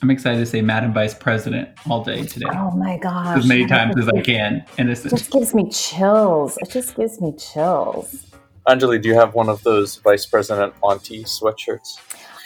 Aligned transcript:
I'm 0.00 0.10
excited 0.10 0.38
to 0.38 0.46
say 0.46 0.62
Madam 0.62 0.92
Vice 0.92 1.14
President 1.14 1.70
all 1.90 2.04
day 2.04 2.24
today. 2.24 2.46
Oh 2.52 2.70
my 2.70 2.98
gosh. 2.98 3.38
As 3.38 3.46
many 3.46 3.66
times 3.66 3.96
as 3.98 4.08
I 4.08 4.20
can. 4.20 4.64
And 4.78 4.90
it's 4.90 5.04
It 5.04 5.10
just 5.10 5.30
gives 5.30 5.54
me 5.54 5.68
chills. 5.70 6.56
It 6.58 6.70
just 6.70 6.94
gives 6.94 7.20
me 7.20 7.34
chills. 7.36 8.26
Anjali, 8.68 9.02
do 9.02 9.08
you 9.08 9.14
have 9.14 9.34
one 9.34 9.48
of 9.48 9.62
those 9.64 9.96
Vice 9.96 10.24
President 10.24 10.72
Auntie 10.82 11.24
sweatshirts? 11.24 11.98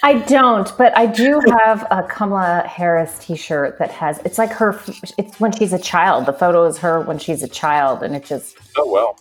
I 0.04 0.14
don't, 0.14 0.76
but 0.78 0.96
I 0.96 1.06
do 1.06 1.40
have 1.60 1.86
a 1.90 2.02
Kamala 2.02 2.66
Harris 2.66 3.18
T-shirt 3.18 3.78
that 3.78 3.90
has. 3.90 4.18
It's 4.24 4.38
like 4.38 4.50
her. 4.52 4.80
It's 5.16 5.38
when 5.38 5.52
she's 5.52 5.72
a 5.72 5.78
child. 5.78 6.26
The 6.26 6.32
photo 6.32 6.64
is 6.64 6.78
her 6.78 7.02
when 7.02 7.18
she's 7.18 7.42
a 7.42 7.48
child, 7.48 8.02
and 8.02 8.16
it 8.16 8.24
just. 8.24 8.56
Oh 8.76 8.90
well. 8.90 9.20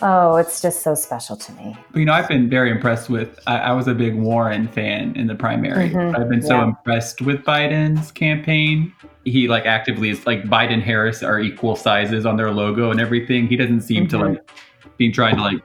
Oh, 0.00 0.36
it's 0.36 0.60
just 0.60 0.82
so 0.82 0.94
special 0.94 1.36
to 1.36 1.52
me. 1.52 1.76
But, 1.92 1.98
you 1.98 2.04
know, 2.04 2.12
I've 2.12 2.28
been 2.28 2.48
very 2.48 2.70
impressed 2.70 3.10
with. 3.10 3.38
I, 3.46 3.58
I 3.58 3.72
was 3.72 3.88
a 3.88 3.94
big 3.94 4.14
Warren 4.14 4.68
fan 4.68 5.14
in 5.16 5.26
the 5.26 5.34
primary. 5.34 5.90
Mhm, 5.90 6.18
I've 6.18 6.28
been 6.28 6.42
so 6.42 6.56
yeah. 6.56 6.64
impressed 6.64 7.20
with 7.20 7.42
Biden's 7.44 8.12
campaign. 8.12 8.92
He 9.24 9.48
like 9.48 9.66
actively 9.66 10.10
is 10.10 10.26
like 10.26 10.44
Biden 10.44 10.80
Harris 10.82 11.22
are 11.22 11.40
equal 11.40 11.74
sizes 11.74 12.26
on 12.26 12.36
their 12.36 12.50
logo 12.52 12.90
and 12.90 13.00
everything. 13.00 13.48
He 13.48 13.56
doesn't 13.56 13.80
seem 13.80 14.06
to 14.08 14.16
Mhm. 14.16 14.28
like 14.36 14.50
be 14.96 15.10
trying 15.10 15.36
to 15.36 15.42
like 15.42 15.60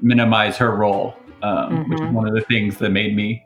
minimize 0.00 0.56
her 0.56 0.74
role, 0.74 1.14
um, 1.42 1.88
which 1.88 2.00
is 2.00 2.06
Mhm. 2.06 2.12
one 2.12 2.26
of 2.26 2.34
the 2.34 2.40
things 2.42 2.78
that 2.78 2.90
made 2.90 3.14
me, 3.14 3.44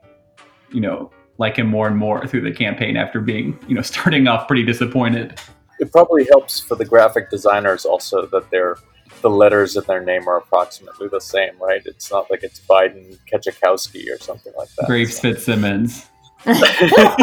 you 0.73 0.81
know, 0.81 1.11
like 1.39 1.57
him 1.57 1.67
more 1.67 1.87
and 1.87 1.97
more 1.97 2.27
through 2.27 2.41
the 2.43 2.53
campaign 2.53 2.97
after 2.97 3.21
being, 3.21 3.59
you 3.67 3.75
know, 3.75 3.83
starting 3.93 4.29
off 4.29 4.47
pretty 4.47 4.63
disappointed. 4.63 5.39
It 5.81 5.93
probably 5.93 6.25
helps 6.31 6.61
for 6.61 6.75
the 6.77 6.85
graphic 6.87 7.29
designers 7.29 7.85
also 7.85 8.25
that 8.27 8.51
their 8.51 8.77
the 9.23 9.31
letters 9.31 9.77
in 9.77 9.85
their 9.85 10.05
name 10.05 10.29
are 10.29 10.39
approximately 10.39 11.09
the 11.09 11.21
same, 11.21 11.53
right? 11.61 11.83
It's 11.85 12.11
not 12.11 12.31
like 12.31 12.43
it's 12.43 12.61
Biden 12.61 13.19
Kachakowski 13.33 14.13
or 14.15 14.19
something 14.19 14.53
like 14.57 14.69
that. 14.77 14.87
Graves 14.87 15.19
Fitzsimmons. 15.19 16.07
there 16.45 16.55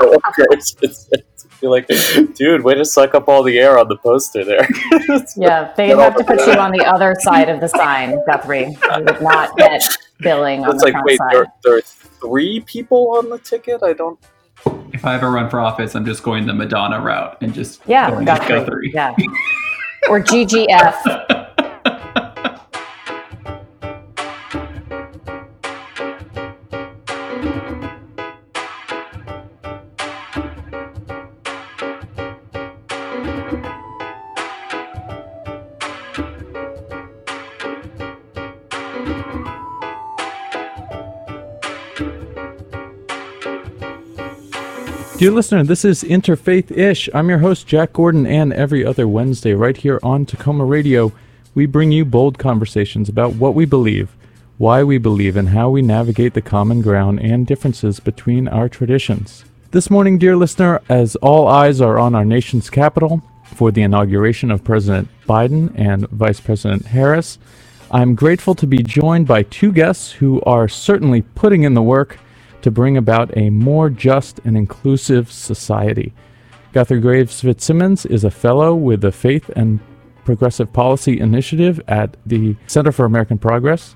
you 0.00 0.18
Graves 0.34 0.72
Fitzsimmons. 0.72 1.46
You're 1.62 1.70
like, 1.70 1.88
dude, 2.34 2.62
way 2.62 2.74
to 2.74 2.84
suck 2.84 3.14
up 3.14 3.28
all 3.28 3.42
the 3.42 3.58
air 3.58 3.78
on 3.78 3.88
the 3.88 3.96
poster 3.96 4.44
there. 4.44 4.68
Yeah, 5.36 5.72
they 5.76 5.88
have 5.88 6.16
to 6.16 6.24
put 6.24 6.46
you 6.46 6.52
on 6.54 6.72
the 6.72 6.84
other 6.84 7.14
side 7.20 7.48
of 7.48 7.60
the 7.60 7.68
sign, 7.68 8.18
Guthrie. 8.26 8.70
You 8.70 9.04
would 9.04 9.22
not 9.22 9.56
get 9.56 9.82
billing 10.20 10.64
on 10.64 10.76
the 10.76 10.84
like, 10.84 10.92
front 10.92 11.06
wait, 11.06 11.18
side. 11.18 11.32
there, 11.32 11.46
there 11.62 11.76
are 11.76 11.82
three 11.82 12.60
people 12.60 13.16
on 13.16 13.28
the 13.28 13.38
ticket? 13.38 13.82
I 13.82 13.92
don't. 13.92 14.18
If 14.92 15.04
I 15.04 15.14
ever 15.14 15.30
run 15.30 15.50
for 15.50 15.60
office, 15.60 15.94
I'm 15.94 16.04
just 16.04 16.22
going 16.22 16.46
the 16.46 16.54
Madonna 16.54 17.00
route 17.00 17.38
and 17.42 17.52
just 17.52 17.82
yeah, 17.86 18.10
going 18.10 18.24
Guthrie. 18.24 18.48
Guthrie. 18.48 18.92
Yeah, 18.94 19.14
or 20.08 20.20
GGF. 20.20 21.42
Dear 45.18 45.30
listener, 45.30 45.64
this 45.64 45.82
is 45.82 46.02
Interfaith 46.02 46.70
Ish. 46.70 47.08
I'm 47.14 47.30
your 47.30 47.38
host, 47.38 47.66
Jack 47.66 47.94
Gordon, 47.94 48.26
and 48.26 48.52
every 48.52 48.84
other 48.84 49.08
Wednesday, 49.08 49.54
right 49.54 49.74
here 49.74 49.98
on 50.02 50.26
Takoma 50.26 50.68
Radio, 50.68 51.10
we 51.54 51.64
bring 51.64 51.90
you 51.90 52.04
bold 52.04 52.38
conversations 52.38 53.08
about 53.08 53.32
what 53.32 53.54
we 53.54 53.64
believe, 53.64 54.14
why 54.58 54.84
we 54.84 54.98
believe, 54.98 55.34
and 55.34 55.48
how 55.48 55.70
we 55.70 55.80
navigate 55.80 56.34
the 56.34 56.42
common 56.42 56.82
ground 56.82 57.20
and 57.20 57.46
differences 57.46 57.98
between 57.98 58.46
our 58.46 58.68
traditions. 58.68 59.46
This 59.70 59.88
morning, 59.88 60.18
dear 60.18 60.36
listener, 60.36 60.82
as 60.90 61.16
all 61.16 61.48
eyes 61.48 61.80
are 61.80 61.98
on 61.98 62.14
our 62.14 62.26
nation's 62.26 62.68
capital 62.68 63.22
for 63.46 63.70
the 63.72 63.84
inauguration 63.84 64.50
of 64.50 64.64
President 64.64 65.08
Biden 65.26 65.72
and 65.76 66.06
Vice 66.10 66.40
President 66.40 66.84
Harris, 66.88 67.38
I'm 67.90 68.16
grateful 68.16 68.54
to 68.56 68.66
be 68.66 68.82
joined 68.82 69.26
by 69.26 69.44
two 69.44 69.72
guests 69.72 70.12
who 70.12 70.42
are 70.42 70.68
certainly 70.68 71.22
putting 71.22 71.62
in 71.62 71.72
the 71.72 71.80
work 71.80 72.18
to 72.66 72.70
bring 72.72 72.96
about 72.96 73.30
a 73.36 73.48
more 73.48 73.88
just 73.88 74.40
and 74.44 74.56
inclusive 74.56 75.30
society. 75.30 76.12
Guthrie 76.72 76.98
Graves 76.98 77.40
Fitzsimmons 77.40 78.04
is 78.04 78.24
a 78.24 78.30
fellow 78.32 78.74
with 78.74 79.02
the 79.02 79.12
Faith 79.12 79.48
and 79.50 79.78
Progressive 80.24 80.72
Policy 80.72 81.20
Initiative 81.20 81.80
at 81.86 82.16
the 82.26 82.56
Center 82.66 82.90
for 82.90 83.04
American 83.04 83.38
Progress. 83.38 83.94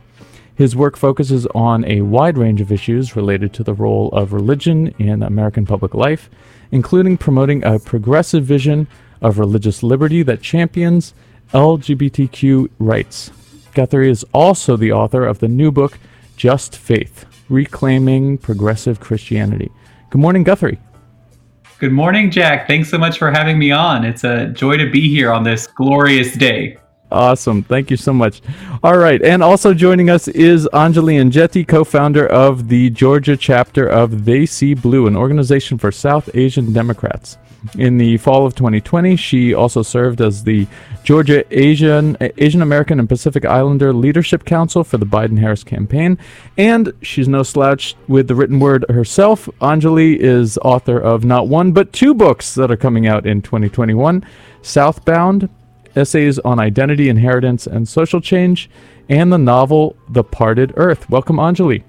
His 0.55 0.77
work 0.77 0.97
focuses 0.97 1.49
on 1.49 1.85
a 1.85 2.03
wide 2.03 2.39
range 2.39 2.61
of 2.61 2.71
issues 2.71 3.17
related 3.17 3.53
to 3.55 3.65
the 3.65 3.75
role 3.75 4.09
of 4.11 4.33
religion 4.33 4.95
in 5.01 5.25
American 5.25 5.67
public 5.67 5.93
life, 5.93 6.31
including 6.71 7.19
promoting 7.19 7.65
a 7.65 7.81
progressive 7.81 8.45
vision 8.45 8.87
of 9.21 9.41
religious 9.41 9.83
liberty 9.83 10.23
that 10.23 10.43
champions 10.43 11.13
LGBTQ 11.53 12.71
rights. 12.79 13.33
Guthrie 13.75 14.13
is 14.13 14.25
also 14.33 14.77
the 14.77 14.93
author 14.93 15.27
of 15.27 15.41
the 15.41 15.49
new 15.49 15.73
book, 15.73 15.99
Just 16.37 16.77
Faith 16.77 17.27
Reclaiming 17.51 18.39
Progressive 18.39 19.01
Christianity. 19.01 19.71
Good 20.11 20.21
morning, 20.21 20.45
Guthrie. 20.45 20.79
Good 21.79 21.93
morning, 21.93 22.31
Jack. 22.31 22.67
Thanks 22.67 22.91
so 22.91 22.97
much 22.97 23.19
for 23.19 23.31
having 23.31 23.59
me 23.59 23.71
on. 23.71 24.05
It's 24.05 24.23
a 24.23 24.47
joy 24.47 24.77
to 24.77 24.89
be 24.89 25.09
here 25.09 25.33
on 25.33 25.45
this 25.45 25.67
glorious 25.67 26.35
day. 26.35 26.79
Awesome. 27.11 27.63
Thank 27.63 27.91
you 27.91 27.97
so 27.97 28.13
much. 28.13 28.41
All 28.83 28.97
right. 28.97 29.21
And 29.23 29.43
also 29.43 29.75
joining 29.75 30.11
us 30.11 30.29
is 30.29 30.69
Anjali 30.73 31.21
Enjeti, 31.21 31.67
co 31.67 31.83
founder 31.83 32.27
of 32.27 32.69
the 32.69 32.91
Georgia 32.91 33.37
chapter 33.37 33.87
of 33.87 34.25
They 34.25 34.47
See 34.47 34.75
Blue, 34.75 35.07
an 35.07 35.17
organization 35.17 35.77
for 35.77 35.91
South 35.91 36.31
Asian 36.35 36.73
Democrats. 36.73 37.37
In 37.77 37.99
the 37.99 38.17
fall 38.17 38.47
of 38.47 38.55
2020, 38.55 39.17
she 39.17 39.53
also 39.53 39.83
served 39.83 40.23
as 40.23 40.45
the 40.45 40.67
Georgia 41.05 41.45
Asian 41.51 42.17
Asian 42.21 42.63
American 42.63 42.99
and 42.99 43.09
Pacific 43.09 43.45
Islander 43.45 43.93
Leadership 43.93 44.45
Council 44.45 44.83
for 44.83 44.97
the 44.97 45.05
Biden 45.05 45.39
Harris 45.39 45.63
campaign. 45.63 46.17
And 46.57 46.93
she's 47.03 47.29
no 47.29 47.43
slouch 47.43 47.97
with 48.09 48.29
the 48.29 48.35
written 48.35 48.61
word 48.61 48.87
herself. 48.89 49.47
Anjali 49.61 50.17
is 50.17 50.59
author 50.59 50.99
of 50.99 51.25
not 51.25 51.49
one, 51.49 51.73
but 51.73 51.93
two 51.93 52.15
books 52.15 52.55
that 52.55 52.71
are 52.71 52.77
coming 52.77 53.07
out 53.07 53.27
in 53.27 53.43
2021 53.43 54.25
Southbound 54.63 55.49
essays 55.97 56.39
on 56.41 56.59
identity, 56.59 57.09
inheritance, 57.09 57.67
and 57.67 57.89
social 57.89 58.21
change, 58.21 58.71
and 59.09 59.33
the 59.33 59.39
novel 59.39 59.97
The 60.09 60.25
Parted 60.25 60.73
Earth. 60.77 61.09
Welcome, 61.11 61.37
Anjali. 61.37 61.83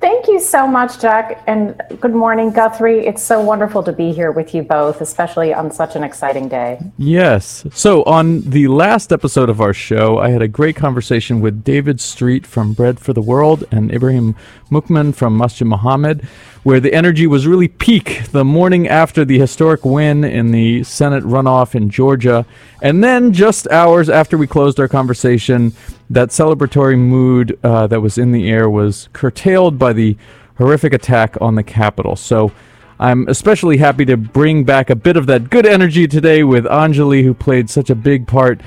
Thank 0.00 0.21
you 0.32 0.40
so 0.40 0.66
much, 0.66 0.98
Jack, 0.98 1.42
and 1.46 1.80
good 2.00 2.14
morning, 2.14 2.50
Guthrie. 2.50 3.06
It's 3.06 3.22
so 3.22 3.40
wonderful 3.40 3.82
to 3.82 3.92
be 3.92 4.12
here 4.12 4.32
with 4.32 4.54
you 4.54 4.62
both, 4.62 5.02
especially 5.02 5.52
on 5.52 5.70
such 5.70 5.94
an 5.94 6.02
exciting 6.02 6.48
day. 6.48 6.80
Yes. 6.96 7.66
So, 7.72 8.02
on 8.04 8.40
the 8.40 8.68
last 8.68 9.12
episode 9.12 9.50
of 9.50 9.60
our 9.60 9.74
show, 9.74 10.18
I 10.18 10.30
had 10.30 10.40
a 10.40 10.48
great 10.48 10.74
conversation 10.74 11.40
with 11.40 11.62
David 11.62 12.00
Street 12.00 12.46
from 12.46 12.72
Bread 12.72 12.98
for 12.98 13.12
the 13.12 13.20
World 13.20 13.64
and 13.70 13.92
Ibrahim 13.92 14.34
Mukman 14.70 15.14
from 15.14 15.36
Masjid 15.36 15.66
Muhammad, 15.66 16.22
where 16.62 16.80
the 16.80 16.94
energy 16.94 17.26
was 17.26 17.46
really 17.46 17.68
peak 17.68 18.22
the 18.32 18.44
morning 18.44 18.88
after 18.88 19.24
the 19.24 19.38
historic 19.38 19.84
win 19.84 20.24
in 20.24 20.50
the 20.50 20.82
Senate 20.84 21.24
runoff 21.24 21.74
in 21.74 21.90
Georgia. 21.90 22.46
And 22.80 23.04
then, 23.04 23.32
just 23.34 23.68
hours 23.68 24.08
after 24.08 24.38
we 24.38 24.46
closed 24.46 24.80
our 24.80 24.88
conversation, 24.88 25.72
that 26.12 26.28
celebratory 26.28 26.98
mood 26.98 27.58
uh, 27.62 27.86
that 27.86 28.00
was 28.00 28.18
in 28.18 28.32
the 28.32 28.50
air 28.50 28.68
was 28.68 29.08
curtailed 29.14 29.78
by 29.78 29.92
the 29.94 30.16
horrific 30.58 30.92
attack 30.92 31.36
on 31.40 31.54
the 31.54 31.62
Capitol. 31.62 32.16
So, 32.16 32.52
I'm 33.00 33.26
especially 33.26 33.78
happy 33.78 34.04
to 34.04 34.16
bring 34.16 34.62
back 34.62 34.88
a 34.88 34.94
bit 34.94 35.16
of 35.16 35.26
that 35.26 35.50
good 35.50 35.66
energy 35.66 36.06
today 36.06 36.44
with 36.44 36.66
Anjali, 36.66 37.24
who 37.24 37.34
played 37.34 37.68
such 37.68 37.90
a 37.90 37.96
big 37.96 38.28
part 38.28 38.60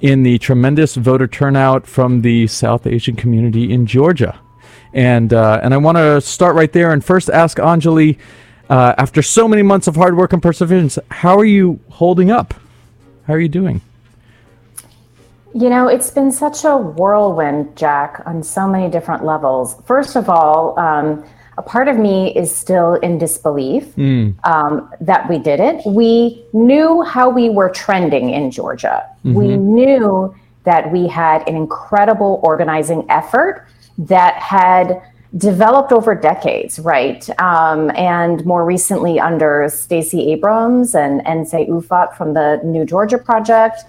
in 0.00 0.22
the 0.22 0.38
tremendous 0.38 0.96
voter 0.96 1.26
turnout 1.26 1.86
from 1.86 2.22
the 2.22 2.46
South 2.46 2.86
Asian 2.86 3.16
community 3.16 3.70
in 3.70 3.84
Georgia. 3.84 4.40
And 4.94 5.32
uh, 5.32 5.60
and 5.62 5.74
I 5.74 5.76
want 5.76 5.98
to 5.98 6.22
start 6.22 6.56
right 6.56 6.72
there 6.72 6.92
and 6.92 7.04
first 7.04 7.28
ask 7.28 7.58
Anjali, 7.58 8.18
uh, 8.70 8.94
after 8.96 9.20
so 9.20 9.46
many 9.46 9.62
months 9.62 9.86
of 9.86 9.96
hard 9.96 10.16
work 10.16 10.32
and 10.32 10.42
perseverance, 10.42 10.98
how 11.10 11.36
are 11.36 11.44
you 11.44 11.80
holding 11.90 12.30
up? 12.30 12.54
How 13.26 13.34
are 13.34 13.40
you 13.40 13.48
doing? 13.48 13.82
You 15.54 15.68
know, 15.68 15.88
it's 15.88 16.10
been 16.10 16.32
such 16.32 16.64
a 16.64 16.76
whirlwind, 16.76 17.76
Jack, 17.76 18.22
on 18.26 18.42
so 18.42 18.66
many 18.66 18.90
different 18.90 19.24
levels. 19.24 19.76
First 19.84 20.16
of 20.16 20.28
all, 20.30 20.78
um, 20.78 21.24
a 21.58 21.62
part 21.62 21.88
of 21.88 21.98
me 21.98 22.34
is 22.34 22.54
still 22.54 22.94
in 22.94 23.18
disbelief 23.18 23.92
um, 24.44 24.90
that 25.00 25.28
we 25.28 25.38
did 25.38 25.60
it. 25.60 25.82
We 25.84 26.42
knew 26.54 27.02
how 27.02 27.28
we 27.28 27.50
were 27.50 27.68
trending 27.68 28.30
in 28.30 28.50
Georgia. 28.50 29.06
We 29.34 29.56
knew 29.58 30.34
that 30.64 30.90
we 30.90 31.06
had 31.08 31.46
an 31.46 31.56
incredible 31.56 32.40
organizing 32.42 33.04
effort 33.10 33.66
that 33.98 34.34
had 34.36 35.02
developed 35.36 35.92
over 35.92 36.14
decades, 36.14 36.78
right? 36.78 37.28
Um, 37.40 37.90
and 37.90 38.44
more 38.46 38.64
recently 38.64 39.20
under 39.20 39.68
Stacey 39.70 40.32
Abrams 40.32 40.94
and 40.94 41.20
Nsé 41.22 41.68
Ufot 41.68 42.16
from 42.16 42.32
the 42.34 42.60
New 42.64 42.84
Georgia 42.86 43.18
Project 43.18 43.84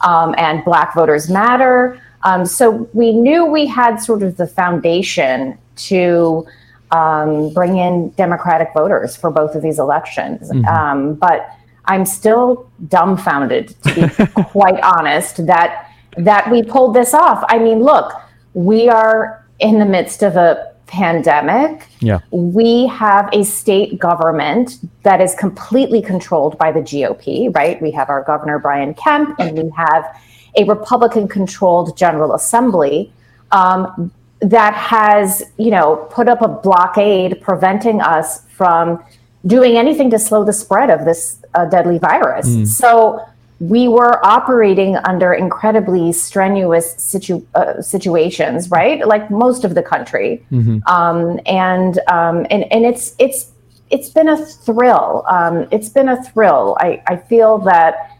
um, 0.00 0.34
and 0.38 0.64
Black 0.64 0.94
Voters 0.94 1.28
Matter. 1.28 2.00
Um, 2.22 2.44
so 2.44 2.88
we 2.92 3.12
knew 3.12 3.44
we 3.44 3.66
had 3.66 3.96
sort 3.96 4.22
of 4.22 4.36
the 4.36 4.46
foundation 4.46 5.58
to 5.76 6.46
um, 6.90 7.52
bring 7.52 7.76
in 7.76 8.10
Democratic 8.10 8.70
voters 8.74 9.16
for 9.16 9.30
both 9.30 9.54
of 9.54 9.62
these 9.62 9.78
elections. 9.78 10.50
Mm-hmm. 10.50 10.64
Um, 10.64 11.14
but 11.14 11.48
I'm 11.84 12.04
still 12.04 12.70
dumbfounded, 12.88 13.74
to 13.82 13.94
be 13.94 14.42
quite 14.44 14.80
honest, 14.82 15.46
that 15.46 15.86
that 16.16 16.50
we 16.50 16.62
pulled 16.62 16.94
this 16.94 17.14
off. 17.14 17.44
I 17.48 17.58
mean, 17.58 17.80
look, 17.80 18.12
we 18.54 18.88
are 18.88 19.46
in 19.60 19.78
the 19.78 19.84
midst 19.84 20.22
of 20.22 20.36
a 20.36 20.72
pandemic. 20.88 21.86
Yeah. 22.00 22.18
We 22.30 22.86
have 22.88 23.28
a 23.32 23.44
state 23.44 23.98
government 23.98 24.78
that 25.04 25.20
is 25.20 25.34
completely 25.34 26.02
controlled 26.02 26.58
by 26.58 26.72
the 26.72 26.80
GOP, 26.80 27.54
right? 27.54 27.80
We 27.80 27.92
have 27.92 28.10
our 28.10 28.24
governor 28.24 28.58
Brian 28.58 28.94
Kemp, 28.94 29.38
and 29.38 29.56
we 29.56 29.70
have 29.76 30.04
a 30.56 30.64
Republican-controlled 30.64 31.96
General 31.96 32.34
Assembly. 32.34 33.12
Um, 33.52 34.10
that 34.40 34.74
has, 34.74 35.42
you 35.56 35.70
know, 35.70 35.96
put 36.10 36.28
up 36.28 36.42
a 36.42 36.48
blockade 36.48 37.40
preventing 37.40 38.00
us 38.00 38.46
from 38.48 39.02
doing 39.46 39.76
anything 39.76 40.10
to 40.10 40.18
slow 40.18 40.44
the 40.44 40.52
spread 40.52 40.90
of 40.90 41.04
this 41.04 41.42
uh, 41.54 41.64
deadly 41.64 41.98
virus. 41.98 42.48
Mm. 42.48 42.66
So 42.66 43.24
we 43.60 43.88
were 43.88 44.24
operating 44.24 44.96
under 44.98 45.32
incredibly 45.32 46.12
strenuous 46.12 46.94
situ- 46.94 47.44
uh, 47.54 47.82
situations, 47.82 48.70
right? 48.70 49.06
Like 49.06 49.30
most 49.30 49.64
of 49.64 49.74
the 49.74 49.82
country, 49.82 50.44
mm-hmm. 50.52 50.78
um, 50.86 51.40
and 51.46 51.98
um, 52.06 52.46
and 52.50 52.70
and 52.72 52.84
it's 52.84 53.16
it's 53.18 53.50
it's 53.90 54.10
been 54.10 54.28
a 54.28 54.36
thrill. 54.36 55.24
Um, 55.28 55.66
it's 55.72 55.88
been 55.88 56.08
a 56.08 56.22
thrill. 56.22 56.76
I, 56.80 57.02
I 57.06 57.16
feel 57.16 57.58
that 57.58 58.16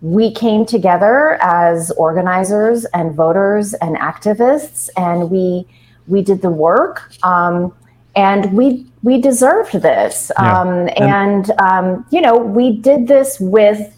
we 0.00 0.32
came 0.32 0.64
together 0.64 1.38
as 1.42 1.90
organizers 1.92 2.84
and 2.86 3.14
voters 3.14 3.74
and 3.74 3.96
activists, 3.96 4.88
and 4.96 5.30
we 5.30 5.66
we 6.08 6.22
did 6.22 6.42
the 6.42 6.50
work, 6.50 7.12
um, 7.22 7.72
and 8.16 8.52
we 8.54 8.86
we 9.04 9.20
deserved 9.20 9.72
this. 9.74 10.32
Yeah. 10.36 10.60
Um, 10.60 10.88
and 10.96 11.50
um, 11.60 12.06
you 12.10 12.20
know, 12.20 12.36
we 12.36 12.76
did 12.78 13.06
this 13.06 13.38
with 13.38 13.94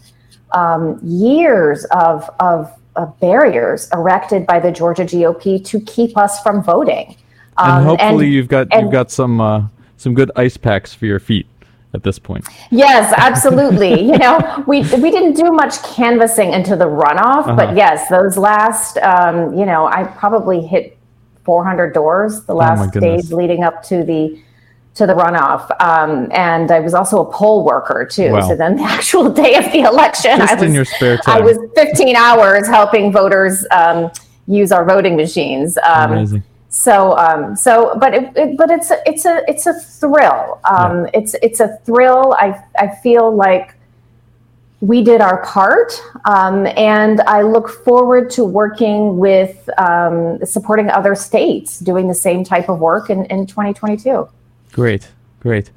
um, 0.53 0.99
years 1.03 1.85
of, 1.91 2.29
of, 2.39 2.71
of 2.95 3.19
barriers 3.19 3.89
erected 3.91 4.45
by 4.45 4.59
the 4.59 4.71
Georgia 4.71 5.03
GOP 5.03 5.63
to 5.65 5.79
keep 5.81 6.17
us 6.17 6.41
from 6.41 6.63
voting. 6.63 7.15
and 7.57 7.85
hopefully, 7.85 8.25
and, 8.25 8.33
you've 8.33 8.47
got 8.47 8.67
and, 8.71 8.83
you've 8.83 8.91
got 8.91 9.11
some 9.11 9.39
uh, 9.39 9.67
some 9.97 10.13
good 10.13 10.31
ice 10.35 10.57
packs 10.57 10.93
for 10.93 11.05
your 11.05 11.19
feet 11.19 11.47
at 11.93 12.03
this 12.03 12.19
point. 12.19 12.45
Yes, 12.71 13.13
absolutely. 13.17 14.01
you 14.01 14.17
know, 14.17 14.63
we 14.67 14.81
we 14.81 15.11
didn't 15.11 15.33
do 15.33 15.51
much 15.51 15.81
canvassing 15.83 16.53
into 16.53 16.75
the 16.75 16.85
runoff, 16.85 17.47
uh-huh. 17.47 17.55
but 17.55 17.75
yes, 17.75 18.09
those 18.09 18.37
last, 18.37 18.97
um, 18.97 19.55
you 19.57 19.65
know, 19.65 19.85
I 19.85 20.03
probably 20.03 20.61
hit 20.61 20.97
400 21.43 21.93
doors 21.93 22.43
the 22.45 22.53
oh 22.53 22.57
last 22.57 22.95
oh 22.95 22.99
days 22.99 23.31
leading 23.31 23.63
up 23.63 23.83
to 23.83 24.03
the 24.03 24.41
to 24.95 25.07
the 25.07 25.13
runoff. 25.13 25.69
Um, 25.81 26.29
and 26.31 26.71
I 26.71 26.79
was 26.79 26.93
also 26.93 27.25
a 27.25 27.31
poll 27.31 27.65
worker 27.65 28.05
too. 28.05 28.31
Wow. 28.31 28.47
So 28.47 28.55
then 28.55 28.75
the 28.75 28.83
actual 28.97 29.29
day 29.29 29.55
of 29.55 29.71
the 29.71 29.81
election, 29.81 30.37
Just 30.37 30.51
I 30.51 30.55
was 30.55 30.63
in 30.63 30.73
your 30.73 30.85
spare 30.85 31.17
time. 31.17 31.37
I 31.37 31.39
was 31.41 31.57
15 31.75 32.15
hours 32.15 32.67
helping 32.67 33.11
voters 33.11 33.65
um, 33.71 34.11
use 34.47 34.71
our 34.71 34.85
voting 34.85 35.15
machines. 35.15 35.77
Um, 35.79 36.11
Amazing. 36.11 36.43
So, 36.69 37.15
um, 37.17 37.55
so, 37.55 37.95
but 37.99 38.15
it, 38.15 38.35
it, 38.35 38.57
but 38.57 38.71
it's 38.71 38.89
a, 38.89 38.97
it's 39.05 39.25
a, 39.25 39.43
it's 39.47 39.67
a 39.67 39.73
thrill. 39.73 40.59
Um, 40.63 41.03
yeah. 41.05 41.11
It's, 41.13 41.35
it's 41.43 41.59
a 41.59 41.77
thrill. 41.85 42.33
I, 42.39 42.63
I 42.77 42.95
feel 42.95 43.35
like 43.35 43.75
we 44.81 45.01
did 45.01 45.21
our 45.21 45.45
part, 45.45 45.93
um, 46.25 46.67
and 46.75 47.21
I 47.21 47.41
look 47.43 47.69
forward 47.69 48.29
to 48.31 48.43
working 48.43 49.17
with 49.17 49.69
um, 49.77 50.43
supporting 50.45 50.89
other 50.89 51.15
states 51.15 51.79
doing 51.79 52.09
the 52.09 52.13
same 52.15 52.43
type 52.43 52.67
of 52.67 52.79
work 52.79 53.09
in, 53.09 53.23
in 53.27 53.45
2022. 53.45 54.27
Great. 54.73 55.11
Great. 55.39 55.71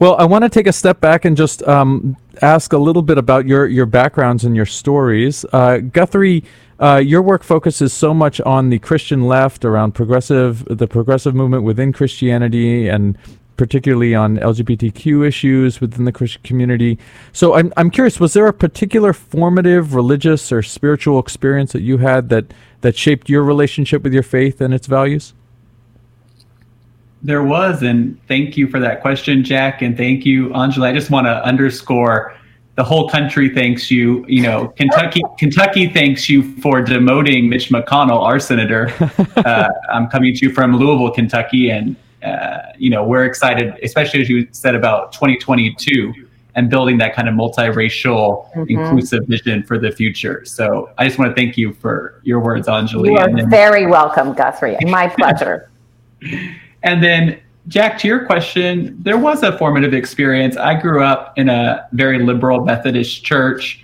Well, 0.00 0.16
I 0.16 0.24
want 0.24 0.42
to 0.42 0.48
take 0.48 0.66
a 0.66 0.72
step 0.72 1.00
back 1.00 1.24
and 1.24 1.36
just 1.36 1.62
um, 1.68 2.16
ask 2.42 2.72
a 2.72 2.78
little 2.78 3.02
bit 3.02 3.18
about 3.18 3.46
your, 3.46 3.66
your 3.68 3.86
backgrounds 3.86 4.44
and 4.44 4.56
your 4.56 4.66
stories. 4.66 5.44
Uh, 5.52 5.78
Guthrie, 5.78 6.42
uh, 6.80 6.96
your 6.96 7.22
work 7.22 7.44
focuses 7.44 7.92
so 7.92 8.12
much 8.12 8.40
on 8.40 8.68
the 8.68 8.80
Christian 8.80 9.28
left, 9.28 9.64
around 9.64 9.92
progressive, 9.92 10.64
the 10.64 10.88
progressive 10.88 11.36
movement 11.36 11.62
within 11.62 11.92
Christianity, 11.92 12.88
and 12.88 13.16
particularly 13.56 14.12
on 14.12 14.38
LGBTQ 14.38 15.24
issues 15.24 15.80
within 15.80 16.04
the 16.04 16.10
Christian 16.10 16.42
community. 16.42 16.98
So 17.32 17.54
I'm, 17.54 17.72
I'm 17.76 17.90
curious, 17.90 18.18
was 18.18 18.32
there 18.32 18.48
a 18.48 18.52
particular 18.52 19.12
formative 19.12 19.94
religious 19.94 20.50
or 20.50 20.64
spiritual 20.64 21.20
experience 21.20 21.70
that 21.72 21.82
you 21.82 21.98
had 21.98 22.28
that, 22.30 22.52
that 22.80 22.96
shaped 22.96 23.28
your 23.28 23.44
relationship 23.44 24.02
with 24.02 24.12
your 24.12 24.24
faith 24.24 24.60
and 24.60 24.74
its 24.74 24.88
values? 24.88 25.32
There 27.22 27.44
was, 27.44 27.82
and 27.82 28.20
thank 28.26 28.56
you 28.56 28.66
for 28.66 28.80
that 28.80 29.00
question, 29.00 29.44
Jack, 29.44 29.80
and 29.80 29.96
thank 29.96 30.26
you, 30.26 30.52
Angela. 30.54 30.88
I 30.88 30.92
just 30.92 31.10
want 31.10 31.26
to 31.26 31.44
underscore 31.44 32.34
the 32.74 32.82
whole 32.82 33.08
country 33.08 33.48
thanks 33.48 33.90
you. 33.90 34.24
You 34.26 34.42
know, 34.42 34.68
Kentucky, 34.68 35.22
Kentucky 35.38 35.88
thanks 35.88 36.28
you 36.28 36.56
for 36.58 36.82
demoting 36.82 37.48
Mitch 37.48 37.68
McConnell, 37.70 38.22
our 38.22 38.38
senator. 38.38 38.92
Uh, 39.44 39.68
I'm 39.90 40.08
coming 40.08 40.34
to 40.34 40.46
you 40.46 40.52
from 40.52 40.76
Louisville, 40.76 41.10
Kentucky, 41.10 41.70
and 41.70 41.96
uh, 42.22 42.58
you 42.78 42.90
know 42.90 43.02
we're 43.02 43.24
excited, 43.24 43.74
especially 43.82 44.20
as 44.20 44.28
you 44.28 44.46
said 44.52 44.76
about 44.76 45.12
2022 45.12 46.12
and 46.54 46.70
building 46.70 46.98
that 46.98 47.14
kind 47.14 47.28
of 47.28 47.34
multiracial, 47.34 48.48
mm-hmm. 48.52 48.64
inclusive 48.68 49.24
vision 49.26 49.62
for 49.64 49.78
the 49.78 49.90
future. 49.90 50.44
So 50.44 50.90
I 50.98 51.06
just 51.06 51.18
want 51.18 51.34
to 51.34 51.34
thank 51.34 51.56
you 51.56 51.72
for 51.72 52.20
your 52.22 52.40
words, 52.40 52.68
Anjali. 52.68 53.06
You 53.06 53.16
are 53.16 53.34
then, 53.34 53.50
very 53.50 53.86
welcome, 53.86 54.32
Guthrie. 54.32 54.76
My 54.82 55.08
pleasure. 55.08 55.70
And 56.82 57.02
then, 57.02 57.40
Jack, 57.68 57.98
to 57.98 58.08
your 58.08 58.24
question, 58.26 58.96
there 59.00 59.18
was 59.18 59.42
a 59.42 59.56
formative 59.56 59.94
experience. 59.94 60.56
I 60.56 60.74
grew 60.74 61.02
up 61.02 61.38
in 61.38 61.48
a 61.48 61.88
very 61.92 62.24
liberal 62.24 62.64
Methodist 62.64 63.24
church, 63.24 63.80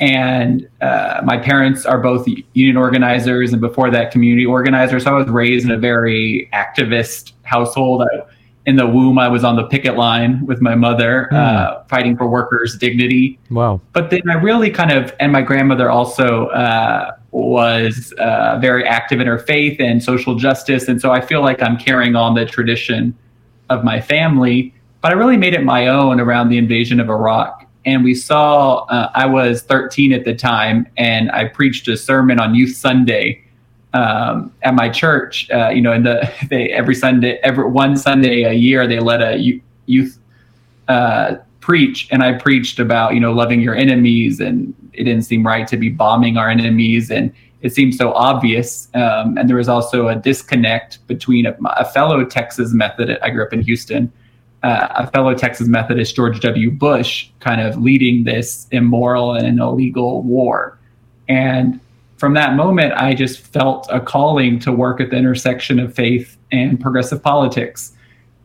and 0.00 0.68
uh, 0.80 1.20
my 1.24 1.36
parents 1.36 1.86
are 1.86 2.00
both 2.00 2.26
union 2.54 2.76
organizers 2.76 3.52
and 3.52 3.60
before 3.60 3.90
that, 3.90 4.10
community 4.10 4.46
organizers. 4.46 5.04
So 5.04 5.10
I 5.10 5.18
was 5.18 5.28
raised 5.28 5.64
in 5.64 5.70
a 5.70 5.78
very 5.78 6.48
activist 6.52 7.32
household. 7.42 8.02
I, 8.02 8.22
in 8.66 8.76
the 8.76 8.86
womb, 8.86 9.18
I 9.18 9.28
was 9.28 9.42
on 9.42 9.56
the 9.56 9.64
picket 9.64 9.96
line 9.96 10.44
with 10.44 10.60
my 10.60 10.74
mother, 10.74 11.28
mm. 11.32 11.36
uh, 11.36 11.82
fighting 11.84 12.16
for 12.16 12.28
workers' 12.28 12.76
dignity. 12.76 13.38
Wow. 13.50 13.80
But 13.92 14.10
then 14.10 14.22
I 14.28 14.34
really 14.34 14.70
kind 14.70 14.92
of, 14.92 15.14
and 15.18 15.32
my 15.32 15.42
grandmother 15.42 15.90
also 15.90 16.46
uh, 16.48 17.12
was 17.32 18.12
uh, 18.18 18.58
very 18.60 18.84
active 18.84 19.20
in 19.20 19.26
her 19.26 19.38
faith 19.38 19.80
and 19.80 20.02
social 20.02 20.34
justice. 20.34 20.88
And 20.88 21.00
so 21.00 21.12
I 21.12 21.20
feel 21.20 21.42
like 21.42 21.62
I'm 21.62 21.76
carrying 21.76 22.16
on 22.16 22.34
the 22.34 22.44
tradition 22.44 23.16
of 23.68 23.84
my 23.84 24.00
family, 24.00 24.74
but 25.00 25.12
I 25.12 25.14
really 25.14 25.36
made 25.36 25.54
it 25.54 25.62
my 25.62 25.86
own 25.86 26.20
around 26.20 26.48
the 26.48 26.58
invasion 26.58 26.98
of 26.98 27.08
Iraq. 27.08 27.66
And 27.86 28.04
we 28.04 28.14
saw, 28.14 28.84
uh, 28.86 29.10
I 29.14 29.26
was 29.26 29.62
13 29.62 30.12
at 30.12 30.24
the 30.24 30.34
time, 30.34 30.86
and 30.96 31.30
I 31.30 31.46
preached 31.46 31.88
a 31.88 31.96
sermon 31.96 32.38
on 32.38 32.54
Youth 32.54 32.76
Sunday 32.76 33.42
um, 33.94 34.52
at 34.62 34.74
my 34.74 34.88
church. 34.88 35.48
Uh, 35.50 35.70
you 35.70 35.80
know, 35.80 35.92
in 35.92 36.02
the 36.02 36.30
they 36.50 36.70
every 36.70 36.94
Sunday, 36.94 37.38
every 37.42 37.64
one 37.64 37.96
Sunday 37.96 38.42
a 38.42 38.52
year, 38.52 38.86
they 38.86 39.00
let 39.00 39.22
a 39.22 39.60
youth 39.86 40.18
uh, 40.88 41.36
preach, 41.60 42.08
and 42.10 42.22
I 42.22 42.32
preached 42.32 42.78
about 42.78 43.14
you 43.14 43.20
know 43.20 43.32
loving 43.32 43.60
your 43.60 43.74
enemies 43.74 44.40
and 44.40 44.74
it 44.92 45.04
didn't 45.04 45.22
seem 45.22 45.46
right 45.46 45.66
to 45.68 45.76
be 45.76 45.88
bombing 45.88 46.36
our 46.36 46.50
enemies 46.50 47.10
and 47.10 47.32
it 47.62 47.74
seemed 47.74 47.94
so 47.94 48.12
obvious. 48.14 48.88
Um, 48.94 49.36
and 49.36 49.48
there 49.48 49.56
was 49.56 49.68
also 49.68 50.08
a 50.08 50.16
disconnect 50.16 51.06
between 51.06 51.46
a, 51.46 51.56
a 51.76 51.84
fellow 51.84 52.24
texas 52.24 52.72
methodist 52.72 53.20
i 53.22 53.30
grew 53.30 53.44
up 53.44 53.52
in 53.52 53.60
houston 53.62 54.10
uh, 54.62 54.88
a 54.90 55.06
fellow 55.10 55.34
texas 55.34 55.68
methodist 55.68 56.16
george 56.16 56.40
w. 56.40 56.70
Bush 56.70 57.28
kind 57.40 57.60
of 57.60 57.80
leading 57.80 58.24
this 58.24 58.66
immoral 58.70 59.34
and 59.34 59.58
illegal 59.58 60.22
war. 60.22 60.78
And 61.28 61.80
from 62.16 62.34
that 62.34 62.54
moment 62.54 62.92
i 62.94 63.14
just 63.14 63.40
felt 63.40 63.86
a 63.90 64.00
calling 64.00 64.58
to 64.60 64.72
work 64.72 65.00
at 65.00 65.10
the 65.10 65.16
intersection 65.16 65.78
of 65.78 65.94
faith 65.94 66.36
and 66.52 66.80
progressive 66.80 67.22
politics 67.22 67.92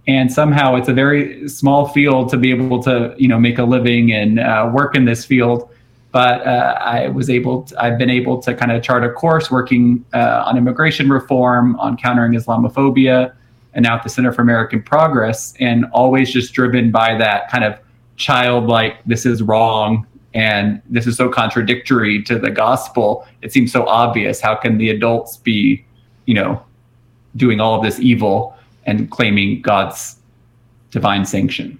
and 0.07 0.31
somehow 0.31 0.75
it's 0.75 0.87
a 0.87 0.93
very 0.93 1.47
small 1.49 1.87
field 1.87 2.29
to 2.29 2.37
be 2.37 2.51
able 2.51 2.81
to 2.83 3.15
you 3.17 3.27
know 3.27 3.39
make 3.39 3.57
a 3.57 3.63
living 3.63 4.11
and 4.13 4.39
uh, 4.39 4.69
work 4.73 4.95
in 4.95 5.05
this 5.05 5.25
field 5.25 5.69
but 6.15 6.47
uh, 6.47 6.77
I 6.79 7.09
was 7.09 7.29
able 7.29 7.63
to, 7.63 7.83
I've 7.83 7.97
been 7.97 8.09
able 8.09 8.41
to 8.43 8.53
kind 8.53 8.71
of 8.71 8.81
chart 8.81 9.03
a 9.03 9.11
course 9.11 9.51
working 9.51 10.05
uh, 10.13 10.43
on 10.45 10.57
immigration 10.57 11.09
reform, 11.09 11.77
on 11.77 11.97
countering 11.97 12.31
Islamophobia, 12.31 13.33
and 13.73 13.83
now 13.83 13.97
at 13.97 14.03
the 14.03 14.07
Center 14.07 14.31
for 14.31 14.41
American 14.41 14.81
Progress, 14.81 15.53
and 15.59 15.83
always 15.91 16.31
just 16.31 16.53
driven 16.53 16.89
by 16.89 17.17
that 17.17 17.51
kind 17.51 17.65
of 17.65 17.77
childlike, 18.15 19.03
this 19.05 19.25
is 19.25 19.43
wrong, 19.43 20.07
and 20.33 20.81
this 20.89 21.05
is 21.05 21.17
so 21.17 21.27
contradictory 21.27 22.23
to 22.23 22.39
the 22.39 22.49
gospel. 22.49 23.27
It 23.41 23.51
seems 23.51 23.73
so 23.73 23.85
obvious. 23.85 24.39
How 24.39 24.55
can 24.55 24.77
the 24.77 24.91
adults 24.91 25.35
be, 25.35 25.85
you 26.27 26.33
know, 26.33 26.63
doing 27.35 27.59
all 27.59 27.75
of 27.75 27.83
this 27.83 27.99
evil 27.99 28.54
and 28.85 29.09
claiming 29.09 29.61
God's 29.61 30.17
divine 30.91 31.25
sanction? 31.25 31.79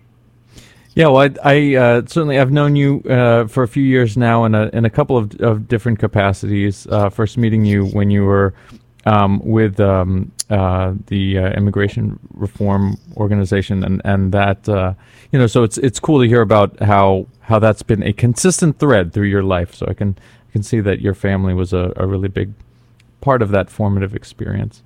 Yeah, 0.96 1.08
well, 1.08 1.18
I, 1.18 1.30
I 1.44 1.76
uh, 1.76 2.02
certainly 2.06 2.40
I've 2.40 2.54
known 2.54 2.78
you 2.78 3.02
uh, 3.02 3.48
for 3.48 3.64
a 3.64 3.68
few 3.68 3.84
years 3.84 4.16
now 4.16 4.46
in 4.46 4.56
a 4.56 4.70
in 4.72 4.86
a 4.86 4.90
couple 4.90 5.18
of, 5.18 5.36
of 5.42 5.68
different 5.68 6.00
capacities. 6.00 6.88
Uh, 6.88 7.10
first 7.10 7.38
meeting 7.38 7.66
you 7.66 7.88
when 7.88 8.10
you 8.10 8.24
were 8.24 8.54
um, 9.06 9.42
with 9.44 9.80
um, 9.82 10.32
uh, 10.50 10.94
the 11.08 11.38
uh, 11.38 11.50
immigration 11.52 12.18
reform 12.34 12.98
organization, 13.18 13.84
and 13.84 14.02
and 14.06 14.32
that 14.32 14.70
uh, 14.70 14.94
you 15.34 15.40
know, 15.40 15.48
so 15.48 15.64
it's 15.64 15.78
it's 15.80 16.00
cool 16.00 16.22
to 16.22 16.28
hear 16.28 16.42
about 16.42 16.80
how 16.80 17.28
how 17.42 17.60
that's 17.60 17.84
been 17.84 18.02
a 18.04 18.14
consistent 18.14 18.80
thread 18.80 19.12
through 19.12 19.28
your 19.28 19.44
life. 19.44 19.76
So 19.76 19.88
I 19.90 19.94
can 19.94 20.18
I 20.50 20.52
can 20.54 20.64
see 20.64 20.80
that 20.80 21.02
your 21.02 21.14
family 21.14 21.54
was 21.54 21.74
a, 21.74 21.92
a 21.98 22.08
really 22.08 22.30
big 22.30 22.54
part 23.20 23.42
of 23.42 23.50
that 23.50 23.70
formative 23.70 24.16
experience. 24.16 24.82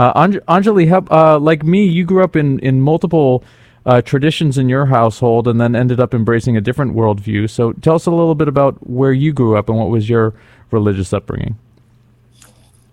Uh, 0.00 0.14
Anj- 0.14 0.40
Anjali, 0.48 0.88
how, 0.88 1.04
uh, 1.10 1.38
like 1.38 1.62
me, 1.62 1.84
you 1.84 2.06
grew 2.06 2.24
up 2.24 2.34
in 2.34 2.58
in 2.60 2.80
multiple 2.80 3.44
uh, 3.84 4.00
traditions 4.00 4.56
in 4.56 4.66
your 4.66 4.86
household, 4.86 5.46
and 5.46 5.60
then 5.60 5.76
ended 5.76 6.00
up 6.00 6.14
embracing 6.14 6.56
a 6.56 6.60
different 6.62 6.94
worldview. 6.94 7.50
So 7.50 7.72
tell 7.72 7.96
us 7.96 8.06
a 8.06 8.10
little 8.10 8.34
bit 8.34 8.48
about 8.48 8.88
where 8.88 9.12
you 9.12 9.34
grew 9.34 9.58
up 9.58 9.68
and 9.68 9.76
what 9.76 9.90
was 9.90 10.08
your 10.08 10.32
religious 10.70 11.12
upbringing. 11.12 11.58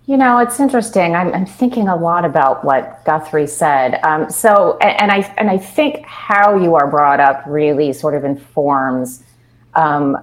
You 0.06 0.18
know, 0.18 0.40
it's 0.40 0.60
interesting. 0.60 1.16
I'm, 1.16 1.34
I'm 1.34 1.46
thinking 1.46 1.88
a 1.88 1.96
lot 1.96 2.26
about 2.26 2.66
what 2.66 3.06
Guthrie 3.06 3.48
said. 3.48 4.02
Um, 4.04 4.30
so, 4.30 4.78
and, 4.82 5.02
and, 5.02 5.12
I 5.12 5.34
and 5.38 5.50
I 5.50 5.58
think 5.58 6.06
how 6.06 6.58
you 6.58 6.76
are 6.76 6.88
brought 6.88 7.22
up 7.22 7.42
really 7.48 7.94
sort 7.94 8.16
of 8.16 8.26
informs 8.26 9.24
um, 9.76 10.18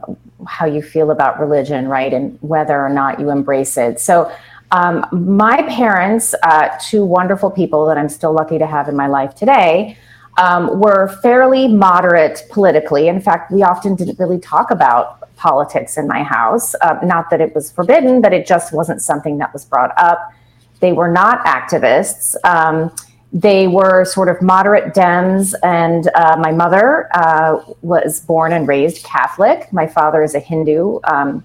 how 0.47 0.67
you 0.67 0.83
feel 0.83 1.11
about 1.11 1.41
religion, 1.41 1.89
right, 1.89 2.13
and 2.13 2.37
whether 2.43 2.79
or 2.79 2.91
not 2.91 3.21
you 3.21 3.31
embrace 3.31 3.79
it. 3.79 4.01
So, 4.01 4.31
um, 4.75 5.07
my 5.13 5.63
parents, 5.69 6.35
uh, 6.43 6.69
two 6.81 7.05
wonderful 7.05 7.49
people 7.49 7.87
that 7.87 7.97
I'm 7.97 8.09
still 8.09 8.33
lucky 8.33 8.59
to 8.59 8.67
have 8.67 8.89
in 8.89 8.97
my 8.97 9.07
life 9.07 9.33
today, 9.37 9.97
um, 10.37 10.81
were 10.81 11.07
fairly 11.23 11.69
moderate 11.69 12.43
politically. 12.51 13.07
In 13.07 13.21
fact, 13.21 13.53
we 13.53 13.63
often 13.63 13.95
didn't 13.95 14.19
really 14.19 14.41
talk 14.41 14.73
about 14.73 15.33
politics 15.37 15.97
in 15.97 16.09
my 16.09 16.25
house. 16.25 16.75
Uh, 16.81 16.99
not 17.05 17.31
that 17.31 17.41
it 17.41 17.55
was 17.55 17.71
forbidden, 17.71 18.21
but 18.21 18.33
it 18.33 18.49
just 18.49 18.73
wasn't 18.73 19.01
something 19.01 19.39
that 19.39 19.53
was 19.53 19.65
brought 19.65 19.93
up. 19.97 20.33
They 20.81 20.93
were 20.93 21.11
not 21.11 21.45
activists. 21.47 22.35
Um, 22.45 22.93
they 23.33 23.69
were 23.69 24.05
sort 24.05 24.29
of 24.29 24.43
moderate 24.43 24.93
Dems, 24.93 25.55
and 25.63 26.09
uh, 26.17 26.37
my 26.41 26.51
mother 26.51 27.09
uh, 27.15 27.63
was 27.83 28.21
born 28.21 28.53
and 28.53 28.67
raised 28.67 29.05
Catholic. 29.05 29.73
My 29.73 29.87
father 29.87 30.23
is 30.25 30.35
a 30.35 30.41
Hindu 30.41 30.99
um, 31.05 31.45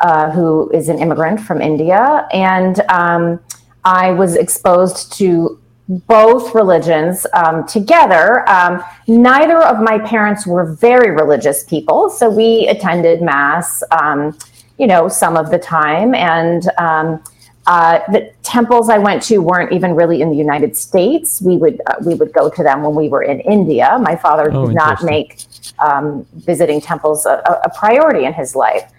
uh, 0.00 0.30
who 0.30 0.70
is 0.70 0.88
an 0.88 0.98
immigrant 0.98 1.40
from 1.40 1.60
India, 1.60 2.28
and 2.32 2.80
um, 2.88 3.40
I 3.84 4.12
was 4.12 4.36
exposed 4.36 5.12
to 5.14 5.60
both 5.88 6.54
religions 6.54 7.26
um, 7.32 7.66
together. 7.66 8.48
Um, 8.48 8.82
neither 9.06 9.58
of 9.58 9.80
my 9.80 9.98
parents 10.00 10.46
were 10.46 10.74
very 10.74 11.12
religious 11.12 11.64
people, 11.64 12.10
so 12.10 12.28
we 12.28 12.66
attended 12.68 13.22
mass, 13.22 13.82
um, 13.92 14.36
you 14.78 14.86
know, 14.86 15.08
some 15.08 15.36
of 15.36 15.50
the 15.50 15.58
time. 15.58 16.14
And 16.14 16.68
um, 16.78 17.22
uh, 17.66 18.00
the 18.12 18.32
temples 18.42 18.88
I 18.88 18.98
went 18.98 19.22
to 19.24 19.38
weren't 19.38 19.72
even 19.72 19.94
really 19.94 20.22
in 20.22 20.30
the 20.30 20.36
United 20.36 20.76
States. 20.76 21.42
We 21.42 21.56
would 21.56 21.80
uh, 21.86 21.96
we 22.04 22.14
would 22.14 22.32
go 22.32 22.48
to 22.48 22.62
them 22.62 22.82
when 22.82 22.94
we 22.94 23.08
were 23.08 23.22
in 23.22 23.40
India. 23.40 23.98
My 24.00 24.14
father 24.14 24.50
oh, 24.52 24.66
did 24.66 24.76
not 24.76 25.02
make 25.02 25.42
um, 25.80 26.24
visiting 26.34 26.80
temples 26.80 27.26
a, 27.26 27.42
a, 27.64 27.70
priority 27.76 28.24
in 28.24 28.32
his 28.32 28.54
life. 28.54 28.90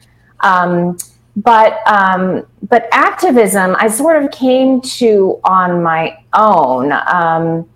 Um, 0.41 0.97
but 1.37 1.79
um, 1.87 2.45
but 2.63 2.87
activism 2.91 3.75
I 3.77 3.87
sort 3.87 4.21
of 4.21 4.31
came 4.31 4.81
to 4.81 5.39
on 5.43 5.83
my 5.83 6.17
own. 6.33 6.91
Um, 6.91 7.69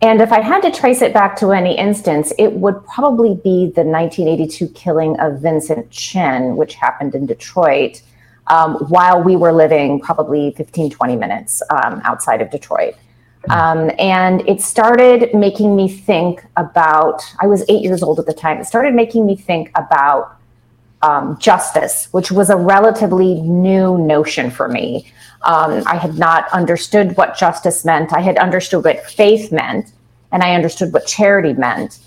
and 0.00 0.20
if 0.20 0.30
I 0.32 0.40
had 0.40 0.60
to 0.60 0.70
trace 0.70 1.02
it 1.02 1.12
back 1.12 1.36
to 1.38 1.50
any 1.50 1.76
instance, 1.76 2.32
it 2.38 2.52
would 2.52 2.84
probably 2.86 3.34
be 3.34 3.72
the 3.74 3.82
1982 3.82 4.68
killing 4.68 5.18
of 5.18 5.40
Vincent 5.40 5.90
Chin, 5.90 6.56
which 6.56 6.74
happened 6.74 7.16
in 7.16 7.26
Detroit, 7.26 8.00
um, 8.46 8.76
while 8.88 9.20
we 9.20 9.34
were 9.34 9.52
living 9.52 10.00
probably 10.00 10.52
15, 10.56 10.90
20 10.90 11.16
minutes 11.16 11.62
um, 11.70 12.00
outside 12.04 12.40
of 12.40 12.50
Detroit. 12.50 12.94
Um, 13.50 13.90
and 13.98 14.46
it 14.48 14.60
started 14.60 15.34
making 15.34 15.74
me 15.74 15.88
think 15.88 16.44
about, 16.56 17.22
I 17.40 17.46
was 17.46 17.64
eight 17.68 17.82
years 17.82 18.02
old 18.02 18.20
at 18.20 18.26
the 18.26 18.34
time, 18.34 18.58
it 18.58 18.66
started 18.66 18.94
making 18.94 19.26
me 19.26 19.34
think 19.34 19.70
about 19.74 20.37
um, 21.02 21.38
justice, 21.38 22.08
which 22.12 22.30
was 22.30 22.50
a 22.50 22.56
relatively 22.56 23.40
new 23.42 23.98
notion 23.98 24.50
for 24.50 24.68
me. 24.68 25.10
Um, 25.42 25.82
I 25.86 25.96
had 25.96 26.18
not 26.18 26.48
understood 26.52 27.16
what 27.16 27.36
justice 27.36 27.84
meant. 27.84 28.12
I 28.12 28.20
had 28.20 28.38
understood 28.38 28.84
what 28.84 29.04
faith 29.06 29.52
meant, 29.52 29.92
and 30.32 30.42
I 30.42 30.54
understood 30.54 30.92
what 30.92 31.06
charity 31.06 31.52
meant. 31.52 32.00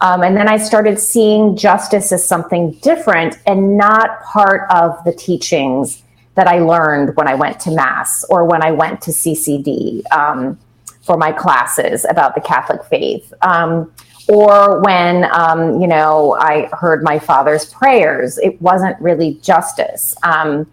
Um, 0.00 0.22
and 0.22 0.36
then 0.36 0.48
I 0.48 0.56
started 0.56 0.98
seeing 0.98 1.56
justice 1.56 2.12
as 2.12 2.24
something 2.24 2.72
different 2.82 3.38
and 3.46 3.76
not 3.76 4.22
part 4.22 4.70
of 4.70 5.02
the 5.04 5.12
teachings 5.12 6.02
that 6.36 6.46
I 6.46 6.60
learned 6.60 7.16
when 7.16 7.26
I 7.26 7.34
went 7.34 7.58
to 7.60 7.72
Mass 7.72 8.24
or 8.30 8.44
when 8.44 8.62
I 8.62 8.70
went 8.70 9.02
to 9.02 9.10
CCD 9.10 10.02
um, 10.12 10.58
for 11.02 11.16
my 11.16 11.32
classes 11.32 12.06
about 12.08 12.36
the 12.36 12.40
Catholic 12.40 12.84
faith. 12.84 13.32
Um, 13.42 13.92
or 14.28 14.80
when 14.82 15.24
um, 15.32 15.80
you 15.80 15.86
know 15.86 16.36
I 16.38 16.68
heard 16.72 17.02
my 17.02 17.18
father's 17.18 17.64
prayers. 17.64 18.38
It 18.38 18.60
wasn't 18.60 19.00
really 19.00 19.34
justice, 19.42 20.14
um, 20.22 20.70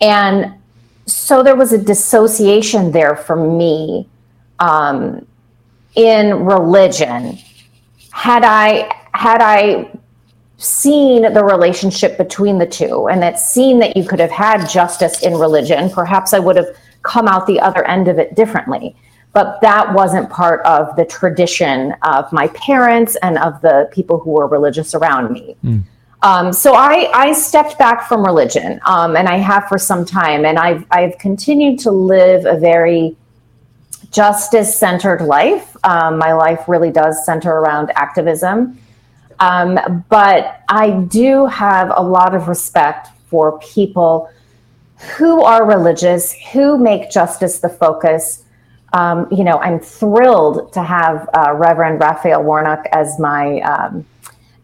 and 0.00 0.54
so 1.06 1.42
there 1.42 1.56
was 1.56 1.72
a 1.72 1.78
dissociation 1.78 2.92
there 2.92 3.16
for 3.16 3.36
me 3.36 4.08
um, 4.58 5.26
in 5.94 6.44
religion. 6.44 7.38
Had 8.12 8.44
I 8.44 8.92
had 9.12 9.42
I 9.42 9.90
seen 10.58 11.34
the 11.34 11.44
relationship 11.44 12.16
between 12.16 12.58
the 12.58 12.66
two, 12.66 13.08
and 13.08 13.22
that 13.22 13.38
seen 13.38 13.78
that 13.80 13.96
you 13.96 14.04
could 14.04 14.20
have 14.20 14.30
had 14.30 14.66
justice 14.68 15.22
in 15.22 15.34
religion, 15.34 15.90
perhaps 15.90 16.32
I 16.32 16.38
would 16.38 16.56
have 16.56 16.68
come 17.02 17.28
out 17.28 17.46
the 17.46 17.60
other 17.60 17.84
end 17.86 18.08
of 18.08 18.18
it 18.18 18.34
differently 18.34 18.96
but 19.36 19.60
that 19.60 19.92
wasn't 19.92 20.30
part 20.30 20.64
of 20.64 20.96
the 20.96 21.04
tradition 21.04 21.94
of 22.00 22.32
my 22.32 22.48
parents 22.48 23.16
and 23.16 23.36
of 23.36 23.60
the 23.60 23.86
people 23.92 24.18
who 24.18 24.30
were 24.30 24.46
religious 24.46 24.94
around 24.94 25.30
me. 25.30 25.54
Mm. 25.62 25.82
Um, 26.22 26.54
so 26.54 26.72
I, 26.72 27.10
I, 27.12 27.34
stepped 27.34 27.78
back 27.78 28.08
from 28.08 28.24
religion, 28.24 28.80
um, 28.86 29.14
and 29.14 29.28
I 29.28 29.36
have 29.36 29.68
for 29.68 29.76
some 29.76 30.06
time, 30.06 30.46
and 30.46 30.58
I've 30.58 30.86
I've 30.90 31.18
continued 31.18 31.78
to 31.80 31.90
live 31.90 32.46
a 32.46 32.58
very 32.58 33.14
justice-centered 34.10 35.20
life. 35.20 35.76
Um, 35.84 36.16
my 36.16 36.32
life 36.32 36.66
really 36.66 36.90
does 36.90 37.26
center 37.26 37.50
around 37.50 37.92
activism, 37.94 38.78
um, 39.38 40.02
but 40.08 40.62
I 40.70 40.92
do 40.92 41.44
have 41.44 41.92
a 41.94 42.02
lot 42.02 42.34
of 42.34 42.48
respect 42.48 43.08
for 43.28 43.58
people 43.58 44.30
who 45.18 45.42
are 45.42 45.66
religious, 45.66 46.34
who 46.54 46.78
make 46.78 47.10
justice 47.10 47.58
the 47.58 47.68
focus, 47.68 48.45
um, 48.96 49.28
you 49.30 49.44
know, 49.44 49.58
I'm 49.58 49.78
thrilled 49.78 50.72
to 50.72 50.82
have 50.82 51.28
uh, 51.34 51.52
Reverend 51.52 52.00
Raphael 52.00 52.42
Warnock 52.42 52.86
as 52.92 53.18
my 53.18 53.60
um, 53.60 54.06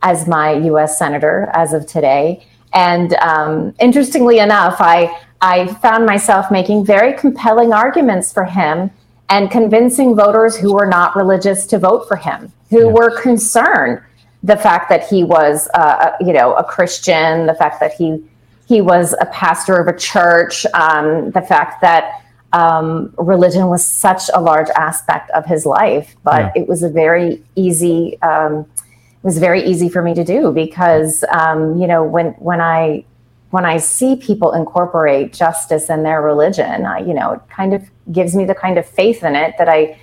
as 0.03 0.27
my 0.27 0.55
U.S. 0.55 0.99
senator 0.99 1.51
as 1.53 1.75
of 1.75 1.87
today. 1.87 2.45
And 2.73 3.13
um, 3.17 3.75
interestingly 3.79 4.39
enough, 4.39 4.77
I 4.81 5.15
I 5.43 5.67
found 5.75 6.07
myself 6.07 6.51
making 6.51 6.87
very 6.87 7.13
compelling 7.13 7.75
arguments 7.75 8.33
for 8.33 8.45
him 8.45 8.91
and 9.29 9.51
convincing 9.51 10.17
voters 10.17 10.57
who 10.57 10.73
were 10.73 10.87
not 10.87 11.15
religious 11.15 11.67
to 11.67 11.79
vote 11.79 12.09
for 12.09 12.17
him, 12.17 12.51
who 12.71 12.87
yeah. 12.87 12.93
were 12.93 13.21
concerned 13.21 14.01
the 14.43 14.57
fact 14.57 14.89
that 14.89 15.07
he 15.07 15.25
was, 15.25 15.69
uh, 15.75 16.13
you 16.21 16.33
know, 16.33 16.55
a 16.55 16.65
Christian, 16.65 17.47
the 17.47 17.55
fact 17.55 17.81
that 17.81 17.93
he 17.93 18.25
he 18.67 18.81
was 18.81 19.15
a 19.21 19.27
pastor 19.27 19.77
of 19.77 19.89
a 19.89 19.99
church, 19.99 20.65
um, 20.73 21.33
the 21.33 21.43
fact 21.43 21.83
that 21.83 22.23
um, 22.53 23.15
religion 23.17 23.69
was 23.69 23.85
such 23.85 24.25
a 24.35 24.41
large 24.41 24.69
aspect 24.71 25.31
of 25.31 25.47
his 25.47 25.65
life, 25.65 26.17
but 26.23 26.55
yeah. 26.55 26.63
it 26.63 26.69
was 26.69 26.83
a 26.83 26.89
very 26.89 27.43
easy. 27.57 28.21
Um, 28.23 28.67
it 28.77 29.27
was 29.27 29.39
very 29.39 29.63
easy 29.65 29.89
for 29.89 30.03
me 30.03 30.15
to 30.15 30.25
do 30.25 30.53
because 30.53 31.25
um, 31.33 31.81
you 31.81 31.87
know 31.87 32.05
when 32.05 32.33
when 32.33 32.61
I 32.61 33.05
when 33.53 33.67
I 33.67 33.77
see 33.77 34.17
people 34.17 34.53
incorporate 34.53 35.35
justice 35.35 35.91
in 35.91 36.03
their 36.03 36.23
religion, 36.23 36.87
I, 36.87 37.01
you 37.01 37.13
know, 37.13 37.33
it 37.33 37.41
kind 37.51 37.75
of 37.75 37.83
gives 38.11 38.35
me 38.35 38.47
the 38.47 38.55
kind 38.55 38.79
of 38.79 38.87
faith 38.87 39.23
in 39.23 39.37
it 39.37 39.55
that 39.59 39.69
I 39.69 39.99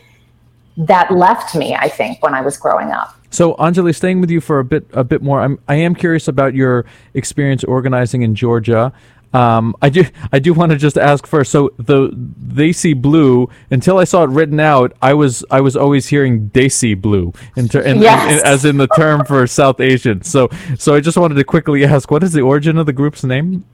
that 0.78 1.12
left 1.12 1.56
me. 1.56 1.76
I 1.76 1.90
think 1.90 2.24
when 2.24 2.34
I 2.34 2.42
was 2.42 2.58
growing 2.58 2.92
up. 2.92 3.16
So, 3.32 3.56
Anjali, 3.56 3.96
staying 3.96 4.22
with 4.22 4.32
you 4.32 4.40
for 4.40 4.60
a 4.60 4.64
bit 4.64 4.88
a 4.94 5.04
bit 5.04 5.22
more, 5.22 5.42
I'm 5.42 5.60
I 5.68 5.76
am 5.76 5.96
curious 5.96 6.28
about 6.28 6.54
your 6.54 6.86
experience 7.14 7.64
organizing 7.64 8.22
in 8.22 8.36
Georgia. 8.36 8.94
Um, 9.34 9.76
I 9.82 9.90
do 9.90 10.06
I 10.32 10.40
do 10.40 10.54
want 10.54 10.72
to 10.72 10.78
just 10.78 10.98
ask 10.98 11.28
first. 11.28 11.52
So 11.52 11.72
the 11.78 12.12
they 12.14 12.72
see 12.72 12.94
blue 12.94 13.50
until 13.70 13.98
I 13.98 14.04
saw 14.04 14.24
it 14.24 14.30
written 14.30 14.60
out. 14.60 14.94
I 15.02 15.14
was 15.14 15.46
I 15.52 15.62
was 15.62 15.76
always 15.76 16.08
hearing 16.08 16.50
Desi 16.50 17.00
blue 17.00 17.34
in, 17.56 17.70
ter- 17.70 17.82
in, 17.82 18.02
yes. 18.02 18.32
in, 18.32 18.40
in, 18.40 18.46
as 18.46 18.66
in 18.66 18.78
the 18.78 18.88
term 18.88 19.26
for 19.26 19.46
South 19.62 19.80
Asian. 19.80 20.24
So 20.24 20.50
so 20.78 20.96
I 20.96 21.00
just 21.00 21.18
wanted 21.18 21.36
to 21.36 21.44
quickly 21.44 21.86
ask, 21.86 22.10
what 22.10 22.24
is 22.24 22.34
the 22.34 22.42
origin 22.42 22.78
of 22.78 22.86
the 22.86 22.94
group's 22.94 23.24
name? 23.24 23.66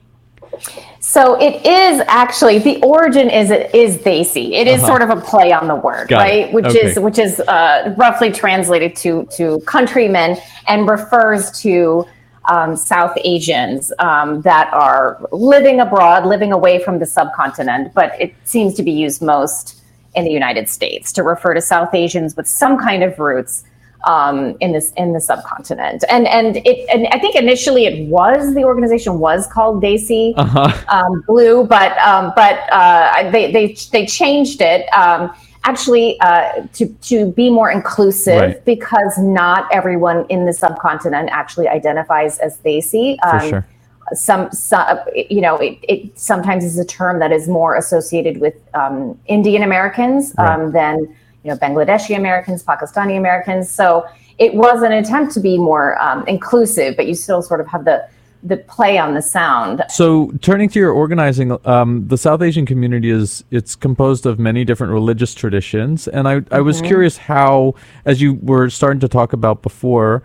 So 1.00 1.40
it 1.40 1.64
is 1.64 2.02
actually 2.08 2.58
the 2.58 2.82
origin 2.82 3.30
is 3.30 3.50
is 3.72 3.98
Desi. 3.98 4.52
It 4.52 4.66
is 4.66 4.82
uh-huh. 4.82 4.86
sort 4.86 5.02
of 5.02 5.10
a 5.10 5.20
play 5.20 5.52
on 5.52 5.68
the 5.68 5.76
word, 5.76 6.08
Got 6.08 6.18
right? 6.18 6.48
It. 6.48 6.52
Which 6.52 6.66
okay. 6.66 6.86
is 6.86 6.98
which 6.98 7.18
is 7.18 7.40
uh, 7.40 7.94
roughly 7.96 8.32
translated 8.32 8.96
to 8.96 9.26
to 9.36 9.60
countrymen 9.66 10.36
and 10.66 10.88
refers 10.88 11.50
to 11.62 12.06
um, 12.48 12.76
South 12.76 13.16
Asians 13.24 13.92
um, 13.98 14.42
that 14.42 14.72
are 14.72 15.18
living 15.32 15.80
abroad, 15.80 16.26
living 16.26 16.52
away 16.52 16.82
from 16.82 16.98
the 16.98 17.06
subcontinent, 17.06 17.92
but 17.94 18.20
it 18.20 18.34
seems 18.44 18.74
to 18.74 18.82
be 18.82 18.92
used 18.92 19.22
most 19.22 19.82
in 20.14 20.24
the 20.24 20.30
United 20.30 20.68
States 20.68 21.12
to 21.12 21.22
refer 21.22 21.54
to 21.54 21.60
South 21.60 21.94
Asians 21.94 22.36
with 22.36 22.46
some 22.46 22.78
kind 22.78 23.02
of 23.02 23.18
roots 23.18 23.64
um, 24.06 24.56
in 24.60 24.72
this 24.72 24.92
in 24.96 25.12
the 25.12 25.20
subcontinent. 25.20 26.04
And 26.08 26.26
and 26.28 26.56
it 26.58 26.88
and 26.92 27.06
I 27.08 27.18
think 27.18 27.34
initially 27.34 27.86
it 27.86 28.08
was 28.08 28.54
the 28.54 28.64
organization 28.64 29.18
was 29.18 29.46
called 29.46 29.82
Desi 29.82 30.32
uh-huh. 30.36 30.72
um, 30.88 31.22
Blue, 31.26 31.64
but 31.64 31.96
um, 31.98 32.32
but 32.36 32.60
uh, 32.72 33.30
they 33.30 33.52
they 33.52 33.76
they 33.92 34.06
changed 34.06 34.60
it 34.60 34.86
um, 34.92 35.34
actually 35.66 36.18
uh, 36.20 36.66
to 36.72 36.86
to 37.02 37.32
be 37.32 37.50
more 37.50 37.70
inclusive 37.70 38.40
right. 38.40 38.64
because 38.64 39.18
not 39.18 39.68
everyone 39.72 40.24
in 40.28 40.46
the 40.46 40.52
subcontinent 40.52 41.28
actually 41.30 41.68
identifies 41.68 42.38
as 42.38 42.58
Desi. 42.58 43.16
um, 43.24 43.48
sure. 43.50 43.66
Some, 44.12 44.52
some, 44.52 45.00
you 45.16 45.40
know, 45.40 45.56
it, 45.56 45.78
it, 45.82 46.16
sometimes 46.16 46.64
is 46.64 46.78
a 46.78 46.84
term 46.84 47.18
that 47.18 47.32
is 47.32 47.48
more 47.48 47.74
associated 47.74 48.40
with 48.40 48.54
um, 48.72 49.18
Indian 49.26 49.64
Americans 49.64 50.32
right. 50.38 50.48
um, 50.48 50.70
than 50.70 51.00
you 51.42 51.50
know 51.50 51.56
Bangladeshi 51.56 52.16
Americans, 52.16 52.62
Pakistani 52.62 53.16
Americans. 53.16 53.68
So 53.68 54.06
it 54.38 54.54
was 54.54 54.82
an 54.82 54.92
attempt 54.92 55.34
to 55.34 55.40
be 55.40 55.58
more 55.58 56.00
um, 56.00 56.24
inclusive, 56.28 56.96
but 56.96 57.08
you 57.08 57.14
still 57.14 57.42
sort 57.42 57.60
of 57.60 57.66
have 57.66 57.84
the 57.84 58.08
the 58.46 58.58
play 58.58 58.98
on 58.98 59.14
the 59.14 59.22
sound. 59.22 59.82
So, 59.88 60.30
turning 60.40 60.68
to 60.70 60.78
your 60.78 60.92
organizing, 60.92 61.56
um, 61.66 62.06
the 62.06 62.16
South 62.16 62.42
Asian 62.42 62.64
community 62.64 63.10
is 63.10 63.44
it's 63.50 63.74
composed 63.74 64.26
of 64.26 64.38
many 64.38 64.64
different 64.64 64.92
religious 64.92 65.34
traditions, 65.34 66.06
and 66.08 66.28
I, 66.28 66.42
I 66.50 66.60
was 66.60 66.76
mm-hmm. 66.76 66.86
curious 66.86 67.16
how, 67.16 67.74
as 68.04 68.20
you 68.20 68.34
were 68.34 68.70
starting 68.70 69.00
to 69.00 69.08
talk 69.08 69.32
about 69.32 69.62
before, 69.62 70.22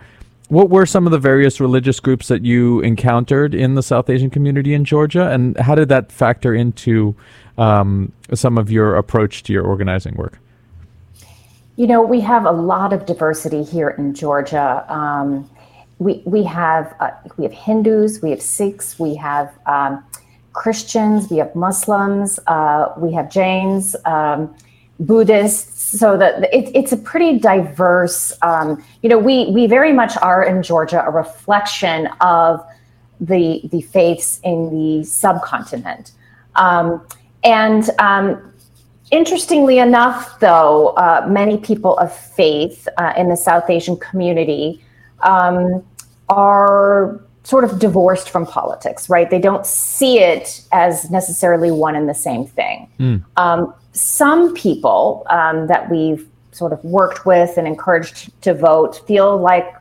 what 0.50 0.70
were 0.70 0.86
some 0.86 1.06
of 1.06 1.12
the 1.12 1.20
various 1.20 1.60
religious 1.60 2.00
groups 2.00 2.28
that 2.28 2.44
you 2.44 2.82
encountered 2.82 3.56
in 3.56 3.76
the 3.76 3.84
South 3.84 4.10
Asian 4.10 4.30
community 4.30 4.74
in 4.74 4.86
Georgia, 4.86 5.30
and 5.30 5.58
how 5.58 5.76
did 5.76 5.90
that 5.90 6.12
factor 6.12 6.54
into 6.54 7.16
um, 7.58 8.12
some 8.34 8.58
of 8.58 8.70
your 8.70 8.96
approach 8.96 9.44
to 9.44 9.54
your 9.54 9.64
organizing 9.64 10.16
work? 10.16 10.40
You 11.78 11.88
know, 11.88 12.02
we 12.02 12.20
have 12.20 12.46
a 12.46 12.52
lot 12.52 12.94
of 12.94 13.06
diversity 13.06 13.64
here 13.64 13.90
in 13.90 14.14
Georgia. 14.14 14.86
Um, 14.94 15.50
we 16.02 16.24
we 16.26 16.44
have 16.44 16.96
uh, 17.00 17.12
we 17.38 17.44
have 17.44 17.54
Hindus, 17.54 18.24
we 18.24 18.32
have 18.32 18.42
Sikhs, 18.42 18.98
we 18.98 19.14
have 19.16 19.54
um, 19.68 20.04
Christians, 20.54 21.30
we 21.30 21.38
have 21.38 21.54
Muslims, 21.56 22.40
uh, 22.48 22.92
we 22.98 23.14
have 23.14 23.30
Jains, 23.30 23.96
um, 24.06 24.54
Buddhists. 25.00 26.00
So 26.00 26.18
that 26.18 26.44
it, 26.52 26.72
it's 26.74 26.92
a 26.92 26.98
pretty 26.98 27.38
diverse. 27.38 28.34
Um, 28.42 28.84
you 29.04 29.10
know, 29.10 29.20
we 29.20 29.52
we 29.52 29.68
very 29.68 29.94
much 29.94 30.18
are 30.24 30.44
in 30.44 30.64
Georgia 30.64 31.04
a 31.06 31.12
reflection 31.12 32.08
of 32.20 32.66
the 33.20 33.62
the 33.72 33.82
faiths 33.82 34.40
in 34.44 34.72
the 34.72 35.04
subcontinent, 35.04 36.14
um, 36.56 37.06
and 37.44 37.90
um, 38.00 38.52
Interestingly 39.12 39.78
enough, 39.78 40.40
though, 40.40 40.96
uh, 40.96 41.26
many 41.28 41.58
people 41.58 41.98
of 41.98 42.16
faith 42.16 42.88
uh, 42.98 43.12
in 43.18 43.28
the 43.28 43.36
South 43.36 43.70
Asian 43.70 43.98
community 43.98 44.82
um, 45.24 45.84
are 46.32 47.22
sort 47.44 47.64
of 47.64 47.80
divorced 47.80 48.30
from 48.30 48.46
politics, 48.46 49.10
right? 49.10 49.30
They 49.30 49.40
don't 49.40 49.66
see 49.66 50.20
it 50.20 50.62
as 50.72 51.10
necessarily 51.10 51.72
one 51.72 51.96
and 51.96 52.08
the 52.08 52.14
same 52.14 52.46
thing. 52.46 52.90
Mm. 53.00 53.24
Um, 53.36 53.74
some 53.94 54.54
people 54.54 55.26
um, 55.30 55.68
that 55.68 55.90
we've 55.90 56.28
sort 56.52 56.72
of 56.72 56.84
worked 56.84 57.26
with 57.26 57.58
and 57.58 57.68
encouraged 57.68 58.32
to 58.44 58.54
vote 58.54 59.06
feel 59.08 59.38
like 59.38 59.74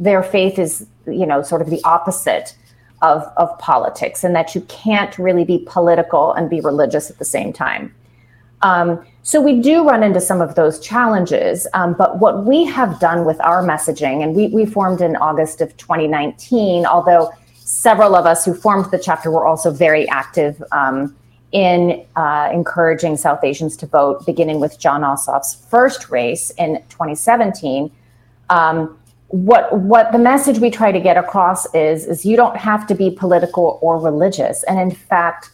their 0.00 0.22
faith 0.22 0.58
is, 0.58 0.86
you 1.06 1.26
know, 1.26 1.42
sort 1.42 1.60
of 1.60 1.70
the 1.70 1.80
opposite 1.84 2.56
of, 3.02 3.22
of 3.36 3.56
politics 3.58 4.24
and 4.24 4.34
that 4.34 4.54
you 4.54 4.60
can't 4.62 5.18
really 5.18 5.44
be 5.44 5.64
political 5.66 6.32
and 6.32 6.48
be 6.48 6.60
religious 6.60 7.10
at 7.10 7.18
the 7.18 7.24
same 7.24 7.52
time. 7.52 7.94
Um, 8.62 9.04
so 9.22 9.40
we 9.40 9.60
do 9.60 9.86
run 9.86 10.02
into 10.02 10.20
some 10.20 10.40
of 10.40 10.54
those 10.54 10.80
challenges. 10.80 11.66
Um, 11.74 11.94
but 11.94 12.18
what 12.18 12.44
we 12.44 12.64
have 12.64 12.98
done 12.98 13.24
with 13.24 13.40
our 13.40 13.62
messaging, 13.62 14.22
and 14.22 14.34
we, 14.34 14.48
we 14.48 14.64
formed 14.64 15.00
in 15.00 15.16
August 15.16 15.60
of 15.60 15.76
2019, 15.76 16.86
although 16.86 17.30
several 17.54 18.14
of 18.14 18.24
us 18.24 18.44
who 18.44 18.54
formed 18.54 18.90
the 18.90 18.98
chapter 18.98 19.30
were 19.30 19.46
also 19.46 19.70
very 19.70 20.08
active 20.08 20.62
um, 20.72 21.14
in 21.52 22.04
uh, 22.16 22.50
encouraging 22.52 23.16
South 23.16 23.44
Asians 23.44 23.76
to 23.76 23.86
vote, 23.86 24.24
beginning 24.24 24.60
with 24.60 24.78
Jon 24.78 25.02
Ossoff's 25.02 25.54
first 25.68 26.10
race 26.10 26.50
in 26.52 26.76
2017. 26.88 27.90
Um, 28.50 28.98
what 29.28 29.78
what 29.78 30.10
the 30.12 30.18
message 30.18 30.58
we 30.58 30.70
try 30.70 30.90
to 30.90 31.00
get 31.00 31.18
across 31.18 31.72
is 31.74 32.06
is 32.06 32.24
you 32.24 32.34
don't 32.34 32.56
have 32.56 32.86
to 32.86 32.94
be 32.94 33.10
political 33.10 33.78
or 33.82 34.00
religious, 34.00 34.62
and 34.64 34.80
in 34.80 34.90
fact 34.90 35.50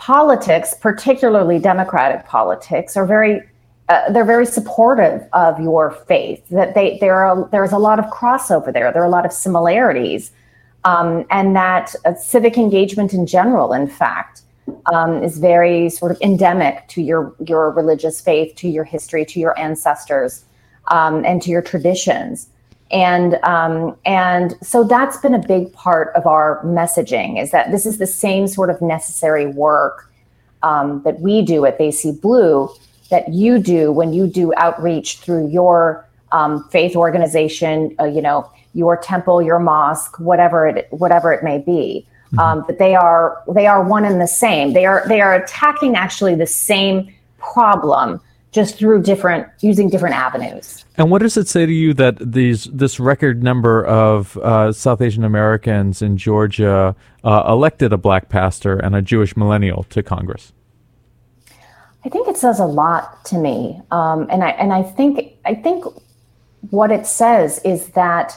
politics, 0.00 0.74
particularly 0.80 1.58
democratic 1.58 2.26
politics, 2.26 2.96
are 2.96 3.06
very 3.06 3.42
uh, 3.90 4.10
they're 4.12 4.24
very 4.24 4.46
supportive 4.46 5.28
of 5.32 5.60
your 5.60 5.90
faith. 5.90 6.48
That 6.48 6.74
they 6.74 6.98
there 7.00 7.22
are 7.24 7.48
there's 7.52 7.72
a 7.72 7.78
lot 7.78 7.98
of 7.98 8.06
crossover 8.06 8.72
there. 8.72 8.90
There 8.92 9.02
are 9.02 9.06
a 9.06 9.10
lot 9.10 9.26
of 9.26 9.32
similarities, 9.32 10.32
um, 10.84 11.26
and 11.30 11.54
that 11.54 11.94
uh, 12.04 12.14
civic 12.14 12.56
engagement 12.56 13.12
in 13.12 13.26
general, 13.26 13.72
in 13.72 13.86
fact, 13.88 14.42
um, 14.92 15.22
is 15.22 15.38
very 15.38 15.90
sort 15.90 16.12
of 16.12 16.18
endemic 16.22 16.88
to 16.88 17.02
your 17.02 17.34
your 17.46 17.70
religious 17.70 18.20
faith, 18.20 18.54
to 18.56 18.68
your 18.68 18.84
history, 18.84 19.24
to 19.26 19.38
your 19.38 19.58
ancestors, 19.58 20.44
um, 20.88 21.24
and 21.26 21.42
to 21.42 21.50
your 21.50 21.62
traditions 21.62 22.48
and 22.90 23.34
um, 23.44 23.96
and 24.04 24.56
so 24.62 24.84
that's 24.84 25.16
been 25.18 25.34
a 25.34 25.46
big 25.46 25.72
part 25.72 26.14
of 26.16 26.26
our 26.26 26.62
messaging 26.64 27.40
is 27.40 27.50
that 27.52 27.70
this 27.70 27.86
is 27.86 27.98
the 27.98 28.06
same 28.06 28.48
sort 28.48 28.70
of 28.70 28.82
necessary 28.82 29.46
work 29.46 30.10
um, 30.62 31.02
that 31.04 31.20
we 31.20 31.42
do 31.42 31.64
at 31.66 31.78
They 31.78 31.90
See 31.90 32.12
Blue 32.12 32.68
that 33.10 33.32
you 33.32 33.58
do 33.58 33.92
when 33.92 34.12
you 34.12 34.26
do 34.26 34.52
outreach 34.56 35.18
through 35.18 35.48
your 35.48 36.06
um, 36.32 36.68
faith 36.70 36.94
organization, 36.96 37.94
uh, 38.00 38.04
you 38.04 38.22
know, 38.22 38.50
your 38.74 38.96
temple, 38.96 39.42
your 39.42 39.58
mosque, 39.58 40.18
whatever 40.18 40.66
it 40.66 40.88
whatever 40.90 41.32
it 41.32 41.44
may 41.44 41.58
be. 41.58 42.06
Mm-hmm. 42.26 42.38
Um, 42.38 42.64
that 42.68 42.78
they 42.78 42.94
are 42.94 43.42
they 43.48 43.66
are 43.66 43.82
one 43.82 44.04
and 44.04 44.20
the 44.20 44.28
same. 44.28 44.72
They 44.72 44.86
are 44.86 45.06
they 45.08 45.20
are 45.20 45.34
attacking 45.34 45.96
actually 45.96 46.34
the 46.34 46.46
same 46.46 47.12
problem 47.38 48.20
just 48.52 48.76
through 48.76 49.02
different 49.02 49.46
using 49.60 49.88
different 49.88 50.14
avenues. 50.14 50.84
And 50.96 51.10
what 51.10 51.22
does 51.22 51.36
it 51.36 51.48
say 51.48 51.66
to 51.66 51.72
you 51.72 51.94
that 51.94 52.32
these 52.32 52.64
this 52.64 52.98
record 52.98 53.42
number 53.42 53.84
of 53.84 54.36
uh, 54.38 54.72
South 54.72 55.00
Asian 55.00 55.24
Americans 55.24 56.02
in 56.02 56.16
Georgia 56.16 56.96
uh, 57.24 57.44
elected 57.46 57.92
a 57.92 57.96
black 57.96 58.28
pastor 58.28 58.76
and 58.76 58.96
a 58.96 59.02
Jewish 59.02 59.36
millennial 59.36 59.84
to 59.84 60.02
Congress? 60.02 60.52
I 62.04 62.08
think 62.08 62.28
it 62.28 62.36
says 62.36 62.58
a 62.58 62.64
lot 62.64 63.24
to 63.26 63.36
me, 63.36 63.80
um, 63.90 64.26
and 64.30 64.42
I 64.42 64.50
and 64.50 64.72
I 64.72 64.82
think 64.82 65.34
I 65.44 65.54
think 65.54 65.84
what 66.70 66.90
it 66.90 67.06
says 67.06 67.60
is 67.64 67.88
that 67.90 68.36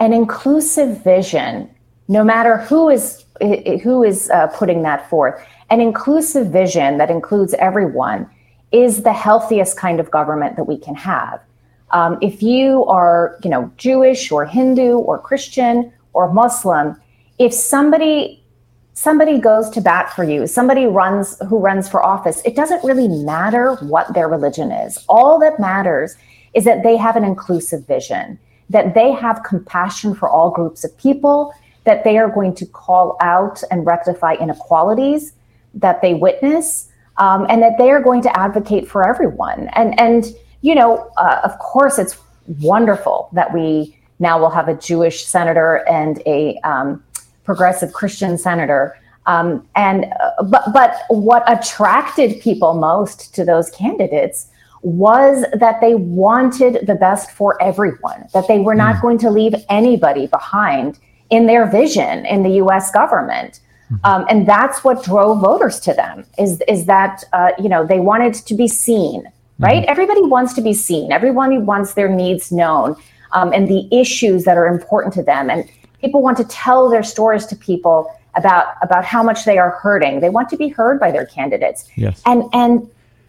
an 0.00 0.12
inclusive 0.12 1.02
vision, 1.02 1.70
no 2.08 2.22
matter 2.22 2.58
who 2.58 2.88
is 2.88 3.24
who 3.40 4.02
is 4.02 4.30
uh, 4.30 4.48
putting 4.48 4.82
that 4.82 5.08
forth, 5.08 5.40
an 5.70 5.80
inclusive 5.80 6.48
vision 6.48 6.98
that 6.98 7.08
includes 7.08 7.54
everyone 7.54 8.28
is 8.72 9.02
the 9.02 9.12
healthiest 9.12 9.76
kind 9.76 10.00
of 10.00 10.10
government 10.10 10.56
that 10.56 10.64
we 10.64 10.78
can 10.78 10.94
have. 10.94 11.40
Um, 11.90 12.18
if 12.20 12.42
you 12.42 12.84
are, 12.84 13.38
you 13.42 13.50
know, 13.50 13.72
Jewish 13.76 14.30
or 14.30 14.44
Hindu 14.44 14.98
or 14.98 15.18
Christian 15.18 15.92
or 16.12 16.32
Muslim, 16.32 17.00
if 17.38 17.52
somebody 17.52 18.42
somebody 18.92 19.38
goes 19.38 19.70
to 19.70 19.80
bat 19.80 20.12
for 20.14 20.24
you, 20.24 20.44
somebody 20.46 20.84
runs 20.84 21.38
who 21.48 21.58
runs 21.58 21.88
for 21.88 22.04
office, 22.04 22.42
it 22.44 22.56
doesn't 22.56 22.82
really 22.82 23.06
matter 23.06 23.76
what 23.76 24.12
their 24.12 24.28
religion 24.28 24.72
is. 24.72 25.04
All 25.08 25.38
that 25.38 25.60
matters 25.60 26.16
is 26.52 26.64
that 26.64 26.82
they 26.82 26.96
have 26.96 27.14
an 27.14 27.22
inclusive 27.22 27.86
vision, 27.86 28.38
that 28.68 28.94
they 28.94 29.12
have 29.12 29.44
compassion 29.44 30.16
for 30.16 30.28
all 30.28 30.50
groups 30.50 30.82
of 30.82 30.96
people, 30.98 31.54
that 31.84 32.02
they 32.02 32.18
are 32.18 32.28
going 32.28 32.54
to 32.56 32.66
call 32.66 33.16
out 33.20 33.62
and 33.70 33.86
rectify 33.86 34.34
inequalities 34.34 35.32
that 35.74 36.02
they 36.02 36.14
witness, 36.14 36.87
um, 37.18 37.46
and 37.48 37.62
that 37.62 37.78
they 37.78 37.90
are 37.90 38.00
going 38.00 38.22
to 38.22 38.38
advocate 38.38 38.88
for 38.88 39.06
everyone. 39.06 39.68
And 39.74 39.98
and 40.00 40.26
you 40.62 40.74
know, 40.74 41.10
uh, 41.16 41.40
of 41.44 41.58
course, 41.58 41.98
it's 41.98 42.18
wonderful 42.60 43.28
that 43.32 43.52
we 43.52 43.96
now 44.18 44.38
will 44.38 44.50
have 44.50 44.68
a 44.68 44.74
Jewish 44.74 45.24
senator 45.24 45.86
and 45.88 46.20
a 46.26 46.58
um, 46.64 47.02
progressive 47.44 47.92
Christian 47.92 48.36
senator. 48.38 48.98
Um, 49.26 49.66
and 49.76 50.06
uh, 50.20 50.42
but 50.44 50.72
but 50.72 50.96
what 51.08 51.44
attracted 51.46 52.40
people 52.40 52.74
most 52.74 53.34
to 53.34 53.44
those 53.44 53.70
candidates 53.70 54.48
was 54.82 55.44
that 55.52 55.80
they 55.80 55.94
wanted 55.94 56.86
the 56.86 56.94
best 56.94 57.30
for 57.30 57.60
everyone. 57.62 58.26
That 58.32 58.48
they 58.48 58.60
were 58.60 58.74
not 58.74 58.96
mm. 58.96 59.02
going 59.02 59.18
to 59.18 59.30
leave 59.30 59.54
anybody 59.68 60.26
behind 60.28 60.98
in 61.30 61.46
their 61.46 61.70
vision 61.70 62.24
in 62.26 62.42
the 62.42 62.50
U.S. 62.62 62.90
government. 62.90 63.60
Mm-hmm. 63.90 64.04
Um, 64.04 64.26
and 64.28 64.46
that's 64.46 64.84
what 64.84 65.02
drove 65.02 65.40
voters 65.40 65.80
to 65.80 65.94
them 65.94 66.24
is 66.38 66.62
is 66.68 66.86
that 66.86 67.24
uh, 67.32 67.52
you 67.58 67.68
know 67.68 67.86
they 67.86 68.00
wanted 68.00 68.34
to 68.34 68.54
be 68.54 68.68
seen 68.68 69.24
right 69.58 69.82
mm-hmm. 69.82 69.90
everybody 69.90 70.22
wants 70.22 70.52
to 70.54 70.60
be 70.60 70.74
seen 70.74 71.10
everyone 71.10 71.64
wants 71.64 71.94
their 71.94 72.08
needs 72.08 72.52
known 72.52 72.96
um, 73.32 73.52
and 73.52 73.66
the 73.66 73.88
issues 73.90 74.44
that 74.44 74.58
are 74.58 74.66
important 74.66 75.14
to 75.14 75.22
them 75.22 75.48
and 75.48 75.68
People 76.00 76.22
want 76.22 76.36
to 76.36 76.44
tell 76.44 76.88
their 76.88 77.02
stories 77.02 77.46
to 77.46 77.56
people 77.56 78.12
about 78.36 78.74
about 78.82 79.04
how 79.04 79.22
much 79.22 79.44
they 79.44 79.58
are 79.58 79.70
hurting. 79.70 80.20
They 80.20 80.30
want 80.30 80.48
to 80.50 80.56
be 80.56 80.68
heard 80.68 81.00
by 81.00 81.10
their 81.10 81.26
candidates. 81.26 81.88
Yes. 81.96 82.22
And 82.24 82.44
and 82.52 82.88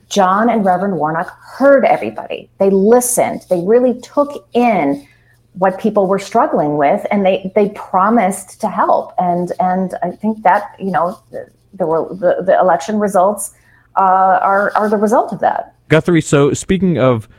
Jon 0.09 0.49
and 0.49 0.63
Reverend 0.63 0.97
Warnock 0.97 1.35
heard 1.41 1.83
everybody. 1.85 2.49
They 2.59 2.69
listened. 2.69 3.45
They 3.49 3.61
really 3.61 3.99
took 4.01 4.47
in 4.53 5.07
what 5.59 5.77
people 5.77 6.07
were 6.07 6.19
struggling 6.19 6.77
with, 6.77 7.05
and 7.11 7.25
they 7.25 7.51
they 7.53 7.69
promised 7.69 8.59
to 8.61 8.69
help. 8.69 9.13
And 9.17 9.51
and 9.59 9.93
I 10.01 10.11
think 10.11 10.41
that 10.43 10.75
you 10.79 10.89
know 10.89 11.19
the 11.31 11.49
the, 11.73 12.43
the 12.45 12.57
election 12.59 12.97
results 12.99 13.53
uh, 13.97 14.39
are 14.41 14.71
are 14.75 14.89
the 14.89 14.97
result 14.97 15.31
of 15.33 15.39
that. 15.41 15.75
Guthrie. 15.89 16.21
So 16.21 16.53
speaking 16.53 16.97
of. 16.97 17.29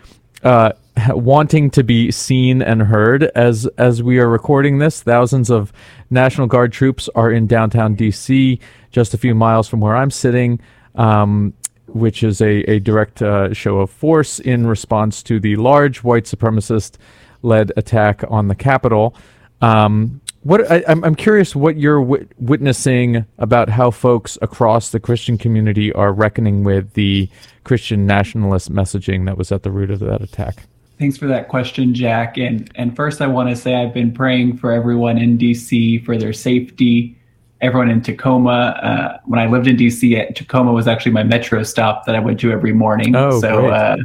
Uh, 0.42 0.72
wanting 1.10 1.70
to 1.70 1.82
be 1.82 2.10
seen 2.10 2.62
and 2.62 2.82
heard 2.82 3.24
as 3.34 3.66
as 3.78 4.02
we 4.02 4.18
are 4.18 4.28
recording 4.28 4.78
this 4.78 5.02
thousands 5.02 5.50
of 5.50 5.72
national 6.08 6.46
guard 6.46 6.72
troops 6.72 7.08
are 7.14 7.30
in 7.30 7.46
downtown 7.46 7.94
dc 7.94 8.58
just 8.90 9.14
a 9.14 9.18
few 9.18 9.34
miles 9.34 9.68
from 9.68 9.80
where 9.80 9.94
i'm 9.94 10.10
sitting 10.10 10.58
um, 10.94 11.52
which 11.86 12.22
is 12.22 12.40
a, 12.40 12.62
a 12.70 12.78
direct 12.80 13.22
uh, 13.22 13.52
show 13.52 13.78
of 13.78 13.90
force 13.90 14.40
in 14.40 14.66
response 14.66 15.22
to 15.22 15.38
the 15.38 15.56
large 15.56 16.02
white 16.02 16.24
supremacist 16.24 16.96
led 17.42 17.72
attack 17.76 18.22
on 18.28 18.48
the 18.48 18.54
Capitol. 18.54 19.14
Um, 19.60 20.20
what 20.42 20.70
I, 20.70 20.82
am 20.86 21.14
curious 21.14 21.54
what 21.54 21.76
you're 21.76 22.00
w- 22.00 22.26
witnessing 22.38 23.26
about 23.38 23.68
how 23.68 23.90
folks 23.90 24.38
across 24.40 24.90
the 24.90 24.98
Christian 24.98 25.36
community 25.36 25.92
are 25.92 26.12
reckoning 26.12 26.64
with 26.64 26.94
the 26.94 27.28
Christian 27.64 28.06
nationalist 28.06 28.72
messaging 28.72 29.26
that 29.26 29.36
was 29.36 29.52
at 29.52 29.62
the 29.62 29.70
root 29.70 29.90
of 29.90 30.00
that 30.00 30.22
attack. 30.22 30.66
Thanks 30.98 31.18
for 31.18 31.26
that 31.26 31.48
question, 31.48 31.94
Jack. 31.94 32.38
And 32.38 32.70
and 32.74 32.96
first, 32.96 33.20
I 33.20 33.26
want 33.26 33.50
to 33.50 33.56
say 33.56 33.74
I've 33.74 33.94
been 33.94 34.12
praying 34.12 34.56
for 34.56 34.72
everyone 34.72 35.18
in 35.18 35.36
DC 35.36 36.04
for 36.04 36.16
their 36.16 36.32
safety 36.32 37.16
everyone 37.60 37.90
in 37.90 38.00
Takoma. 38.00 38.84
Uh, 38.84 39.18
when 39.24 39.38
I 39.38 39.46
lived 39.46 39.66
in 39.66 39.76
DC, 39.76 40.34
Takoma 40.34 40.72
was 40.74 40.88
actually 40.88 41.12
my 41.12 41.22
metro 41.22 41.62
stop 41.62 42.06
that 42.06 42.14
I 42.14 42.20
went 42.20 42.40
to 42.40 42.50
every 42.50 42.72
morning. 42.72 43.14
Oh, 43.14 43.40
so 43.40 43.66
uh, 43.66 43.96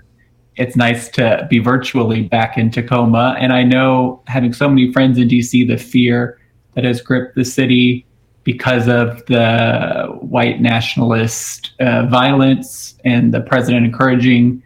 it's 0.57 0.75
nice 0.75 1.09
to 1.09 1.45
be 1.49 1.59
virtually 1.59 2.23
back 2.23 2.57
in 2.57 2.69
Takoma. 2.69 3.35
And 3.39 3.51
I 3.51 3.63
know 3.63 4.21
having 4.27 4.53
so 4.53 4.69
many 4.69 4.91
friends 4.91 5.17
in 5.17 5.27
DC, 5.27 5.67
the 5.67 5.77
fear 5.77 6.39
that 6.73 6.83
has 6.83 7.01
gripped 7.01 7.35
the 7.35 7.45
city 7.45 8.05
because 8.43 8.87
of 8.87 9.25
the 9.25 10.07
white 10.21 10.61
nationalist 10.61 11.71
uh, 11.79 12.05
violence 12.05 12.95
and 13.03 13.33
the 13.33 13.41
president 13.41 13.85
encouraging, 13.85 14.61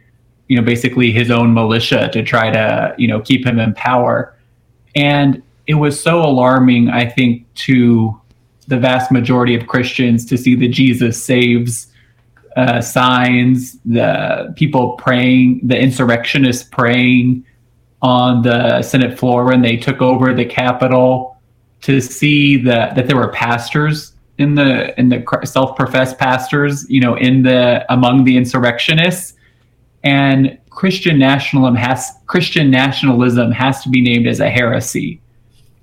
you 0.47 0.57
know, 0.57 0.61
basically 0.61 1.11
his 1.11 1.31
own 1.31 1.53
militia 1.53 2.09
to 2.11 2.21
try 2.21 2.51
to, 2.51 2.93
you 2.97 3.07
know, 3.07 3.21
keep 3.21 3.45
him 3.45 3.57
in 3.57 3.73
power. 3.73 4.35
And 4.95 5.41
it 5.65 5.75
was 5.75 5.99
so 5.99 6.19
alarming, 6.21 6.89
I 6.89 7.07
think, 7.07 7.51
to 7.55 8.19
the 8.67 8.77
vast 8.77 9.11
majority 9.11 9.55
of 9.55 9.65
Christians 9.65 10.25
to 10.25 10.37
see 10.37 10.55
the 10.55 10.67
Jesus 10.67 11.23
saves 11.23 11.87
uh, 12.55 12.81
signs, 12.81 13.77
the 13.85 14.53
people 14.55 14.93
praying, 14.93 15.61
the 15.63 15.77
insurrectionists 15.77 16.63
praying 16.63 17.45
on 18.01 18.41
the 18.41 18.81
Senate 18.81 19.19
floor 19.19 19.45
when 19.45 19.61
they 19.61 19.77
took 19.77 20.01
over 20.01 20.33
the 20.33 20.45
Capitol, 20.45 21.37
to 21.81 22.01
see 22.01 22.57
that 22.57 22.95
that 22.95 23.07
there 23.07 23.15
were 23.15 23.29
pastors 23.29 24.13
in 24.37 24.55
the 24.55 24.97
in 24.99 25.09
the 25.09 25.23
self-professed 25.43 26.17
pastors, 26.17 26.89
you 26.89 27.01
know, 27.01 27.15
in 27.15 27.43
the 27.43 27.85
among 27.91 28.23
the 28.23 28.35
insurrectionists, 28.37 29.33
and 30.03 30.57
Christian 30.69 31.19
nationalism 31.19 31.75
has 31.75 32.11
Christian 32.25 32.71
nationalism 32.71 33.51
has 33.51 33.83
to 33.83 33.89
be 33.89 34.01
named 34.01 34.27
as 34.27 34.39
a 34.39 34.49
heresy, 34.49 35.21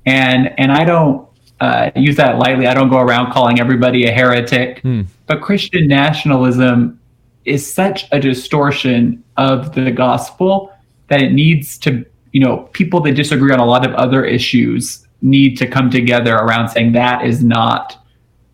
and 0.06 0.52
and 0.58 0.72
I 0.72 0.84
don't 0.84 1.28
uh, 1.60 1.90
use 1.94 2.16
that 2.16 2.38
lightly. 2.38 2.66
I 2.66 2.74
don't 2.74 2.90
go 2.90 2.98
around 2.98 3.32
calling 3.32 3.60
everybody 3.60 4.06
a 4.06 4.12
heretic, 4.12 4.80
hmm. 4.80 5.02
But 5.26 5.40
Christian 5.40 5.88
nationalism 5.88 7.00
is 7.44 7.72
such 7.72 8.06
a 8.12 8.20
distortion 8.20 9.22
of 9.36 9.74
the 9.74 9.90
gospel 9.90 10.72
that 11.08 11.22
it 11.22 11.32
needs 11.32 11.78
to, 11.78 12.04
you 12.32 12.40
know, 12.40 12.68
people 12.72 13.00
that 13.00 13.12
disagree 13.12 13.52
on 13.52 13.60
a 13.60 13.64
lot 13.64 13.86
of 13.86 13.94
other 13.94 14.24
issues 14.24 15.06
need 15.22 15.56
to 15.56 15.66
come 15.66 15.90
together 15.90 16.34
around 16.34 16.68
saying 16.68 16.92
that 16.92 17.24
is 17.24 17.42
not, 17.42 17.96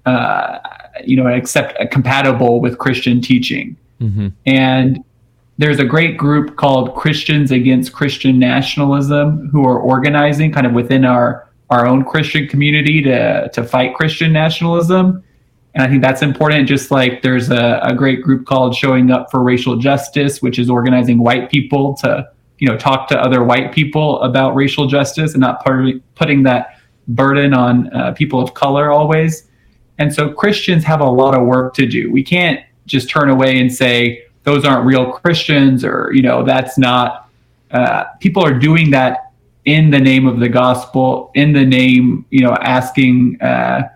uh, 0.07 0.59
you 1.05 1.17
know, 1.17 1.27
accept 1.27 1.79
uh, 1.81 1.87
compatible 1.89 2.61
with 2.61 2.79
Christian 2.79 3.21
teaching. 3.21 3.77
Mm-hmm. 4.01 4.29
And 4.47 5.05
there's 5.59 5.79
a 5.79 5.85
great 5.85 6.17
group 6.17 6.57
called 6.57 6.95
Christians 6.95 7.51
Against 7.51 7.93
Christian 7.93 8.39
Nationalism 8.39 9.49
who 9.51 9.67
are 9.67 9.79
organizing 9.79 10.53
kind 10.53 10.67
of 10.67 10.73
within 10.73 11.05
our 11.05 11.49
our 11.71 11.87
own 11.87 12.05
Christian 12.05 12.47
community 12.49 13.03
to 13.03 13.49
to 13.53 13.65
fight 13.65 13.95
Christian 13.95 14.33
nationalism. 14.33 15.23
And 15.75 15.83
I 15.83 15.89
think 15.89 16.03
that's 16.03 16.23
important. 16.23 16.69
Just 16.69 16.91
like 16.91 17.23
there's 17.23 17.51
a, 17.51 17.81
a 17.83 17.95
great 17.95 18.23
group 18.23 18.47
called 18.47 18.75
Showing 18.75 19.11
Up 19.11 19.31
for 19.31 19.43
Racial 19.43 19.77
Justice, 19.77 20.43
which 20.43 20.59
is 20.59 20.69
organizing 20.69 21.19
white 21.19 21.51
people 21.51 21.95
to 21.97 22.29
you 22.59 22.69
know 22.69 22.77
talk 22.77 23.09
to 23.09 23.19
other 23.19 23.43
white 23.43 23.73
people 23.73 24.21
about 24.23 24.55
racial 24.55 24.87
justice 24.87 25.33
and 25.33 25.41
not 25.41 25.65
putting 25.65 26.43
that 26.45 26.79
burden 27.09 27.55
on 27.55 27.93
uh, 27.93 28.13
people 28.13 28.41
of 28.41 28.55
color 28.55 28.93
always. 28.93 29.49
And 29.99 30.13
so 30.13 30.33
Christians 30.33 30.85
have 30.85 31.01
a 31.01 31.09
lot 31.09 31.35
of 31.35 31.47
work 31.47 31.75
to 31.75 31.87
do. 31.87 32.11
We 32.11 32.23
can't 32.23 32.61
just 32.87 33.09
turn 33.09 33.29
away 33.31 33.59
and 33.59 33.73
say 33.73 34.25
those 34.45 34.65
aren't 34.65 34.85
real 34.85 35.11
Christians 35.11 35.85
or 35.85 36.11
you 36.13 36.23
know 36.23 36.45
that's 36.45 36.79
not. 36.79 37.29
Uh, 37.71 38.05
people 38.21 38.45
are 38.45 38.59
doing 38.59 38.91
that 38.91 39.33
in 39.65 39.91
the 39.91 39.99
name 39.99 40.27
of 40.27 40.41
the 40.41 40.49
gospel, 40.49 41.31
in 41.35 41.53
the 41.53 41.65
name, 41.65 42.27
you 42.31 42.41
know, 42.41 42.57
asking, 42.61 43.41
uh, 43.41 43.89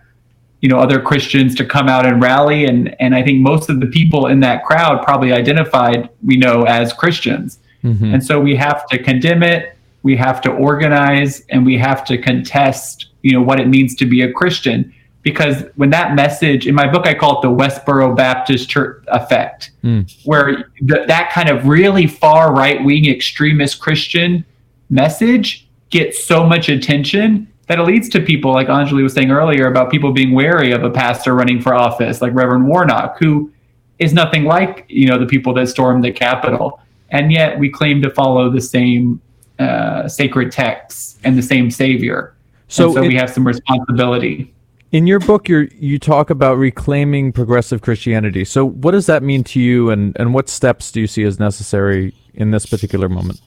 you 0.60 0.68
know, 0.68 0.78
other 0.78 1.00
Christians 1.00 1.54
to 1.56 1.64
come 1.64 1.88
out 1.88 2.06
and 2.06 2.20
rally. 2.22 2.64
And, 2.64 2.96
and 3.00 3.14
I 3.14 3.22
think 3.22 3.40
most 3.40 3.68
of 3.68 3.80
the 3.80 3.86
people 3.86 4.26
in 4.26 4.40
that 4.40 4.64
crowd 4.64 5.02
probably 5.04 5.32
identified, 5.32 6.08
we 6.24 6.36
know, 6.36 6.64
as 6.64 6.92
Christians. 6.92 7.58
Mm-hmm. 7.84 8.14
And 8.14 8.24
so 8.24 8.40
we 8.40 8.56
have 8.56 8.86
to 8.88 9.02
condemn 9.02 9.42
it, 9.42 9.76
we 10.02 10.16
have 10.16 10.40
to 10.42 10.50
organize, 10.50 11.42
and 11.50 11.64
we 11.64 11.76
have 11.78 12.04
to 12.06 12.18
contest, 12.18 13.06
you 13.22 13.32
know, 13.32 13.42
what 13.42 13.60
it 13.60 13.68
means 13.68 13.94
to 13.96 14.06
be 14.06 14.22
a 14.22 14.32
Christian. 14.32 14.92
Because 15.22 15.64
when 15.74 15.90
that 15.90 16.14
message, 16.14 16.66
in 16.66 16.74
my 16.74 16.90
book, 16.90 17.06
I 17.06 17.12
call 17.12 17.38
it 17.38 17.42
the 17.42 17.48
Westboro 17.48 18.16
Baptist 18.16 18.68
Church 18.68 19.04
effect, 19.08 19.72
mm. 19.82 20.08
where 20.24 20.70
th- 20.78 21.06
that 21.08 21.30
kind 21.32 21.48
of 21.48 21.66
really 21.66 22.06
far 22.06 22.54
right 22.54 22.82
wing 22.84 23.06
extremist 23.06 23.80
Christian 23.80 24.44
message 24.88 25.68
gets 25.90 26.24
so 26.24 26.46
much 26.46 26.68
attention 26.68 27.52
that 27.66 27.78
it 27.78 27.82
leads 27.82 28.08
to 28.10 28.20
people 28.20 28.52
like 28.52 28.68
Anjali 28.68 29.02
was 29.02 29.12
saying 29.12 29.30
earlier 29.30 29.66
about 29.66 29.90
people 29.90 30.12
being 30.12 30.32
wary 30.32 30.72
of 30.72 30.84
a 30.84 30.90
pastor 30.90 31.34
running 31.34 31.60
for 31.60 31.74
office, 31.74 32.22
like 32.22 32.32
Reverend 32.34 32.66
Warnock, 32.66 33.18
who 33.18 33.52
is 33.98 34.12
nothing 34.12 34.44
like 34.44 34.84
you 34.88 35.06
know 35.06 35.18
the 35.18 35.26
people 35.26 35.52
that 35.54 35.68
stormed 35.68 36.04
the 36.04 36.12
Capitol, 36.12 36.80
and 37.10 37.32
yet 37.32 37.58
we 37.58 37.70
claim 37.70 38.02
to 38.02 38.10
follow 38.10 38.50
the 38.50 38.60
same 38.60 39.20
uh, 39.58 40.08
sacred 40.08 40.52
texts 40.52 41.18
and 41.24 41.36
the 41.36 41.42
same 41.42 41.70
Savior. 41.70 42.34
So, 42.68 42.94
so 42.94 43.02
it, 43.02 43.08
we 43.08 43.14
have 43.16 43.30
some 43.30 43.46
responsibility. 43.46 44.52
In 44.92 45.06
your 45.06 45.18
book, 45.18 45.48
you 45.48 45.68
you 45.72 45.98
talk 45.98 46.30
about 46.30 46.58
reclaiming 46.58 47.32
progressive 47.32 47.80
Christianity. 47.80 48.44
So, 48.44 48.64
what 48.64 48.92
does 48.92 49.06
that 49.06 49.22
mean 49.22 49.44
to 49.44 49.60
you, 49.60 49.90
and 49.90 50.16
and 50.18 50.34
what 50.34 50.48
steps 50.48 50.92
do 50.92 51.00
you 51.00 51.06
see 51.06 51.24
as 51.24 51.40
necessary 51.40 52.14
in 52.34 52.50
this 52.50 52.66
particular 52.66 53.08
moment? 53.08 53.40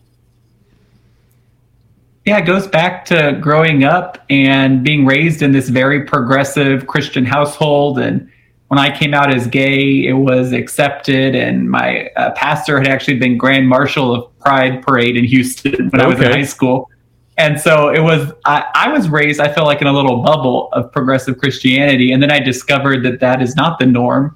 Yeah, 2.25 2.37
it 2.37 2.45
goes 2.45 2.67
back 2.67 3.05
to 3.05 3.37
growing 3.41 3.83
up 3.83 4.23
and 4.29 4.83
being 4.83 5.05
raised 5.05 5.41
in 5.41 5.51
this 5.51 5.69
very 5.69 6.03
progressive 6.03 6.85
Christian 6.85 7.25
household. 7.25 7.97
And 7.97 8.29
when 8.67 8.77
I 8.77 8.95
came 8.95 9.13
out 9.13 9.33
as 9.33 9.47
gay, 9.47 10.05
it 10.05 10.13
was 10.13 10.51
accepted. 10.51 11.33
And 11.33 11.69
my 11.69 12.09
uh, 12.15 12.31
pastor 12.31 12.77
had 12.77 12.87
actually 12.87 13.17
been 13.17 13.37
Grand 13.37 13.67
Marshal 13.67 14.13
of 14.13 14.39
Pride 14.39 14.83
Parade 14.83 15.17
in 15.17 15.25
Houston 15.25 15.89
when 15.89 16.01
okay. 16.01 16.03
I 16.03 16.07
was 16.07 16.19
in 16.19 16.31
high 16.31 16.43
school. 16.43 16.89
And 17.37 17.59
so 17.59 17.89
it 17.89 18.01
was, 18.01 18.33
I, 18.43 18.65
I 18.75 18.89
was 18.89 19.07
raised, 19.07 19.39
I 19.39 19.51
felt 19.51 19.65
like 19.65 19.81
in 19.81 19.87
a 19.87 19.93
little 19.93 20.21
bubble 20.21 20.69
of 20.73 20.91
progressive 20.91 21.37
Christianity. 21.37 22.11
And 22.11 22.21
then 22.21 22.31
I 22.31 22.39
discovered 22.39 23.03
that 23.05 23.21
that 23.21 23.41
is 23.41 23.55
not 23.55 23.79
the 23.79 23.85
norm, 23.85 24.35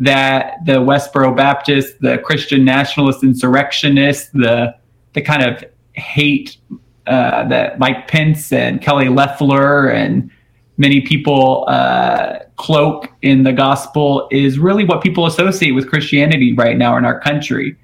that 0.00 0.58
the 0.66 0.74
Westboro 0.74 1.34
Baptists, 1.34 1.94
the 2.00 2.18
Christian 2.18 2.62
nationalist 2.62 3.24
insurrectionists, 3.24 4.28
the, 4.34 4.76
the 5.14 5.22
kind 5.22 5.42
of 5.42 5.64
hate 5.94 6.58
uh, 7.06 7.48
that 7.48 7.78
Mike 7.78 8.08
Pence 8.08 8.52
and 8.52 8.80
Kelly 8.80 9.08
Loeffler 9.08 9.88
and 9.88 10.30
many 10.76 11.00
people 11.00 11.64
uh, 11.68 12.40
cloak 12.56 13.08
in 13.22 13.42
the 13.42 13.52
gospel 13.52 14.28
is 14.30 14.58
really 14.58 14.84
what 14.84 15.02
people 15.02 15.26
associate 15.26 15.72
with 15.72 15.88
Christianity 15.88 16.52
right 16.54 16.76
now 16.76 16.96
in 16.96 17.04
our 17.04 17.20
country. 17.20 17.76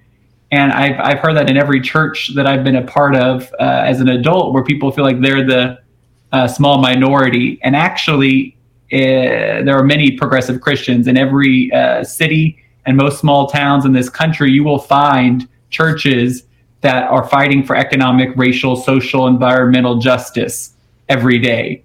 And 0.51 0.73
I've, 0.73 1.01
I've 1.01 1.19
heard 1.19 1.37
that 1.37 1.49
in 1.49 1.57
every 1.57 1.81
church 1.81 2.35
that 2.35 2.47
I've 2.47 2.63
been 2.63 2.77
a 2.77 2.85
part 2.85 3.17
of 3.17 3.51
uh, 3.59 3.63
as 3.63 4.01
an 4.01 4.09
adult, 4.09 4.53
where 4.53 4.63
people 4.63 4.93
feel 4.93 5.05
like 5.05 5.21
they're 5.21 5.47
the 5.47 5.79
uh, 6.33 6.47
small 6.47 6.79
minority. 6.79 7.59
And 7.63 7.75
actually, 7.75 8.57
uh, 8.93 9.65
there 9.65 9.77
are 9.79 9.85
many 9.85 10.11
progressive 10.11 10.61
Christians 10.61 11.07
in 11.07 11.17
every 11.17 11.73
uh, 11.73 12.05
city 12.05 12.63
and 12.85 12.97
most 12.97 13.19
small 13.19 13.47
towns 13.47 13.87
in 13.87 13.93
this 13.93 14.11
country. 14.11 14.51
You 14.51 14.65
will 14.65 14.79
find 14.79 15.49
churches 15.71 16.45
that 16.83 17.11
are 17.11 17.27
fighting 17.29 17.65
for 17.65 17.75
economic, 17.75 18.31
racial, 18.37 18.77
social, 18.77 19.27
environmental 19.27 19.99
justice. 19.99 20.75
every 21.09 21.39
day. 21.39 21.83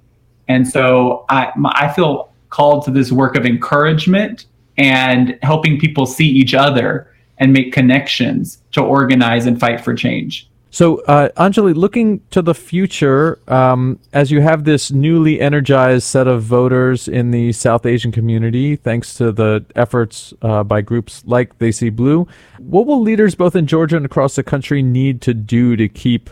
And 0.47 0.65
so 0.67 1.25
I, 1.29 1.51
I 1.65 1.91
feel 1.93 2.31
called 2.49 2.85
to 2.85 2.91
this 2.91 3.11
work 3.11 3.35
of 3.35 3.45
encouragement 3.45 4.45
and 4.77 5.37
helping 5.41 5.79
people 5.79 6.05
see 6.05 6.27
each 6.27 6.53
other 6.53 7.11
and 7.37 7.51
make 7.51 7.73
connections 7.73 8.59
to 8.71 8.81
organize 8.81 9.45
and 9.45 9.59
fight 9.59 9.81
for 9.83 9.93
change. 9.93 10.49
So, 10.77 10.97
uh, 11.07 11.29
Anjali, 11.29 11.73
looking 11.73 12.21
to 12.29 12.43
the 12.43 12.53
future, 12.53 13.39
um, 13.47 13.97
as 14.13 14.29
you 14.29 14.41
have 14.41 14.63
this 14.63 14.91
newly 14.91 15.41
energized 15.41 16.03
set 16.03 16.27
of 16.27 16.43
voters 16.43 17.07
in 17.07 17.31
the 17.31 17.51
South 17.51 17.87
Asian 17.87 18.11
community, 18.11 18.75
thanks 18.75 19.15
to 19.15 19.31
the 19.31 19.65
efforts 19.75 20.35
uh, 20.43 20.63
by 20.63 20.81
groups 20.81 21.23
like 21.25 21.57
They 21.57 21.71
See 21.71 21.89
Blue, 21.89 22.27
what 22.59 22.85
will 22.85 23.01
leaders 23.01 23.33
both 23.33 23.55
in 23.55 23.65
Georgia 23.65 23.97
and 23.97 24.05
across 24.05 24.35
the 24.35 24.43
country 24.43 24.83
need 24.83 25.19
to 25.21 25.33
do 25.33 25.75
to 25.75 25.89
keep 25.89 26.29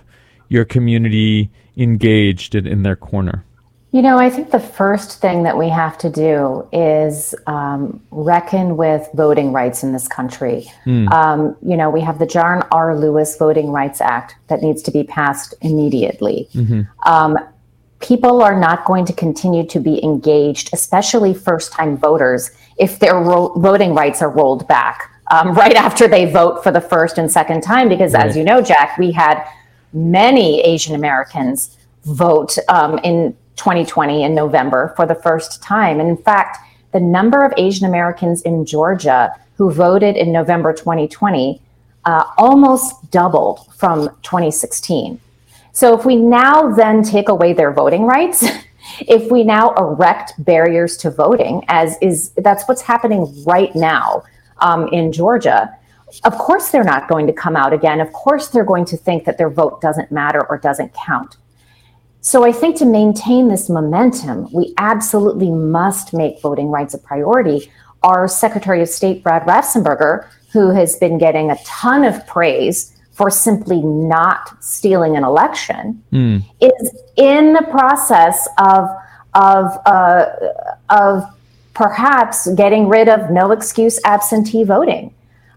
your 0.48 0.64
community 0.64 1.50
engaged 1.76 2.54
in, 2.54 2.68
in 2.68 2.84
their 2.84 2.96
corner? 2.96 3.44
You 3.96 4.02
know, 4.02 4.18
I 4.18 4.30
think 4.30 4.52
the 4.52 4.60
first 4.60 5.22
thing 5.22 5.44
that 5.44 5.58
we 5.58 5.70
have 5.70 5.98
to 6.00 6.10
do 6.10 6.68
is 6.74 7.34
um, 7.48 8.02
reckon 8.12 8.76
with 8.76 9.08
voting 9.14 9.54
rights 9.54 9.84
in 9.84 9.94
this 9.94 10.06
country. 10.06 10.70
Mm. 10.86 11.10
Um, 11.14 11.56
you 11.62 11.78
know, 11.78 11.90
we 11.90 12.02
have 12.02 12.20
the 12.20 12.26
John 12.26 12.68
R. 12.74 13.00
Lewis 13.00 13.38
Voting 13.38 13.70
Rights 13.70 14.02
Act 14.02 14.36
that 14.48 14.62
needs 14.62 14.82
to 14.82 14.92
be 14.92 15.06
passed 15.06 15.54
immediately. 15.62 16.50
Mm-hmm. 16.54 16.82
Um, 17.10 17.38
people 18.02 18.42
are 18.42 18.60
not 18.60 18.84
going 18.84 19.06
to 19.06 19.14
continue 19.14 19.66
to 19.68 19.80
be 19.80 20.04
engaged, 20.04 20.72
especially 20.74 21.34
first 21.34 21.72
time 21.72 21.96
voters, 21.96 22.52
if 22.78 23.00
their 23.00 23.16
ro- 23.16 23.54
voting 23.56 23.94
rights 23.94 24.22
are 24.22 24.30
rolled 24.30 24.68
back 24.68 25.10
um, 25.32 25.54
right 25.64 25.78
after 25.78 26.06
they 26.06 26.30
vote 26.30 26.62
for 26.66 26.72
the 26.74 26.82
first 26.82 27.18
and 27.18 27.32
second 27.32 27.62
time. 27.62 27.88
Because, 27.88 28.12
right. 28.12 28.26
as 28.26 28.36
you 28.36 28.44
know, 28.44 28.62
Jack, 28.62 28.98
we 28.98 29.14
had 29.14 29.42
many 29.94 30.60
Asian 30.64 30.96
Americans 30.96 31.78
vote 32.04 32.58
um, 32.68 33.00
in 33.06 33.34
2020 33.56 34.24
in 34.24 34.36
November 34.36 34.94
for 34.96 35.06
the 35.06 35.15
first 35.15 35.62
time. 35.62 36.00
And 36.00 36.10
in 36.10 36.18
fact, 36.18 36.58
the 36.91 37.00
number 37.00 37.44
of 37.44 37.54
Asian 37.58 37.86
Americans 37.86 38.41
in 38.44 38.65
Georgia 38.65 39.32
who 39.58 39.72
voted 39.72 40.15
in 40.15 40.32
November 40.32 40.74
2020 40.74 41.62
uh, 42.06 42.24
almost 42.38 43.12
doubled 43.12 43.68
from 43.76 44.10
2016. 44.22 45.20
So 45.72 45.98
if 45.98 46.06
we 46.06 46.15
now 46.15 46.72
then 46.72 47.04
take 47.04 47.30
away 47.30 47.54
their 47.54 47.72
voting 47.72 48.04
rights, 48.04 48.46
if 49.02 49.30
we 49.32 49.44
now 49.44 49.74
erect 49.74 50.34
barriers 50.39 50.98
to 50.98 51.12
voting, 51.12 51.63
as 51.68 51.98
is 52.02 52.30
that's 52.38 52.68
what's 52.68 52.82
happening 52.82 53.44
right 53.46 53.76
now 53.76 54.24
um, 54.60 54.88
in 54.89 55.12
Georgia, 55.12 55.76
of 56.24 56.38
course 56.38 56.70
they're 56.70 56.84
not 56.84 57.10
going 57.10 57.28
to 57.28 57.34
come 57.34 57.56
out 57.56 57.74
again. 57.74 58.00
Of 58.00 58.13
course 58.13 58.50
they're 58.50 58.63
going 58.63 58.86
to 58.86 58.98
think 58.98 59.26
that 59.26 59.38
their 59.38 59.50
vote 59.50 59.82
doesn't 59.82 60.12
matter 60.12 60.46
or 60.48 60.58
doesn't 60.58 60.94
count. 60.94 61.38
So 62.26 62.44
I 62.44 62.52
think 62.52 62.76
to 62.78 62.86
maintain 62.86 63.50
this 63.50 63.70
momentum, 63.70 64.52
we 64.52 64.74
absolutely 64.80 65.52
must 65.52 66.12
make 66.12 66.42
voting 66.42 66.70
rights 66.70 66.96
a 66.96 66.98
priority. 66.98 67.72
Our 68.02 68.28
Secretary 68.28 68.82
of 68.82 68.90
State, 68.90 69.22
Brad 69.22 69.44
Raffensperger, 69.44 70.28
who 70.52 70.72
has 70.72 70.96
been 70.96 71.20
getting 71.20 71.52
a 71.52 71.58
ton 71.66 72.04
of 72.04 72.26
praise 72.26 72.98
for 73.12 73.30
simply 73.30 73.80
not 73.80 74.58
stealing 74.60 75.16
an 75.16 75.24
election, 75.24 76.04
mm. 76.12 76.44
is 76.60 76.98
in 77.16 77.54
the 77.54 77.62
process 77.70 78.48
of 78.58 78.90
of 79.36 79.80
uh, 79.86 80.26
of 80.90 81.26
perhaps 81.76 82.48
getting 82.56 82.88
rid 82.88 83.08
of 83.08 83.30
no 83.30 83.52
excuse 83.52 84.00
absentee 84.04 84.64
voting, 84.64 85.14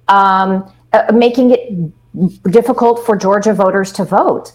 um, 0.08 0.70
uh, 0.92 1.10
making 1.14 1.52
it 1.52 2.52
difficult 2.52 3.06
for 3.06 3.16
Georgia 3.16 3.54
voters 3.54 3.90
to 3.92 4.04
vote. 4.04 4.52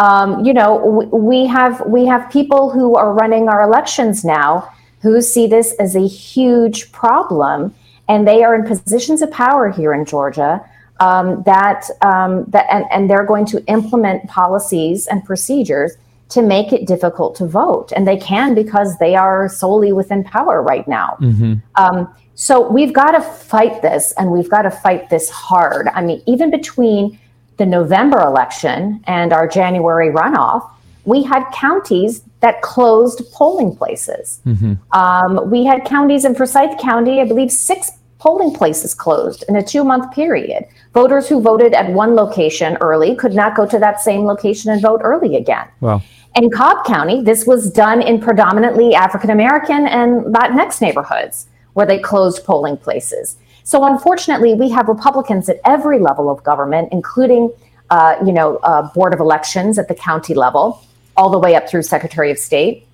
Um, 0.00 0.42
you 0.46 0.54
know, 0.54 0.76
we 1.12 1.46
have 1.46 1.82
we 1.86 2.06
have 2.06 2.30
people 2.30 2.70
who 2.70 2.94
are 2.94 3.12
running 3.12 3.48
our 3.48 3.62
elections 3.62 4.24
now 4.24 4.72
who 5.02 5.20
see 5.20 5.46
this 5.46 5.74
as 5.78 5.94
a 5.94 6.06
huge 6.06 6.90
problem, 6.90 7.74
and 8.08 8.26
they 8.26 8.42
are 8.42 8.54
in 8.54 8.64
positions 8.64 9.20
of 9.20 9.30
power 9.30 9.68
here 9.70 9.92
in 9.92 10.06
Georgia. 10.06 10.64
Um, 11.00 11.42
that 11.44 11.84
um, 12.00 12.44
that 12.48 12.66
and, 12.70 12.86
and 12.90 13.10
they're 13.10 13.26
going 13.26 13.44
to 13.46 13.62
implement 13.66 14.26
policies 14.26 15.06
and 15.06 15.22
procedures 15.22 15.92
to 16.30 16.40
make 16.40 16.72
it 16.72 16.86
difficult 16.86 17.34
to 17.36 17.46
vote, 17.46 17.92
and 17.94 18.08
they 18.08 18.16
can 18.16 18.54
because 18.54 18.96
they 18.98 19.16
are 19.16 19.50
solely 19.50 19.92
within 19.92 20.24
power 20.24 20.62
right 20.62 20.88
now. 20.88 21.18
Mm-hmm. 21.20 21.54
Um, 21.74 22.08
so 22.36 22.66
we've 22.66 22.94
got 22.94 23.10
to 23.10 23.20
fight 23.20 23.82
this, 23.82 24.14
and 24.16 24.30
we've 24.30 24.48
got 24.48 24.62
to 24.62 24.70
fight 24.70 25.10
this 25.10 25.28
hard. 25.28 25.88
I 25.88 26.00
mean, 26.00 26.22
even 26.26 26.50
between 26.50 27.18
the 27.60 27.66
November 27.66 28.20
election 28.22 29.04
and 29.06 29.34
our 29.34 29.46
January 29.46 30.08
runoff, 30.08 30.68
we 31.04 31.22
had 31.22 31.44
counties 31.52 32.22
that 32.40 32.62
closed 32.62 33.20
polling 33.34 33.76
places. 33.76 34.40
Mm-hmm. 34.46 34.74
Um, 34.98 35.50
we 35.50 35.66
had 35.66 35.84
counties 35.84 36.24
in 36.24 36.34
Forsyth 36.34 36.80
County, 36.80 37.20
I 37.20 37.26
believe 37.26 37.52
six 37.52 37.90
polling 38.18 38.54
places 38.54 38.94
closed 38.94 39.44
in 39.46 39.56
a 39.56 39.62
two 39.62 39.84
month 39.84 40.10
period. 40.12 40.64
Voters 40.94 41.28
who 41.28 41.42
voted 41.42 41.74
at 41.74 41.92
one 41.92 42.14
location 42.14 42.78
early 42.80 43.14
could 43.14 43.34
not 43.34 43.54
go 43.54 43.66
to 43.66 43.78
that 43.78 44.00
same 44.00 44.24
location 44.24 44.70
and 44.70 44.80
vote 44.80 45.02
early 45.04 45.36
again. 45.36 45.68
Wow. 45.80 46.00
In 46.36 46.50
Cobb 46.50 46.86
County, 46.86 47.22
this 47.22 47.46
was 47.46 47.70
done 47.70 48.00
in 48.00 48.20
predominantly 48.20 48.94
African 48.94 49.28
American 49.28 49.86
and 49.86 50.34
Latinx 50.34 50.80
neighborhoods 50.80 51.46
where 51.74 51.86
they 51.86 51.98
closed 51.98 52.42
polling 52.44 52.78
places. 52.78 53.36
So 53.70 53.84
unfortunately, 53.84 54.54
we 54.54 54.68
have 54.70 54.88
Republicans 54.88 55.48
at 55.48 55.60
every 55.64 56.00
level 56.00 56.28
of 56.28 56.42
government, 56.42 56.88
including, 56.90 57.52
uh, 57.88 58.16
you 58.26 58.32
know, 58.32 58.56
uh, 58.64 58.92
board 58.92 59.14
of 59.14 59.20
elections 59.20 59.78
at 59.78 59.86
the 59.86 59.94
county 59.94 60.34
level, 60.34 60.84
all 61.16 61.30
the 61.30 61.38
way 61.38 61.54
up 61.54 61.68
through 61.68 61.82
Secretary 61.82 62.32
of 62.32 62.38
State, 62.38 62.84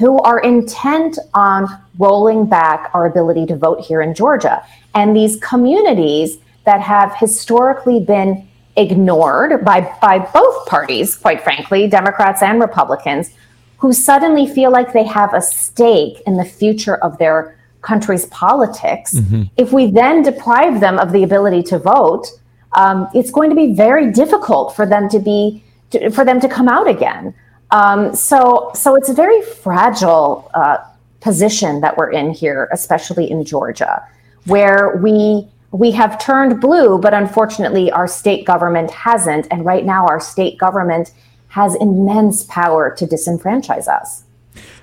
who 0.00 0.18
are 0.22 0.40
intent 0.40 1.16
on 1.32 1.68
rolling 1.96 2.44
back 2.44 2.90
our 2.92 3.06
ability 3.06 3.46
to 3.46 3.56
vote 3.56 3.82
here 3.82 4.02
in 4.02 4.12
Georgia. 4.12 4.66
And 4.96 5.14
these 5.14 5.36
communities 5.36 6.38
that 6.64 6.80
have 6.80 7.14
historically 7.14 8.00
been 8.00 8.48
ignored 8.74 9.64
by, 9.64 9.96
by 10.02 10.18
both 10.18 10.66
parties, 10.66 11.14
quite 11.16 11.40
frankly, 11.44 11.86
Democrats 11.86 12.42
and 12.42 12.60
Republicans, 12.60 13.30
who 13.78 13.92
suddenly 13.92 14.48
feel 14.48 14.72
like 14.72 14.92
they 14.92 15.04
have 15.04 15.32
a 15.34 15.40
stake 15.40 16.20
in 16.26 16.36
the 16.36 16.44
future 16.44 16.96
of 16.96 17.16
their 17.18 17.59
country's 17.82 18.26
politics, 18.26 19.14
mm-hmm. 19.14 19.44
if 19.56 19.72
we 19.72 19.90
then 19.90 20.22
deprive 20.22 20.80
them 20.80 20.98
of 20.98 21.12
the 21.12 21.22
ability 21.22 21.62
to 21.64 21.78
vote, 21.78 22.26
um, 22.76 23.08
it's 23.14 23.30
going 23.30 23.50
to 23.50 23.56
be 23.56 23.74
very 23.74 24.10
difficult 24.10 24.76
for 24.76 24.86
them 24.86 25.08
to 25.08 25.18
be 25.18 25.64
to, 25.90 26.10
for 26.10 26.24
them 26.24 26.40
to 26.40 26.48
come 26.48 26.68
out 26.68 26.88
again. 26.88 27.34
Um, 27.72 28.14
so, 28.14 28.70
so 28.74 28.96
it's 28.96 29.08
a 29.08 29.14
very 29.14 29.42
fragile 29.42 30.50
uh, 30.54 30.78
position 31.20 31.80
that 31.80 31.96
we're 31.96 32.10
in 32.10 32.32
here, 32.32 32.68
especially 32.72 33.30
in 33.30 33.44
Georgia, 33.44 34.06
where 34.46 34.96
we 35.02 35.48
we 35.72 35.92
have 35.92 36.18
turned 36.18 36.60
blue, 36.60 36.98
but 36.98 37.14
unfortunately, 37.14 37.92
our 37.92 38.08
state 38.08 38.44
government 38.44 38.90
hasn't. 38.90 39.46
And 39.52 39.64
right 39.64 39.84
now, 39.84 40.04
our 40.06 40.18
state 40.18 40.58
government 40.58 41.12
has 41.48 41.76
immense 41.76 42.42
power 42.44 42.92
to 42.96 43.06
disenfranchise 43.06 43.86
us. 43.86 44.24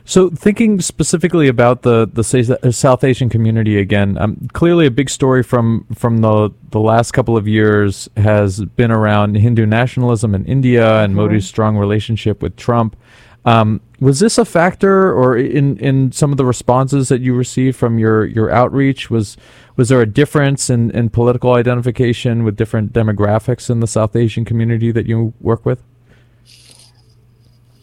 So, 0.07 0.29
thinking 0.29 0.79
specifically 0.79 1.49
about 1.49 1.81
the 1.81 2.09
the 2.11 2.71
South 2.71 3.03
Asian 3.03 3.27
community 3.27 3.77
again, 3.77 4.17
um, 4.17 4.47
clearly 4.53 4.85
a 4.85 4.91
big 4.91 5.09
story 5.09 5.43
from 5.43 5.85
from 5.93 6.19
the 6.19 6.49
the 6.69 6.79
last 6.79 7.11
couple 7.11 7.35
of 7.35 7.45
years 7.45 8.07
has 8.15 8.63
been 8.63 8.89
around 8.89 9.35
Hindu 9.35 9.65
nationalism 9.65 10.33
in 10.33 10.45
India 10.45 11.03
and 11.03 11.11
mm-hmm. 11.11 11.23
Modi's 11.23 11.45
strong 11.45 11.75
relationship 11.75 12.41
with 12.41 12.55
Trump. 12.55 12.95
Um, 13.43 13.81
was 13.99 14.21
this 14.21 14.37
a 14.37 14.45
factor, 14.45 15.13
or 15.13 15.35
in 15.35 15.75
in 15.79 16.13
some 16.13 16.31
of 16.31 16.37
the 16.37 16.45
responses 16.45 17.09
that 17.09 17.19
you 17.19 17.35
received 17.35 17.75
from 17.75 17.99
your 17.99 18.23
your 18.23 18.49
outreach? 18.49 19.09
Was 19.09 19.35
was 19.75 19.89
there 19.89 20.01
a 20.01 20.05
difference 20.05 20.69
in 20.69 20.89
in 20.91 21.09
political 21.09 21.51
identification 21.51 22.45
with 22.45 22.55
different 22.55 22.93
demographics 22.93 23.69
in 23.69 23.81
the 23.81 23.87
South 23.87 24.15
Asian 24.15 24.45
community 24.45 24.89
that 24.89 25.05
you 25.05 25.33
work 25.41 25.65
with? 25.65 25.83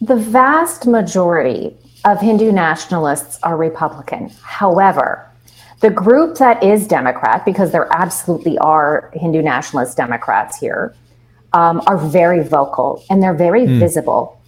The 0.00 0.16
vast 0.16 0.86
majority 0.86 1.76
of 2.04 2.20
Hindu 2.20 2.52
nationalists 2.52 3.38
are 3.42 3.56
Republican. 3.56 4.30
However, 4.42 5.30
the 5.80 5.90
group 5.90 6.38
that 6.38 6.62
is 6.62 6.86
Democrat, 6.86 7.44
because 7.44 7.72
there 7.72 7.88
absolutely 7.92 8.58
are 8.58 9.10
Hindu 9.14 9.42
nationalist 9.42 9.96
Democrats 9.96 10.58
here, 10.58 10.94
um, 11.52 11.82
are 11.86 11.96
very 11.96 12.42
vocal 12.42 13.04
and 13.08 13.22
they're 13.22 13.34
very 13.34 13.66
mm. 13.66 13.78
visible. 13.78 14.40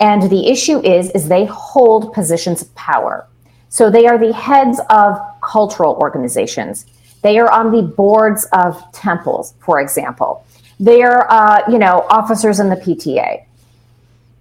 And 0.00 0.22
the 0.30 0.48
issue 0.48 0.80
is, 0.80 1.10
is 1.10 1.28
they 1.28 1.44
hold 1.44 2.12
positions 2.12 2.62
of 2.62 2.74
power. 2.74 3.26
So 3.68 3.90
they 3.90 4.06
are 4.06 4.18
the 4.18 4.32
heads 4.32 4.80
of 4.90 5.18
cultural 5.40 5.94
organizations. 5.94 6.86
They 7.22 7.38
are 7.38 7.50
on 7.50 7.70
the 7.72 7.82
boards 7.82 8.46
of 8.52 8.82
temples, 8.92 9.54
for 9.60 9.80
example. 9.80 10.44
They 10.80 11.02
are, 11.02 11.30
uh, 11.30 11.62
you 11.70 11.78
know, 11.78 12.04
officers 12.10 12.58
in 12.58 12.68
the 12.68 12.76
PTA 12.76 13.44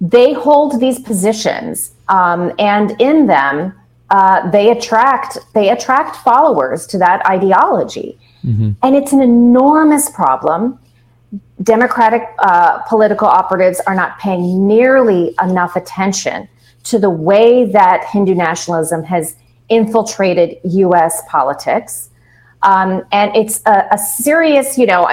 they 0.01 0.33
hold 0.33 0.81
these 0.81 0.99
positions, 0.99 1.93
um, 2.09 2.51
and 2.57 2.99
in 2.99 3.27
them, 3.27 3.73
uh, 4.09 4.49
they 4.49 4.71
attract 4.71 5.37
they 5.53 5.69
attract 5.69 6.17
followers 6.17 6.85
to 6.87 6.97
that 6.97 7.25
ideology, 7.25 8.19
mm-hmm. 8.43 8.71
and 8.83 8.95
it's 8.95 9.13
an 9.13 9.21
enormous 9.21 10.09
problem. 10.09 10.79
Democratic 11.63 12.23
uh, 12.39 12.79
political 12.89 13.27
operatives 13.27 13.79
are 13.81 13.95
not 13.95 14.17
paying 14.19 14.67
nearly 14.67 15.35
enough 15.41 15.75
attention 15.75 16.49
to 16.83 16.97
the 16.97 17.09
way 17.09 17.65
that 17.65 18.03
Hindu 18.11 18.33
nationalism 18.33 19.03
has 19.03 19.35
infiltrated 19.69 20.57
US 20.63 21.21
politics. 21.29 22.09
Um, 22.63 23.03
and 23.11 23.35
it's 23.35 23.61
a, 23.65 23.85
a, 23.91 23.97
serious, 23.97 24.77
you 24.77 24.85
know, 24.85 25.07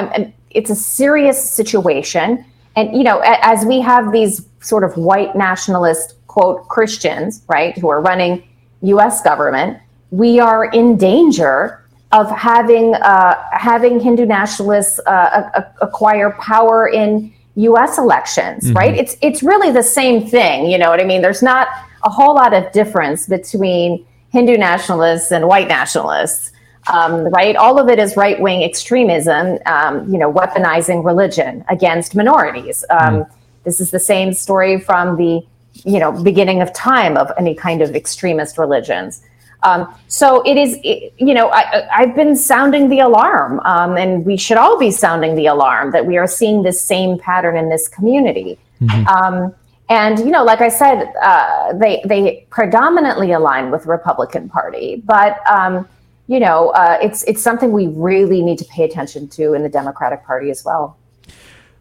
it's 0.50 0.70
a 0.70 0.74
serious 0.74 1.42
situation. 1.42 2.44
And, 2.78 2.96
you 2.96 3.02
know, 3.02 3.18
as 3.24 3.64
we 3.64 3.80
have 3.80 4.12
these 4.12 4.46
sort 4.60 4.84
of 4.84 4.96
white 4.96 5.34
nationalist, 5.34 6.14
quote, 6.28 6.68
Christians, 6.68 7.42
right, 7.48 7.76
who 7.76 7.88
are 7.88 8.00
running 8.00 8.44
US 8.82 9.20
government, 9.20 9.78
we 10.12 10.38
are 10.38 10.66
in 10.66 10.96
danger 10.96 11.84
of 12.12 12.30
having 12.30 12.94
uh, 12.94 13.34
having 13.50 13.98
Hindu 13.98 14.26
nationalists 14.26 15.00
uh, 15.06 15.64
acquire 15.82 16.30
power 16.40 16.88
in 16.88 17.32
U.S. 17.56 17.98
elections, 17.98 18.64
mm-hmm. 18.64 18.76
right? 18.76 18.94
It's 18.94 19.16
it's 19.22 19.42
really 19.42 19.72
the 19.72 19.82
same 19.82 20.26
thing. 20.26 20.70
You 20.70 20.78
know 20.78 20.88
what 20.88 21.00
I 21.00 21.04
mean? 21.04 21.20
There's 21.20 21.42
not 21.42 21.66
a 22.04 22.10
whole 22.10 22.34
lot 22.36 22.54
of 22.54 22.70
difference 22.72 23.26
between 23.26 24.06
Hindu 24.30 24.56
nationalists 24.56 25.32
and 25.32 25.48
white 25.48 25.66
nationalists, 25.66 26.52
um, 26.92 27.26
right? 27.28 27.56
All 27.56 27.78
of 27.78 27.88
it 27.88 27.98
is 27.98 28.16
right 28.16 28.40
wing 28.40 28.62
extremism. 28.62 29.58
Um, 29.66 30.10
you 30.10 30.18
know, 30.18 30.32
weaponizing 30.32 31.04
religion 31.04 31.64
against 31.68 32.14
minorities. 32.14 32.84
Um, 32.90 32.98
mm. 32.98 33.30
This 33.64 33.80
is 33.80 33.90
the 33.90 34.00
same 34.00 34.32
story 34.32 34.80
from 34.80 35.16
the 35.16 35.42
you 35.84 35.98
know 35.98 36.12
beginning 36.12 36.62
of 36.62 36.72
time 36.72 37.16
of 37.16 37.30
any 37.38 37.54
kind 37.54 37.82
of 37.82 37.94
extremist 37.94 38.58
religions. 38.58 39.22
Um, 39.64 39.92
so 40.06 40.42
it 40.42 40.56
is, 40.56 40.78
you 40.84 41.34
know, 41.34 41.50
I, 41.50 41.88
have 41.90 42.14
been 42.14 42.36
sounding 42.36 42.88
the 42.90 43.00
alarm, 43.00 43.60
um, 43.64 43.96
and 43.96 44.24
we 44.24 44.36
should 44.36 44.56
all 44.56 44.78
be 44.78 44.92
sounding 44.92 45.34
the 45.34 45.46
alarm 45.46 45.90
that 45.90 46.06
we 46.06 46.16
are 46.16 46.28
seeing 46.28 46.62
this 46.62 46.80
same 46.80 47.18
pattern 47.18 47.56
in 47.56 47.68
this 47.68 47.88
community. 47.88 48.56
Mm-hmm. 48.80 49.06
Um, 49.08 49.54
and 49.88 50.18
you 50.20 50.30
know, 50.30 50.44
like 50.44 50.60
I 50.60 50.68
said, 50.68 51.12
uh, 51.20 51.72
they 51.72 52.02
they 52.04 52.46
predominantly 52.50 53.32
align 53.32 53.70
with 53.70 53.84
the 53.84 53.88
Republican 53.88 54.48
Party, 54.48 55.02
but 55.04 55.38
um, 55.50 55.88
you 56.28 56.38
know, 56.38 56.68
uh, 56.70 56.98
it's 57.02 57.24
it's 57.24 57.42
something 57.42 57.72
we 57.72 57.88
really 57.88 58.42
need 58.42 58.58
to 58.58 58.64
pay 58.66 58.84
attention 58.84 59.28
to 59.28 59.54
in 59.54 59.62
the 59.62 59.68
Democratic 59.68 60.24
Party 60.24 60.50
as 60.50 60.64
well. 60.64 60.96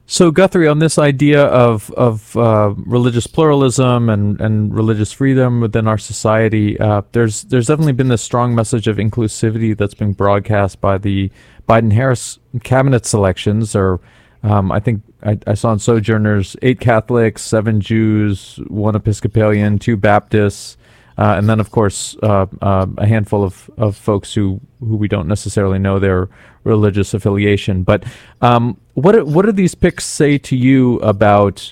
So 0.09 0.31
Guthrie, 0.31 0.69
on 0.69 0.79
this 0.79 0.97
idea 0.97 1.43
of 1.47 1.91
of 1.91 2.35
uh, 2.37 2.73
religious 2.77 3.27
pluralism 3.27 4.09
and, 4.09 4.39
and 4.39 4.73
religious 4.73 5.11
freedom 5.11 5.59
within 5.59 5.85
our 5.85 5.97
society, 5.97 6.79
uh, 6.79 7.01
there's 7.11 7.41
there's 7.43 7.67
definitely 7.67 7.91
been 7.91 8.07
this 8.07 8.21
strong 8.21 8.55
message 8.55 8.87
of 8.87 8.95
inclusivity 8.95 9.77
that's 9.77 9.93
been 9.93 10.13
broadcast 10.13 10.79
by 10.79 10.97
the 10.97 11.29
Biden-Harris 11.67 12.39
cabinet 12.63 13.05
selections. 13.05 13.75
Or 13.75 13.99
um, 14.43 14.71
I 14.71 14.79
think 14.79 15.03
I, 15.23 15.37
I, 15.45 15.55
saw 15.55 15.73
in 15.73 15.79
Sojourners 15.79 16.55
eight 16.61 16.79
Catholics, 16.79 17.41
seven 17.41 17.81
Jews, 17.81 18.61
one 18.67 18.95
Episcopalian, 18.95 19.77
two 19.77 19.97
Baptists, 19.97 20.77
uh, 21.17 21.35
and 21.37 21.49
then 21.49 21.59
of 21.59 21.71
course 21.71 22.15
uh, 22.23 22.45
uh, 22.61 22.85
a 22.97 23.07
handful 23.07 23.43
of, 23.43 23.69
of 23.77 23.95
folks 23.95 24.33
who 24.33 24.59
who 24.79 24.95
we 24.95 25.07
don't 25.07 25.27
necessarily 25.27 25.79
know 25.79 25.99
their 25.99 26.29
religious 26.63 27.13
affiliation. 27.13 27.83
But 27.83 28.03
um, 28.41 28.79
what 28.93 29.25
what 29.27 29.45
do 29.45 29.51
these 29.51 29.75
picks 29.75 30.05
say 30.05 30.37
to 30.39 30.55
you 30.55 30.97
about 30.97 31.71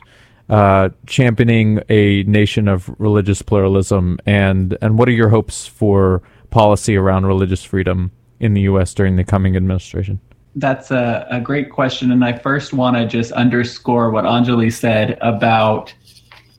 uh, 0.50 0.90
championing 1.08 1.82
a 1.90 2.24
nation 2.24 2.68
of 2.68 2.94
religious 3.00 3.42
pluralism, 3.42 4.20
and 4.26 4.78
and 4.82 4.98
what 4.98 5.08
are 5.08 5.14
your 5.14 5.30
hopes 5.30 5.68
for 5.68 6.22
policy 6.50 6.96
around 6.96 7.26
religious 7.26 7.64
freedom 7.64 8.12
in 8.40 8.54
the 8.54 8.62
U.S. 8.62 8.94
during 8.94 9.16
the 9.16 9.24
coming 9.24 9.56
administration? 9.56 10.20
That's 10.56 10.92
a, 10.92 11.28
a 11.30 11.42
great 11.42 11.70
question, 11.70 12.12
and 12.12 12.24
I 12.24 12.38
first 12.38 12.74
want 12.74 12.96
to 12.96 13.06
just 13.06 13.32
underscore 13.34 14.10
what 14.12 14.24
Anjali 14.24 14.72
said 14.72 15.18
about 15.22 15.94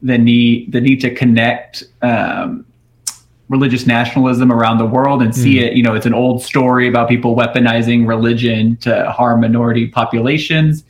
the 0.03 0.19
need 0.19 0.73
the 0.73 0.81
need 0.81 1.01
to 1.01 1.15
connect 1.15 1.85
um, 2.03 2.66
religious 3.49 3.87
nationalism 3.87 4.51
around 4.51 4.79
the 4.79 4.87
world 4.87 5.23
and 5.23 5.35
see 5.35 5.57
mm. 5.57 5.63
it. 5.63 5.73
You 5.75 5.83
know, 5.83 5.95
it's 5.95 6.07
an 6.07 6.15
old 6.15 6.43
story 6.43 6.89
about 6.89 7.09
people 7.09 7.37
weaponizing 7.37 8.07
religion 8.07 8.77
to 8.79 9.11
harm 9.11 9.41
minority 9.41 9.87
populations. 9.87 10.85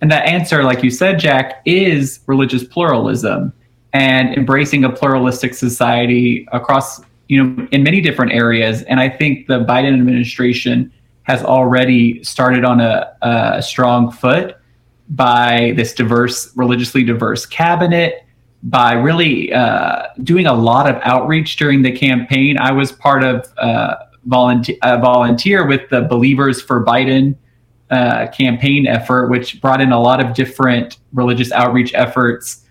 And 0.00 0.10
that 0.12 0.26
answer, 0.26 0.62
like 0.62 0.84
you 0.84 0.90
said, 0.90 1.18
Jack, 1.18 1.60
is 1.64 2.20
religious 2.26 2.62
pluralism 2.62 3.52
and 3.92 4.34
embracing 4.34 4.84
a 4.84 4.90
pluralistic 4.90 5.54
society 5.54 6.46
across, 6.52 7.00
you 7.26 7.42
know, 7.42 7.66
in 7.72 7.82
many 7.82 8.00
different 8.00 8.32
areas. 8.32 8.82
And 8.82 9.00
I 9.00 9.08
think 9.08 9.48
the 9.48 9.64
Biden 9.64 9.94
administration 9.94 10.92
has 11.24 11.42
already 11.42 12.22
started 12.22 12.64
on 12.64 12.80
a, 12.80 13.12
a 13.22 13.62
strong 13.62 14.12
foot 14.12 14.56
by 15.10 15.72
this 15.74 15.94
diverse, 15.94 16.52
religiously 16.54 17.02
diverse 17.02 17.44
cabinet 17.44 18.24
by 18.62 18.92
really 18.92 19.52
uh, 19.52 20.06
doing 20.22 20.46
a 20.46 20.54
lot 20.54 20.88
of 20.88 21.00
outreach 21.02 21.56
during 21.56 21.82
the 21.82 21.92
campaign. 21.92 22.58
I 22.58 22.72
was 22.72 22.90
part 22.90 23.22
of 23.22 23.46
uh, 23.58 23.94
volunteer, 24.24 24.76
uh, 24.82 24.98
volunteer 24.98 25.66
with 25.66 25.88
the 25.90 26.02
Believers 26.02 26.60
for 26.60 26.84
Biden 26.84 27.36
uh, 27.90 28.26
campaign 28.28 28.86
effort, 28.86 29.30
which 29.30 29.60
brought 29.60 29.80
in 29.80 29.92
a 29.92 30.00
lot 30.00 30.24
of 30.24 30.34
different 30.34 30.98
religious 31.12 31.52
outreach 31.52 31.94
efforts. 31.94 32.64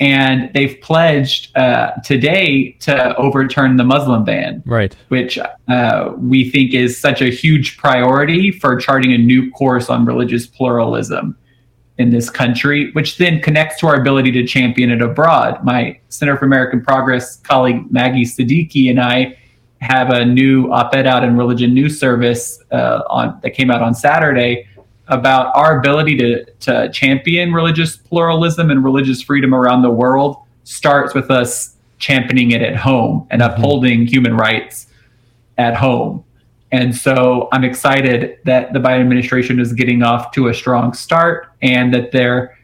And 0.00 0.50
they've 0.54 0.80
pledged 0.80 1.56
uh, 1.56 1.92
today 2.04 2.72
to 2.80 3.14
overturn 3.16 3.76
the 3.76 3.84
Muslim 3.84 4.24
ban, 4.24 4.62
right? 4.66 4.96
Which 5.08 5.38
uh, 5.68 6.12
we 6.16 6.50
think 6.50 6.74
is 6.74 6.98
such 6.98 7.20
a 7.20 7.30
huge 7.30 7.76
priority 7.76 8.50
for 8.50 8.76
charting 8.76 9.12
a 9.12 9.18
new 9.18 9.50
course 9.52 9.88
on 9.88 10.04
religious 10.04 10.46
pluralism 10.46 11.36
in 11.98 12.10
this 12.10 12.30
country, 12.30 12.90
which 12.92 13.18
then 13.18 13.40
connects 13.40 13.78
to 13.80 13.86
our 13.86 14.00
ability 14.00 14.32
to 14.32 14.46
champion 14.46 14.90
it 14.90 15.02
abroad. 15.02 15.62
My 15.64 15.98
Center 16.08 16.36
for 16.36 16.46
American 16.46 16.82
Progress 16.82 17.36
colleague 17.36 17.90
Maggie 17.92 18.24
Siddiqui 18.24 18.90
and 18.90 19.00
I 19.00 19.36
have 19.80 20.10
a 20.10 20.24
new 20.24 20.72
op-ed 20.72 21.06
out 21.06 21.24
in 21.24 21.36
Religion 21.36 21.74
News 21.74 21.98
Service 21.98 22.62
uh, 22.70 23.02
on 23.10 23.38
that 23.42 23.50
came 23.50 23.70
out 23.70 23.82
on 23.82 23.94
Saturday 23.94 24.66
about 25.08 25.54
our 25.56 25.78
ability 25.78 26.16
to 26.16 26.44
to 26.60 26.90
champion 26.92 27.52
religious 27.52 27.96
pluralism 27.96 28.70
and 28.70 28.84
religious 28.84 29.20
freedom 29.20 29.54
around 29.54 29.82
the 29.82 29.90
world 29.90 30.36
starts 30.64 31.14
with 31.14 31.30
us 31.30 31.76
championing 31.98 32.52
it 32.52 32.62
at 32.62 32.76
home 32.76 33.26
and 33.30 33.42
mm-hmm. 33.42 33.52
upholding 33.52 34.06
human 34.06 34.36
rights 34.36 34.86
at 35.58 35.74
home. 35.76 36.24
And 36.72 36.96
so 36.96 37.48
I'm 37.52 37.64
excited 37.64 38.38
that 38.44 38.72
the 38.72 38.78
Biden 38.78 39.02
administration 39.02 39.60
is 39.60 39.74
getting 39.74 40.02
off 40.02 40.32
to 40.32 40.48
a 40.48 40.54
strong 40.54 40.94
start 40.94 41.52
and 41.60 41.92
that 41.92 42.12
they're 42.12 42.56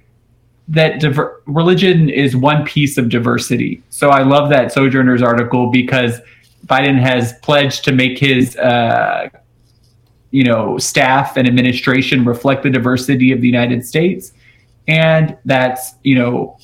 that 0.68 1.00
diver- 1.00 1.42
religion 1.46 2.10
is 2.10 2.36
one 2.36 2.64
piece 2.64 2.98
of 2.98 3.08
diversity. 3.08 3.82
So 3.90 4.10
I 4.10 4.22
love 4.22 4.50
that 4.50 4.70
Sojourners 4.72 5.22
article 5.22 5.70
because 5.70 6.20
Biden 6.66 6.98
has 7.00 7.34
pledged 7.42 7.84
to 7.84 7.92
make 7.92 8.18
his 8.18 8.56
uh, 8.56 9.28
you 10.30 10.44
know 10.44 10.78
staff 10.78 11.36
and 11.36 11.46
administration 11.48 12.24
reflect 12.24 12.62
the 12.62 12.70
diversity 12.70 13.32
of 13.32 13.40
the 13.40 13.46
United 13.46 13.86
States, 13.86 14.32
and 14.86 15.36
that's 15.44 15.94
you 16.02 16.14
know 16.14 16.58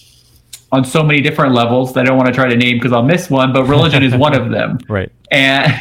on 0.73 0.85
so 0.85 1.03
many 1.03 1.21
different 1.21 1.55
levels 1.55 1.95
that 1.95 2.01
I 2.03 2.05
don't 2.09 2.17
want 2.17 2.29
to 2.29 2.35
try 2.35 2.49
to 2.49 2.57
name 2.57 2.79
because 2.79 2.93
I'll 2.93 3.03
miss 3.03 3.31
one, 3.31 3.53
but 3.53 3.65
religion 3.65 4.03
is 4.03 4.15
one 4.15 4.35
of 4.35 4.51
them. 4.51 4.79
Right. 4.89 5.11
And 5.31 5.73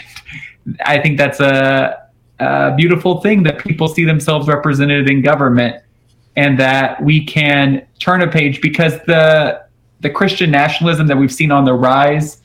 I 0.85 0.99
think 0.99 1.17
that's 1.17 1.39
a, 1.39 2.09
a 2.39 2.73
beautiful 2.75 3.21
thing 3.21 3.43
that 3.43 3.59
people 3.59 3.87
see 3.87 4.05
themselves 4.05 4.47
represented 4.47 5.09
in 5.09 5.21
government 5.21 5.83
and 6.35 6.59
that 6.59 7.01
we 7.03 7.25
can 7.25 7.85
turn 7.99 8.21
a 8.21 8.27
page 8.27 8.61
because 8.61 8.93
the 9.05 9.63
the 9.99 10.09
Christian 10.09 10.51
nationalism 10.51 11.07
that 11.07 11.17
we've 11.17 11.31
seen 11.31 11.49
on 11.51 11.63
the 11.63 11.73
rise 11.73 12.41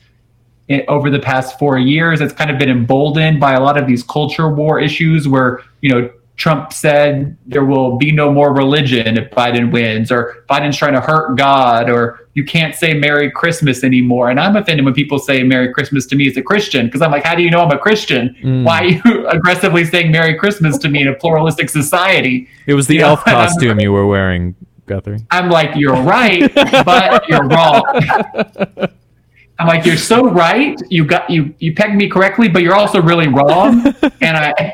over 0.87 1.09
the 1.09 1.19
past 1.19 1.59
four 1.59 1.77
years, 1.77 2.21
it's 2.21 2.33
kind 2.33 2.49
of 2.49 2.57
been 2.57 2.69
emboldened 2.69 3.39
by 3.39 3.53
a 3.53 3.59
lot 3.59 3.77
of 3.77 3.85
these 3.85 4.03
culture 4.03 4.49
war 4.49 4.79
issues 4.79 5.27
where, 5.27 5.61
you 5.81 5.89
know, 5.89 6.09
Trump 6.39 6.71
said 6.71 7.37
there 7.45 7.65
will 7.65 7.97
be 7.97 8.13
no 8.13 8.31
more 8.31 8.53
religion 8.53 9.17
if 9.17 9.29
Biden 9.31 9.73
wins, 9.73 10.09
or 10.09 10.45
Biden's 10.49 10.77
trying 10.77 10.93
to 10.93 11.01
hurt 11.01 11.35
God, 11.35 11.89
or 11.89 12.29
you 12.33 12.45
can't 12.45 12.73
say 12.73 12.93
Merry 12.93 13.29
Christmas 13.29 13.83
anymore. 13.83 14.29
And 14.29 14.39
I'm 14.39 14.55
offended 14.55 14.85
when 14.85 14.93
people 14.93 15.19
say 15.19 15.43
Merry 15.43 15.73
Christmas 15.73 16.05
to 16.07 16.15
me 16.15 16.29
as 16.29 16.37
a 16.37 16.41
Christian, 16.41 16.85
because 16.85 17.01
I'm 17.01 17.11
like, 17.11 17.25
how 17.25 17.35
do 17.35 17.43
you 17.43 17.51
know 17.51 17.59
I'm 17.59 17.71
a 17.71 17.77
Christian? 17.77 18.37
Mm. 18.41 18.63
Why 18.63 18.79
are 18.79 18.85
you 18.85 19.27
aggressively 19.31 19.83
saying 19.83 20.11
Merry 20.11 20.33
Christmas 20.33 20.77
to 20.77 20.87
me 20.87 21.01
in 21.01 21.09
a 21.09 21.13
pluralistic 21.13 21.69
society? 21.69 22.47
It 22.67 22.73
was 22.73 22.87
the 22.87 22.95
you 22.95 23.01
elf 23.01 23.27
know? 23.27 23.33
costume 23.33 23.81
you 23.81 23.91
were 23.91 24.07
wearing, 24.07 24.55
Guthrie. 24.85 25.19
I'm 25.31 25.49
like, 25.49 25.75
you're 25.75 26.01
right, 26.01 26.49
but 26.55 27.27
you're 27.27 27.47
wrong. 27.47 27.83
I'm 29.59 29.67
like, 29.67 29.85
you're 29.85 29.97
so 29.97 30.29
right. 30.29 30.81
You 30.89 31.03
got 31.03 31.29
you 31.29 31.53
you 31.59 31.75
pegged 31.75 31.95
me 31.95 32.07
correctly, 32.07 32.47
but 32.47 32.63
you're 32.63 32.75
also 32.75 33.01
really 33.01 33.27
wrong. 33.27 33.85
And 34.21 34.37
I 34.37 34.73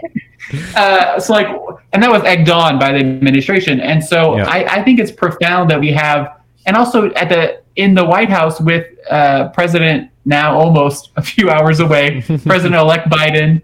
uh, 0.75 1.19
so 1.19 1.33
like, 1.33 1.47
and 1.93 2.03
that 2.03 2.11
was 2.11 2.23
egged 2.23 2.49
on 2.49 2.77
by 2.79 2.91
the 2.91 2.99
administration. 2.99 3.79
And 3.79 4.03
so 4.03 4.37
yeah. 4.37 4.47
I, 4.47 4.77
I, 4.79 4.83
think 4.83 4.99
it's 4.99 5.11
profound 5.11 5.69
that 5.71 5.79
we 5.79 5.91
have, 5.91 6.41
and 6.65 6.75
also 6.75 7.11
at 7.13 7.29
the 7.29 7.61
in 7.75 7.93
the 7.93 8.05
White 8.05 8.29
House 8.29 8.59
with 8.61 8.85
uh, 9.09 9.49
President 9.49 10.11
now 10.25 10.57
almost 10.57 11.11
a 11.15 11.21
few 11.21 11.49
hours 11.49 11.79
away, 11.79 12.21
President-elect 12.45 13.09
Biden, 13.09 13.61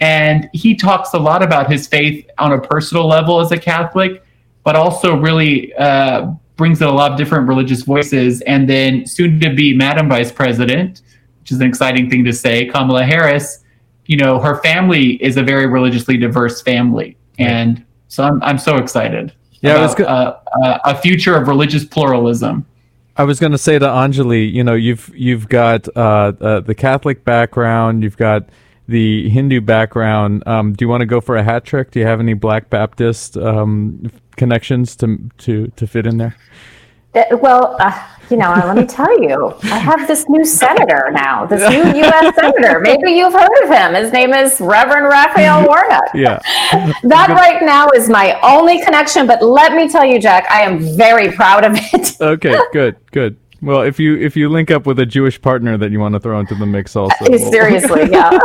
and 0.00 0.48
he 0.52 0.74
talks 0.74 1.12
a 1.14 1.18
lot 1.18 1.42
about 1.42 1.70
his 1.70 1.86
faith 1.86 2.28
on 2.38 2.52
a 2.52 2.60
personal 2.60 3.06
level 3.06 3.40
as 3.40 3.50
a 3.50 3.58
Catholic, 3.58 4.22
but 4.64 4.76
also 4.76 5.16
really 5.16 5.74
uh, 5.74 6.32
brings 6.56 6.80
in 6.80 6.88
a 6.88 6.92
lot 6.92 7.10
of 7.10 7.18
different 7.18 7.48
religious 7.48 7.82
voices. 7.82 8.40
And 8.42 8.68
then 8.68 9.06
soon 9.06 9.40
to 9.40 9.54
be 9.54 9.74
Madam 9.74 10.08
Vice 10.08 10.30
President, 10.30 11.02
which 11.40 11.52
is 11.52 11.60
an 11.60 11.66
exciting 11.66 12.08
thing 12.10 12.24
to 12.24 12.32
say, 12.32 12.66
Kamala 12.66 13.04
Harris, 13.04 13.64
you 14.08 14.16
know, 14.16 14.40
her 14.40 14.56
family 14.62 15.22
is 15.22 15.36
a 15.36 15.42
very 15.42 15.66
religiously 15.66 16.16
diverse 16.16 16.60
family. 16.60 17.16
And 17.38 17.84
so 18.08 18.24
I'm, 18.24 18.42
I'm 18.42 18.58
so 18.58 18.76
excited. 18.76 19.32
Yeah, 19.60 19.72
about, 19.72 19.80
I 19.80 19.86
was 19.86 19.94
go- 19.94 20.04
uh, 20.04 20.40
uh, 20.64 20.78
a 20.84 20.96
future 20.96 21.36
of 21.36 21.46
religious 21.46 21.84
pluralism. 21.84 22.66
I 23.16 23.24
was 23.24 23.38
going 23.38 23.52
to 23.52 23.58
say 23.58 23.78
to 23.78 23.84
Anjali, 23.84 24.50
you 24.50 24.64
know, 24.64 24.74
you've 24.74 25.10
you've 25.14 25.48
got 25.48 25.88
uh, 25.96 26.32
uh, 26.40 26.60
the 26.60 26.74
Catholic 26.74 27.24
background, 27.24 28.02
you've 28.02 28.16
got 28.16 28.48
the 28.86 29.28
Hindu 29.28 29.60
background. 29.60 30.42
Um, 30.46 30.72
do 30.72 30.84
you 30.84 30.88
want 30.88 31.02
to 31.02 31.06
go 31.06 31.20
for 31.20 31.36
a 31.36 31.42
hat 31.42 31.64
trick? 31.64 31.90
Do 31.90 32.00
you 32.00 32.06
have 32.06 32.20
any 32.20 32.34
Black 32.34 32.70
Baptist 32.70 33.36
um, 33.36 34.10
connections 34.36 34.96
to 34.96 35.18
to 35.38 35.70
to 35.76 35.86
fit 35.86 36.06
in 36.06 36.16
there? 36.16 36.36
Uh, 37.14 37.36
well, 37.36 37.76
uh, 37.80 38.06
you 38.30 38.36
know, 38.36 38.50
let 38.50 38.76
me 38.76 38.84
tell 38.84 39.22
you, 39.22 39.54
I 39.64 39.78
have 39.78 40.06
this 40.06 40.28
new 40.28 40.44
senator 40.44 41.10
now, 41.12 41.46
this 41.46 41.60
new 41.70 41.98
U.S. 42.00 42.34
senator. 42.34 42.80
Maybe 42.80 43.12
you've 43.12 43.32
heard 43.32 43.64
of 43.64 43.70
him. 43.70 43.94
His 43.94 44.12
name 44.12 44.32
is 44.32 44.60
Reverend 44.60 45.06
Raphael 45.06 45.66
Warnock. 45.66 46.04
Yeah. 46.14 46.38
that 47.04 47.28
right 47.30 47.62
now 47.62 47.88
is 47.90 48.08
my 48.08 48.38
only 48.42 48.82
connection. 48.84 49.26
But 49.26 49.42
let 49.42 49.72
me 49.74 49.88
tell 49.88 50.04
you, 50.04 50.20
Jack, 50.20 50.50
I 50.50 50.62
am 50.62 50.80
very 50.96 51.32
proud 51.32 51.64
of 51.64 51.72
it. 51.74 52.20
okay, 52.20 52.58
good, 52.72 52.96
good. 53.12 53.36
Well, 53.60 53.82
if 53.82 53.98
you 53.98 54.16
if 54.16 54.36
you 54.36 54.48
link 54.48 54.70
up 54.70 54.86
with 54.86 55.00
a 55.00 55.06
Jewish 55.06 55.40
partner 55.40 55.76
that 55.78 55.90
you 55.90 55.98
want 55.98 56.12
to 56.14 56.20
throw 56.20 56.38
into 56.38 56.54
the 56.54 56.66
mix, 56.66 56.94
also 56.94 57.24
Seriously, 57.24 58.08
yeah. 58.10 58.38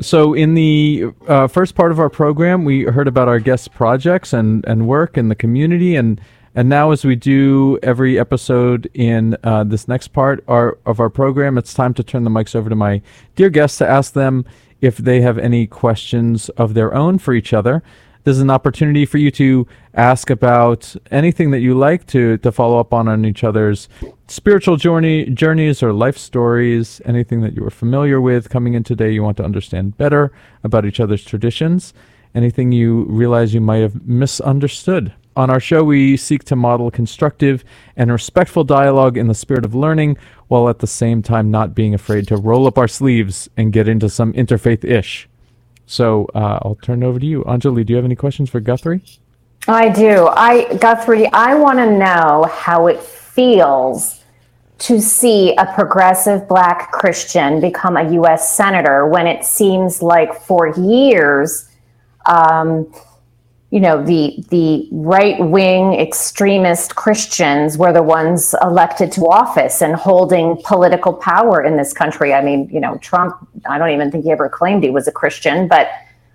So, 0.00 0.34
in 0.34 0.54
the 0.54 1.06
uh, 1.26 1.46
first 1.46 1.74
part 1.74 1.90
of 1.90 1.98
our 1.98 2.10
program, 2.10 2.64
we 2.64 2.84
heard 2.84 3.08
about 3.08 3.28
our 3.28 3.40
guest 3.40 3.72
projects 3.72 4.32
and, 4.32 4.64
and 4.66 4.86
work 4.86 5.16
in 5.16 5.28
the 5.28 5.34
community, 5.34 5.96
and 5.96 6.20
and 6.54 6.70
now 6.70 6.90
as 6.90 7.04
we 7.04 7.16
do 7.16 7.78
every 7.82 8.18
episode 8.18 8.90
in 8.94 9.36
uh, 9.44 9.64
this 9.64 9.88
next 9.88 10.08
part 10.08 10.42
our, 10.48 10.78
of 10.86 11.00
our 11.00 11.10
program, 11.10 11.58
it's 11.58 11.74
time 11.74 11.92
to 11.94 12.02
turn 12.02 12.24
the 12.24 12.30
mics 12.30 12.54
over 12.54 12.70
to 12.70 12.74
my 12.74 13.02
dear 13.34 13.50
guests 13.50 13.76
to 13.78 13.86
ask 13.86 14.14
them 14.14 14.46
if 14.80 14.96
they 14.96 15.20
have 15.20 15.36
any 15.36 15.66
questions 15.66 16.48
of 16.50 16.72
their 16.72 16.94
own 16.94 17.18
for 17.18 17.34
each 17.34 17.52
other. 17.52 17.82
This 18.26 18.38
is 18.38 18.42
an 18.42 18.50
opportunity 18.50 19.06
for 19.06 19.18
you 19.18 19.30
to 19.30 19.68
ask 19.94 20.30
about 20.30 20.96
anything 21.12 21.52
that 21.52 21.60
you 21.60 21.78
like 21.78 22.08
to 22.08 22.38
to 22.38 22.50
follow 22.50 22.80
up 22.80 22.92
on 22.92 23.06
on 23.06 23.24
each 23.24 23.44
other's 23.44 23.88
spiritual 24.26 24.74
journey 24.76 25.26
journeys 25.26 25.80
or 25.80 25.92
life 25.92 26.18
stories, 26.18 27.00
anything 27.04 27.42
that 27.42 27.54
you 27.54 27.62
were 27.62 27.70
familiar 27.70 28.20
with 28.20 28.50
coming 28.50 28.74
in 28.74 28.82
today 28.82 29.12
you 29.12 29.22
want 29.22 29.36
to 29.36 29.44
understand 29.44 29.96
better 29.96 30.32
about 30.64 30.84
each 30.84 30.98
other's 30.98 31.24
traditions, 31.24 31.94
anything 32.34 32.72
you 32.72 33.04
realize 33.04 33.54
you 33.54 33.60
might 33.60 33.76
have 33.76 34.04
misunderstood. 34.04 35.12
On 35.36 35.48
our 35.48 35.60
show, 35.60 35.84
we 35.84 36.16
seek 36.16 36.42
to 36.46 36.56
model 36.56 36.90
constructive 36.90 37.62
and 37.96 38.10
respectful 38.10 38.64
dialogue 38.64 39.16
in 39.16 39.28
the 39.28 39.36
spirit 39.36 39.64
of 39.64 39.72
learning, 39.72 40.16
while 40.48 40.68
at 40.68 40.80
the 40.80 40.88
same 40.88 41.22
time 41.22 41.52
not 41.52 41.76
being 41.76 41.94
afraid 41.94 42.26
to 42.26 42.36
roll 42.36 42.66
up 42.66 42.76
our 42.76 42.88
sleeves 42.88 43.48
and 43.56 43.72
get 43.72 43.86
into 43.86 44.08
some 44.08 44.32
interfaith 44.32 44.84
ish. 44.84 45.28
So 45.86 46.28
uh, 46.34 46.58
I'll 46.62 46.78
turn 46.82 47.02
it 47.02 47.06
over 47.06 47.18
to 47.18 47.26
you. 47.26 47.42
Anjali, 47.44 47.86
do 47.86 47.92
you 47.92 47.96
have 47.96 48.04
any 48.04 48.16
questions 48.16 48.50
for 48.50 48.60
Guthrie? 48.60 49.02
I 49.68 49.88
do. 49.88 50.26
I 50.28 50.74
Guthrie, 50.76 51.26
I 51.32 51.54
want 51.54 51.78
to 51.78 51.90
know 51.90 52.48
how 52.52 52.86
it 52.86 53.00
feels 53.00 54.22
to 54.78 55.00
see 55.00 55.54
a 55.56 55.66
progressive 55.74 56.46
black 56.48 56.92
Christian 56.92 57.60
become 57.60 57.96
a 57.96 58.12
U.S. 58.12 58.56
senator 58.56 59.06
when 59.06 59.26
it 59.26 59.44
seems 59.44 60.02
like 60.02 60.34
for 60.42 60.68
years, 60.68 61.68
um, 62.26 62.92
you 63.76 63.82
know, 63.82 64.02
the 64.02 64.42
the 64.48 64.88
right 64.90 65.38
wing 65.38 65.92
extremist 66.00 66.96
Christians 66.96 67.76
were 67.76 67.92
the 67.92 68.02
ones 68.02 68.54
elected 68.62 69.12
to 69.12 69.26
office 69.26 69.82
and 69.82 69.94
holding 69.94 70.56
political 70.64 71.12
power 71.12 71.62
in 71.62 71.76
this 71.76 71.92
country. 71.92 72.32
I 72.32 72.40
mean, 72.40 72.70
you 72.72 72.80
know, 72.80 72.96
Trump. 73.02 73.36
I 73.68 73.76
don't 73.76 73.90
even 73.90 74.10
think 74.10 74.24
he 74.24 74.30
ever 74.30 74.48
claimed 74.48 74.82
he 74.82 74.88
was 74.88 75.06
a 75.08 75.12
Christian, 75.12 75.68
but 75.68 75.90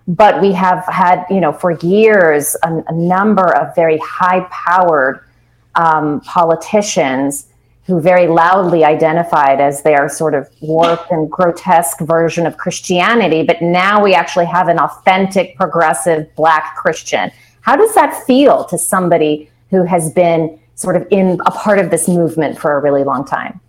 but 0.08 0.40
we 0.40 0.52
have 0.52 0.86
had, 0.86 1.26
you 1.32 1.40
know, 1.40 1.52
for 1.52 1.72
years 1.72 2.56
a, 2.62 2.84
a 2.88 2.94
number 2.94 3.52
of 3.58 3.74
very 3.74 3.98
high 3.98 4.42
powered 4.52 5.26
um, 5.74 6.22
politicians 6.22 7.48
who 7.86 8.00
very 8.00 8.28
loudly 8.28 8.86
identified 8.86 9.60
as 9.60 9.82
their 9.82 10.08
sort 10.08 10.36
of 10.36 10.48
warped 10.62 11.12
and 11.12 11.30
grotesque 11.30 12.00
version 12.02 12.46
of 12.46 12.58
Christianity. 12.58 13.44
But 13.44 13.62
now 13.62 14.04
we 14.04 14.14
actually 14.14 14.46
have 14.46 14.68
an 14.68 14.80
authentic, 14.80 15.56
progressive 15.56 16.34
Black 16.36 16.76
Christian. 16.76 17.32
How 17.62 17.76
does 17.76 17.94
that 17.96 18.24
feel 18.26 18.66
to 18.66 18.78
somebody 18.78 19.50
who 19.70 19.84
has 19.84 20.12
been 20.14 20.60
sort 20.76 20.96
of 20.96 21.08
in 21.12 21.40
a 21.46 21.52
part 21.52 21.80
of 21.80 21.90
this 21.90 22.08
movement 22.08 22.60
for 22.60 22.74
a 22.76 22.80
really 22.80 23.04
long 23.04 23.26
time? 23.26 23.60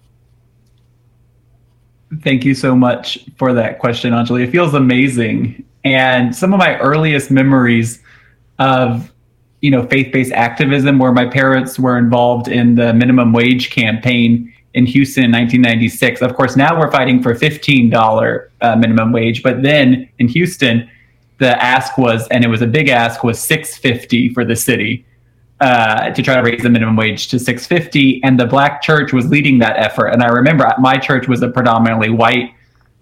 Thank 2.23 2.45
you 2.45 2.55
so 2.55 2.75
much 2.75 3.27
for 3.37 3.55
that 3.55 3.79
question, 3.79 4.13
Anjali. 4.13 4.45
It 4.45 4.51
feels 4.51 4.75
amazing. 4.75 5.65
And 5.85 6.37
some 6.37 6.53
of 6.53 6.59
my 6.59 6.79
earliest 6.79 7.31
memories 7.31 8.03
of 8.59 9.11
you 9.63 9.71
know 9.71 9.87
faith-based 9.87 10.33
activism 10.33 10.99
where 10.99 11.13
my 11.13 11.25
parents 11.25 11.79
were 11.79 11.97
involved 11.97 12.49
in 12.49 12.75
the 12.75 12.93
minimum 12.93 13.33
wage 13.33 13.71
campaign 13.71 14.53
in 14.75 14.87
Houston 14.87 15.25
in 15.25 15.31
1996. 15.31 16.23
Of 16.23 16.35
course, 16.35 16.57
now 16.57 16.79
we're 16.79 16.91
fighting 16.91 17.23
for 17.23 17.35
$15 17.35 18.49
uh, 18.61 18.77
minimum 18.77 19.13
wage, 19.13 19.43
but 19.43 19.63
then 19.63 20.09
in 20.19 20.29
Houston, 20.29 20.89
the 21.39 21.63
ask 21.63 21.99
was, 21.99 22.27
and 22.29 22.45
it 22.45 22.49
was 22.49 22.63
a 22.63 22.67
big 22.67 22.89
ask, 22.89 23.23
was 23.23 23.39
650 23.41 24.31
for 24.31 24.45
the 24.45 24.57
city 24.57 25.05
uh, 25.61 26.11
to 26.11 26.23
try 26.23 26.35
to 26.35 26.43
raise 26.43 26.63
the 26.63 26.71
minimum 26.71 26.97
wage 26.97 27.29
to 27.29 27.39
650, 27.39 28.23
and 28.25 28.39
the 28.39 28.47
Black 28.47 28.83
Church 28.83 29.13
was 29.13 29.27
leading 29.27 29.59
that 29.59 29.77
effort. 29.77 30.09
And 30.09 30.23
I 30.23 30.29
remember 30.29 30.73
my 30.79 30.97
church 30.97 31.29
was 31.29 31.43
a 31.43 31.49
predominantly 31.49 32.11
white, 32.11 32.55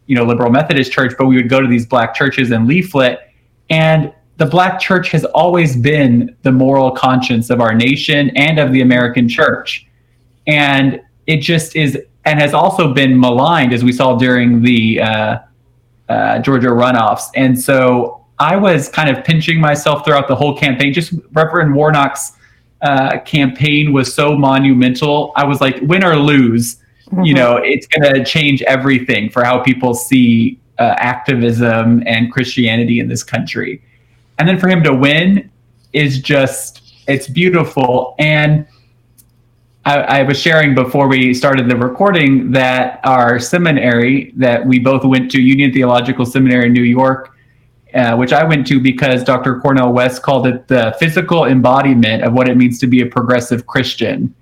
you 0.06 0.16
know, 0.16 0.24
liberal 0.24 0.50
Methodist 0.50 0.92
church, 0.92 1.14
but 1.16 1.26
we 1.26 1.36
would 1.36 1.48
go 1.48 1.60
to 1.60 1.68
these 1.68 1.86
Black 1.86 2.14
churches 2.14 2.50
and 2.50 2.66
leaflet, 2.66 3.32
and 3.70 4.12
the 4.40 4.46
Black 4.46 4.80
church 4.80 5.10
has 5.10 5.26
always 5.26 5.76
been 5.76 6.34
the 6.44 6.50
moral 6.50 6.92
conscience 6.92 7.50
of 7.50 7.60
our 7.60 7.74
nation 7.74 8.34
and 8.36 8.58
of 8.58 8.72
the 8.72 8.80
American 8.80 9.28
church. 9.28 9.86
And 10.46 11.02
it 11.26 11.42
just 11.42 11.76
is, 11.76 11.98
and 12.24 12.40
has 12.40 12.54
also 12.54 12.94
been 12.94 13.20
maligned, 13.20 13.74
as 13.74 13.84
we 13.84 13.92
saw 13.92 14.16
during 14.16 14.62
the 14.62 15.02
uh, 15.02 15.38
uh, 16.08 16.38
Georgia 16.38 16.68
runoffs. 16.68 17.24
And 17.36 17.60
so 17.60 18.24
I 18.38 18.56
was 18.56 18.88
kind 18.88 19.14
of 19.14 19.22
pinching 19.24 19.60
myself 19.60 20.06
throughout 20.06 20.26
the 20.26 20.36
whole 20.36 20.56
campaign. 20.56 20.94
Just 20.94 21.12
Reverend 21.32 21.74
Warnock's 21.74 22.32
uh, 22.80 23.18
campaign 23.26 23.92
was 23.92 24.14
so 24.14 24.38
monumental. 24.38 25.34
I 25.36 25.44
was 25.44 25.60
like, 25.60 25.78
win 25.82 26.02
or 26.02 26.16
lose, 26.16 26.76
mm-hmm. 27.08 27.24
you 27.24 27.34
know, 27.34 27.58
it's 27.58 27.86
going 27.86 28.14
to 28.14 28.24
change 28.24 28.62
everything 28.62 29.28
for 29.28 29.44
how 29.44 29.62
people 29.62 29.92
see 29.92 30.58
uh, 30.78 30.94
activism 30.96 32.02
and 32.06 32.32
Christianity 32.32 33.00
in 33.00 33.06
this 33.06 33.22
country 33.22 33.82
and 34.40 34.48
then 34.48 34.58
for 34.58 34.68
him 34.68 34.82
to 34.82 34.94
win 34.94 35.50
is 35.92 36.18
just 36.18 36.94
it's 37.06 37.28
beautiful. 37.28 38.14
And 38.18 38.66
I, 39.84 39.98
I, 39.98 40.22
was 40.22 40.40
sharing 40.40 40.74
before 40.74 41.08
we 41.08 41.34
started 41.34 41.68
the 41.68 41.76
recording 41.76 42.50
that 42.52 43.00
our 43.04 43.38
seminary 43.38 44.32
that 44.36 44.64
we 44.64 44.78
both 44.78 45.04
went 45.04 45.30
to 45.32 45.40
union 45.40 45.72
theological 45.72 46.26
seminary 46.26 46.66
in 46.66 46.74
new 46.74 46.82
york 46.82 47.34
uh, 47.94 48.14
which 48.14 48.34
i 48.34 48.44
went 48.44 48.66
to 48.66 48.78
because 48.78 49.24
dr 49.24 49.58
Cornel 49.60 49.94
west 49.94 50.20
called 50.20 50.46
it 50.46 50.68
the 50.68 50.94
physical 50.98 51.46
embodiment 51.46 52.22
of 52.22 52.34
what 52.34 52.46
it 52.46 52.58
means 52.58 52.78
to 52.80 52.86
be 52.86 53.00
a 53.00 53.06
progressive 53.06 53.66
christian. 53.66 54.34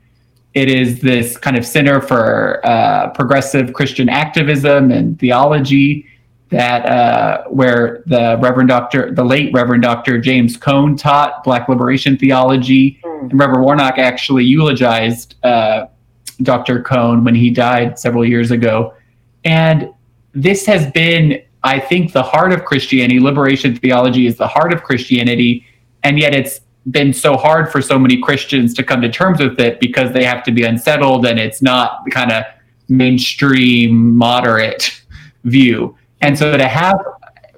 It 0.54 0.68
is 0.68 1.00
this 1.00 1.38
kind 1.38 1.56
of 1.56 1.64
center 1.64 2.00
for 2.00 2.60
uh, 2.66 3.10
progressive 3.10 3.74
christian 3.74 4.08
activism 4.08 4.90
and 4.90 5.16
theology 5.20 6.07
that 6.50 6.86
uh, 6.86 7.44
where 7.48 8.02
the 8.06 8.38
Reverend 8.40 8.68
Doctor, 8.68 9.12
the 9.12 9.24
late 9.24 9.52
Reverend 9.52 9.82
Doctor 9.82 10.18
James 10.18 10.56
Cone 10.56 10.96
taught 10.96 11.44
Black 11.44 11.68
liberation 11.68 12.16
theology, 12.16 12.98
mm. 13.04 13.30
and 13.30 13.38
Reverend 13.38 13.64
Warnock 13.64 13.98
actually 13.98 14.44
eulogized 14.44 15.34
uh, 15.44 15.86
Dr. 16.42 16.82
Cone 16.82 17.24
when 17.24 17.34
he 17.34 17.50
died 17.50 17.98
several 17.98 18.24
years 18.24 18.50
ago. 18.50 18.94
And 19.44 19.92
this 20.32 20.64
has 20.66 20.90
been, 20.92 21.42
I 21.64 21.80
think, 21.80 22.12
the 22.12 22.22
heart 22.22 22.52
of 22.52 22.64
Christianity. 22.64 23.20
Liberation 23.20 23.76
theology 23.76 24.26
is 24.26 24.36
the 24.36 24.48
heart 24.48 24.72
of 24.72 24.82
Christianity, 24.82 25.66
and 26.02 26.18
yet 26.18 26.34
it's 26.34 26.60
been 26.90 27.12
so 27.12 27.36
hard 27.36 27.70
for 27.70 27.82
so 27.82 27.98
many 27.98 28.20
Christians 28.20 28.72
to 28.74 28.82
come 28.82 29.02
to 29.02 29.10
terms 29.10 29.40
with 29.40 29.60
it 29.60 29.80
because 29.80 30.12
they 30.12 30.24
have 30.24 30.42
to 30.44 30.52
be 30.52 30.64
unsettled, 30.64 31.26
and 31.26 31.38
it's 31.38 31.60
not 31.60 32.04
the 32.04 32.10
kind 32.10 32.32
of 32.32 32.44
mainstream 32.88 34.16
moderate 34.16 35.02
view. 35.44 35.96
And 36.20 36.38
so 36.38 36.56
to 36.56 36.66
have 36.66 36.96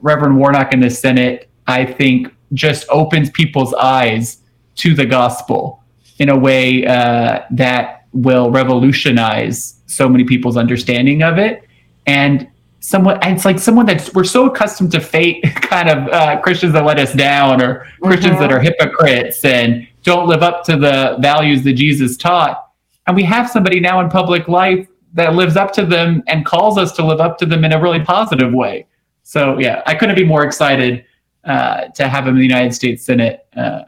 Reverend 0.00 0.36
Warnock 0.36 0.72
in 0.72 0.80
the 0.80 0.90
Senate, 0.90 1.48
I 1.66 1.84
think 1.84 2.32
just 2.52 2.86
opens 2.90 3.30
people's 3.30 3.74
eyes 3.74 4.38
to 4.76 4.94
the 4.94 5.06
gospel 5.06 5.82
in 6.18 6.28
a 6.28 6.36
way 6.36 6.86
uh, 6.86 7.42
that 7.50 8.06
will 8.12 8.50
revolutionize 8.50 9.80
so 9.86 10.08
many 10.08 10.24
people's 10.24 10.56
understanding 10.56 11.22
of 11.22 11.38
it. 11.38 11.66
And 12.06 12.48
someone, 12.80 13.18
it's 13.22 13.44
like 13.44 13.58
someone 13.58 13.86
that's 13.86 14.12
we're 14.14 14.24
so 14.24 14.46
accustomed 14.46 14.90
to 14.92 15.00
fate 15.00 15.42
kind 15.54 15.88
of 15.88 16.08
uh, 16.08 16.40
Christians 16.40 16.72
that 16.72 16.84
let 16.84 16.98
us 16.98 17.12
down 17.14 17.62
or 17.62 17.80
mm-hmm. 17.80 18.06
Christians 18.06 18.38
that 18.38 18.52
are 18.52 18.60
hypocrites 18.60 19.44
and 19.44 19.86
don't 20.02 20.26
live 20.28 20.42
up 20.42 20.64
to 20.64 20.76
the 20.76 21.16
values 21.20 21.62
that 21.64 21.74
Jesus 21.74 22.16
taught. 22.16 22.70
And 23.06 23.16
we 23.16 23.22
have 23.24 23.50
somebody 23.50 23.80
now 23.80 24.00
in 24.00 24.08
public 24.08 24.48
life 24.48 24.86
that 25.14 25.34
lives 25.34 25.56
up 25.56 25.72
to 25.72 25.84
them 25.84 26.22
and 26.26 26.44
calls 26.46 26.78
us 26.78 26.92
to 26.92 27.04
live 27.04 27.20
up 27.20 27.38
to 27.38 27.46
them 27.46 27.64
in 27.64 27.72
a 27.72 27.80
really 27.80 28.00
positive 28.00 28.52
way. 28.52 28.86
So 29.22 29.58
yeah, 29.58 29.82
I 29.86 29.94
couldn't 29.94 30.16
be 30.16 30.24
more 30.24 30.44
excited 30.44 31.04
uh, 31.44 31.88
to 31.94 32.08
have 32.08 32.26
him 32.26 32.34
in 32.34 32.40
the 32.40 32.46
United 32.46 32.74
States 32.74 33.04
Senate, 33.04 33.46
uh, 33.56 33.82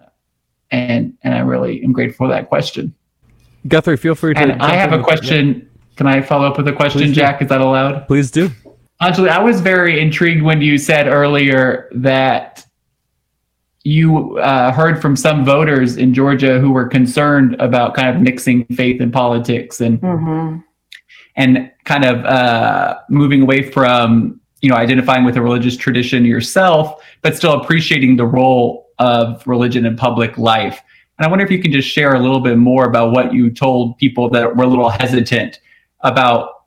and 0.70 1.16
and 1.22 1.34
I 1.34 1.40
really 1.40 1.82
am 1.82 1.92
grateful 1.92 2.26
for 2.26 2.32
that 2.32 2.48
question. 2.48 2.94
Guthrie, 3.68 3.96
feel 3.96 4.14
free 4.14 4.34
to. 4.34 4.40
And 4.40 4.62
I 4.62 4.74
have 4.74 4.92
a 4.92 5.02
question. 5.02 5.68
Can 5.96 6.06
I 6.06 6.22
follow 6.22 6.46
up 6.46 6.56
with 6.56 6.66
a 6.68 6.72
question, 6.72 7.02
Please 7.02 7.14
Jack? 7.14 7.38
Do. 7.38 7.44
Is 7.44 7.48
that 7.50 7.60
allowed? 7.60 8.06
Please 8.08 8.30
do. 8.30 8.50
Anjali, 9.00 9.28
I 9.28 9.42
was 9.42 9.60
very 9.60 10.00
intrigued 10.00 10.42
when 10.42 10.62
you 10.62 10.78
said 10.78 11.08
earlier 11.08 11.90
that 11.92 12.64
you 13.84 14.38
uh, 14.38 14.72
heard 14.72 15.02
from 15.02 15.16
some 15.16 15.44
voters 15.44 15.96
in 15.96 16.14
Georgia 16.14 16.60
who 16.60 16.70
were 16.70 16.86
concerned 16.86 17.56
about 17.60 17.94
kind 17.94 18.14
of 18.14 18.22
mixing 18.22 18.64
faith 18.66 19.00
and 19.00 19.12
politics 19.12 19.80
and 19.80 20.00
mm-hmm. 20.00 20.60
And 21.36 21.70
kind 21.84 22.04
of 22.04 22.24
uh, 22.24 22.98
moving 23.08 23.42
away 23.42 23.62
from 23.70 24.40
you 24.60 24.68
know 24.68 24.76
identifying 24.76 25.24
with 25.24 25.36
a 25.36 25.42
religious 25.42 25.76
tradition 25.76 26.24
yourself, 26.24 27.02
but 27.22 27.36
still 27.36 27.60
appreciating 27.60 28.16
the 28.16 28.26
role 28.26 28.88
of 28.98 29.46
religion 29.46 29.84
in 29.86 29.96
public 29.96 30.38
life. 30.38 30.80
And 31.18 31.26
I 31.26 31.28
wonder 31.28 31.44
if 31.44 31.50
you 31.50 31.60
can 31.60 31.72
just 31.72 31.88
share 31.88 32.14
a 32.14 32.18
little 32.18 32.40
bit 32.40 32.56
more 32.58 32.84
about 32.84 33.12
what 33.12 33.32
you 33.32 33.50
told 33.50 33.98
people 33.98 34.30
that 34.30 34.56
were 34.56 34.64
a 34.64 34.68
little 34.68 34.88
hesitant 34.88 35.60
about 36.00 36.64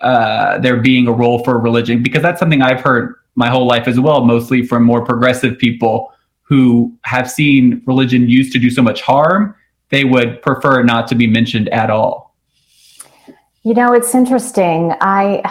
uh, 0.00 0.58
there 0.58 0.76
being 0.76 1.08
a 1.08 1.12
role 1.12 1.42
for 1.44 1.58
religion, 1.58 2.02
because 2.02 2.22
that's 2.22 2.38
something 2.38 2.62
I've 2.62 2.80
heard 2.80 3.14
my 3.34 3.48
whole 3.48 3.66
life 3.66 3.86
as 3.86 4.00
well, 4.00 4.24
mostly 4.24 4.66
from 4.66 4.82
more 4.82 5.04
progressive 5.04 5.58
people 5.58 6.12
who 6.42 6.96
have 7.02 7.30
seen 7.30 7.82
religion 7.86 8.28
used 8.28 8.52
to 8.52 8.58
do 8.58 8.70
so 8.70 8.82
much 8.82 9.02
harm, 9.02 9.54
they 9.90 10.04
would 10.04 10.40
prefer 10.42 10.82
not 10.82 11.06
to 11.08 11.14
be 11.14 11.26
mentioned 11.26 11.68
at 11.68 11.90
all. 11.90 12.27
You 13.62 13.74
know, 13.74 13.92
it's 13.92 14.14
interesting. 14.14 14.92
I 15.00 15.42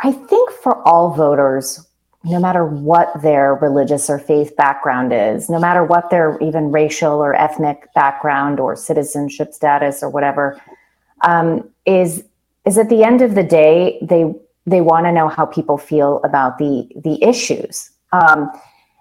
I 0.00 0.12
think 0.12 0.50
for 0.50 0.86
all 0.86 1.14
voters, 1.14 1.86
no 2.24 2.38
matter 2.38 2.64
what 2.64 3.22
their 3.22 3.54
religious 3.54 4.08
or 4.08 4.18
faith 4.18 4.56
background 4.56 5.12
is, 5.12 5.48
no 5.48 5.58
matter 5.58 5.84
what 5.84 6.10
their 6.10 6.38
even 6.40 6.72
racial 6.72 7.22
or 7.22 7.34
ethnic 7.34 7.88
background 7.94 8.60
or 8.60 8.76
citizenship 8.76 9.52
status 9.52 10.02
or 10.02 10.10
whatever, 10.10 10.60
um, 11.22 11.68
is 11.84 12.24
is 12.64 12.78
at 12.78 12.88
the 12.88 13.04
end 13.04 13.22
of 13.22 13.34
the 13.34 13.42
day 13.42 13.98
they 14.02 14.34
they 14.66 14.80
want 14.80 15.06
to 15.06 15.12
know 15.12 15.28
how 15.28 15.46
people 15.46 15.78
feel 15.78 16.20
about 16.24 16.58
the 16.58 16.88
the 16.96 17.22
issues. 17.22 17.90
Um, 18.12 18.50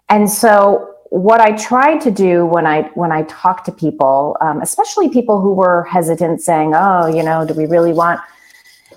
and 0.09 0.29
so 0.29 0.94
what 1.09 1.39
I 1.39 1.51
tried 1.55 2.01
to 2.01 2.11
do 2.11 2.45
when 2.45 2.65
I 2.65 2.83
when 2.95 3.11
I 3.11 3.23
talked 3.23 3.65
to 3.65 3.71
people, 3.71 4.37
um, 4.41 4.61
especially 4.61 5.09
people 5.09 5.39
who 5.39 5.53
were 5.53 5.83
hesitant, 5.83 6.41
saying, 6.41 6.73
"Oh, 6.75 7.07
you 7.07 7.23
know, 7.23 7.45
do 7.45 7.53
we 7.53 7.65
really 7.65 7.93
want 7.93 8.19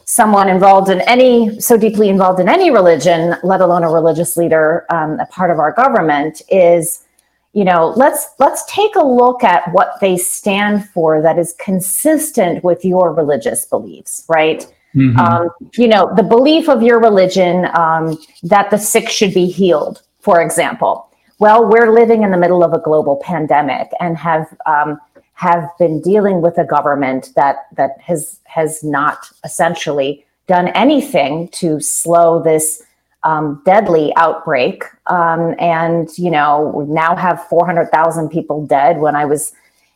someone 0.04 0.48
involved 0.48 0.88
in 0.88 1.02
any 1.02 1.60
so 1.60 1.76
deeply 1.76 2.08
involved 2.08 2.40
in 2.40 2.48
any 2.48 2.70
religion, 2.70 3.34
let 3.42 3.60
alone 3.60 3.84
a 3.84 3.90
religious 3.90 4.36
leader, 4.36 4.86
um, 4.90 5.20
a 5.20 5.26
part 5.26 5.50
of 5.50 5.58
our 5.58 5.72
government?" 5.72 6.40
Is 6.48 7.04
you 7.52 7.64
know 7.64 7.92
let's 7.96 8.26
let's 8.38 8.64
take 8.72 8.96
a 8.96 9.04
look 9.04 9.44
at 9.44 9.70
what 9.72 9.98
they 10.00 10.16
stand 10.16 10.88
for 10.88 11.20
that 11.20 11.38
is 11.38 11.54
consistent 11.58 12.64
with 12.64 12.84
your 12.84 13.12
religious 13.12 13.66
beliefs, 13.66 14.24
right? 14.28 14.66
Mm-hmm. 14.94 15.18
Um, 15.18 15.50
you 15.74 15.86
know, 15.86 16.10
the 16.16 16.22
belief 16.22 16.70
of 16.70 16.82
your 16.82 16.98
religion 16.98 17.66
um, 17.74 18.16
that 18.44 18.70
the 18.70 18.78
sick 18.78 19.10
should 19.10 19.34
be 19.34 19.46
healed, 19.46 20.02
for 20.20 20.40
example 20.40 21.07
well, 21.38 21.68
we're 21.68 21.92
living 21.92 22.22
in 22.22 22.30
the 22.30 22.36
middle 22.36 22.64
of 22.64 22.72
a 22.72 22.80
global 22.80 23.16
pandemic 23.22 23.90
and 24.00 24.16
have 24.16 24.46
um, 24.66 25.00
have 25.34 25.68
been 25.78 26.00
dealing 26.00 26.42
with 26.42 26.58
a 26.58 26.64
government 26.64 27.30
that 27.36 27.66
that 27.76 28.00
has 28.00 28.40
has 28.44 28.82
not 28.82 29.30
essentially 29.44 30.24
done 30.48 30.68
anything 30.68 31.48
to 31.48 31.78
slow 31.80 32.42
this 32.42 32.82
um, 33.22 33.62
deadly 33.64 34.12
outbreak. 34.16 34.82
Um, 35.06 35.54
and 35.60 36.08
you 36.18 36.30
know, 36.30 36.72
we 36.74 36.84
now 36.92 37.14
have 37.14 37.46
four 37.46 37.64
hundred 37.64 37.90
thousand 37.90 38.30
people 38.30 38.66
dead. 38.66 38.98
When 38.98 39.14
I 39.14 39.24
was 39.24 39.52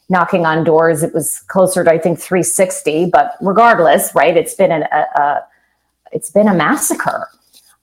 knocking 0.09 0.47
on 0.47 0.63
doors, 0.63 1.03
it 1.03 1.13
was 1.13 1.41
closer 1.49 1.83
to 1.83 1.91
I 1.91 1.99
think 1.99 2.21
three 2.21 2.45
sixty. 2.45 3.07
But 3.07 3.35
regardless, 3.41 4.15
right? 4.15 4.37
It's 4.37 4.55
been 4.55 4.71
an, 4.71 4.85
a, 4.93 5.07
a 5.21 5.45
it's 6.13 6.31
been 6.31 6.47
a 6.47 6.55
massacre. 6.55 7.29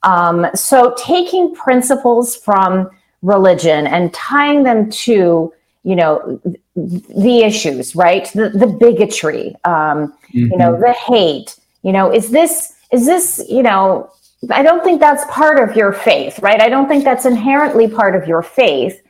Um, 0.04 0.48
so 0.56 0.96
taking 0.98 1.54
principles 1.54 2.38
from 2.38 2.90
religion 3.22 3.88
and 3.88 4.14
tying 4.14 4.64
them 4.64 4.90
to 4.90 5.54
you 5.84 5.96
know 5.96 6.40
the 6.76 7.42
issues 7.44 7.96
right 7.96 8.32
the, 8.34 8.50
the 8.50 8.68
bigotry 8.68 9.56
um, 9.66 10.14
mm-hmm. 10.34 10.40
you 10.40 10.58
know 10.58 10.74
mm-hmm. 10.74 10.84
the 10.84 10.94
hate 10.94 11.58
you 11.84 11.92
know 11.92 12.12
is 12.12 12.30
this 12.30 12.74
is 12.92 13.06
this 13.06 13.46
you 13.50 13.64
know 13.64 14.10
i 14.52 14.62
don't 14.62 14.84
think 14.84 15.00
that's 15.00 15.26
part 15.32 15.60
of 15.60 15.76
your 15.76 15.92
faith 15.92 16.40
right 16.40 16.62
i 16.62 16.70
don't 16.70 16.88
think 16.88 17.04
that's 17.04 17.26
inherently 17.26 17.88
part 17.88 18.16
of 18.16 18.28
your 18.28 18.42
faith 18.42 19.02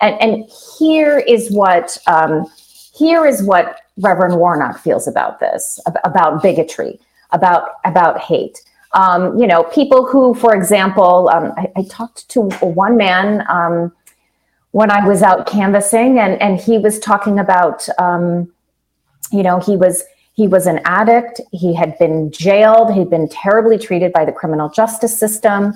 and 0.00 0.20
and 0.20 0.44
here 0.78 1.18
is 1.18 1.50
what 1.50 1.96
um, 2.06 2.46
here 2.94 3.26
is 3.26 3.42
what 3.42 3.80
reverend 3.98 4.36
warnock 4.36 4.78
feels 4.78 5.08
about 5.08 5.40
this 5.40 5.80
about 6.04 6.42
bigotry 6.42 6.98
about 7.32 7.70
about 7.84 8.20
hate 8.20 8.62
um, 8.92 9.38
you 9.38 9.46
know, 9.46 9.64
people 9.64 10.06
who, 10.06 10.34
for 10.34 10.54
example, 10.54 11.28
um, 11.32 11.52
I, 11.56 11.70
I, 11.76 11.82
talked 11.88 12.28
to 12.30 12.42
one 12.60 12.96
man 12.96 13.44
um, 13.48 13.92
when 14.70 14.90
I 14.90 15.06
was 15.06 15.22
out 15.22 15.46
canvassing, 15.46 16.18
and 16.18 16.40
and 16.40 16.58
he 16.58 16.78
was 16.78 16.98
talking 16.98 17.38
about, 17.38 17.88
um, 17.98 18.52
you 19.32 19.42
know, 19.42 19.58
he 19.58 19.76
was 19.76 20.04
he 20.32 20.46
was 20.46 20.66
an 20.66 20.80
addict. 20.84 21.40
He 21.52 21.74
had 21.74 21.98
been 21.98 22.30
jailed. 22.30 22.94
He'd 22.94 23.10
been 23.10 23.28
terribly 23.28 23.76
treated 23.76 24.12
by 24.12 24.24
the 24.24 24.32
criminal 24.32 24.68
justice 24.68 25.18
system, 25.18 25.72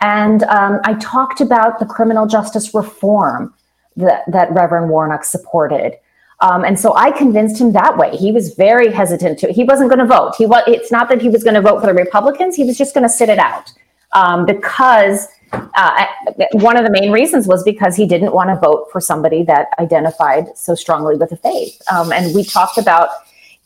and 0.00 0.44
um, 0.44 0.80
I 0.84 0.94
talked 0.94 1.40
about 1.40 1.78
the 1.78 1.86
criminal 1.86 2.26
justice 2.26 2.72
reform 2.74 3.52
that 3.96 4.22
that 4.28 4.52
Reverend 4.52 4.88
Warnock 4.88 5.24
supported. 5.24 5.94
Um, 6.42 6.64
and 6.64 6.78
so 6.78 6.94
I 6.96 7.12
convinced 7.12 7.60
him 7.60 7.72
that 7.72 7.96
way. 7.96 8.16
He 8.16 8.32
was 8.32 8.54
very 8.54 8.92
hesitant 8.92 9.38
to. 9.38 9.52
He 9.52 9.62
wasn't 9.62 9.88
going 9.88 10.00
to 10.00 10.06
vote. 10.06 10.34
He 10.36 10.44
was. 10.44 10.62
It's 10.66 10.90
not 10.90 11.08
that 11.08 11.22
he 11.22 11.28
was 11.28 11.44
going 11.44 11.54
to 11.54 11.60
vote 11.60 11.80
for 11.80 11.86
the 11.86 11.94
Republicans. 11.94 12.56
He 12.56 12.64
was 12.64 12.76
just 12.76 12.94
going 12.94 13.04
to 13.04 13.08
sit 13.08 13.28
it 13.28 13.38
out 13.38 13.72
um, 14.12 14.44
because 14.44 15.28
uh, 15.52 16.06
one 16.52 16.76
of 16.76 16.84
the 16.84 16.90
main 16.90 17.12
reasons 17.12 17.46
was 17.46 17.62
because 17.62 17.94
he 17.94 18.06
didn't 18.06 18.32
want 18.32 18.50
to 18.50 18.56
vote 18.56 18.88
for 18.90 19.00
somebody 19.00 19.44
that 19.44 19.68
identified 19.78 20.56
so 20.56 20.74
strongly 20.74 21.16
with 21.16 21.30
the 21.30 21.36
faith. 21.36 21.80
Um, 21.92 22.12
and 22.12 22.34
we 22.34 22.42
talked 22.42 22.78
about, 22.78 23.10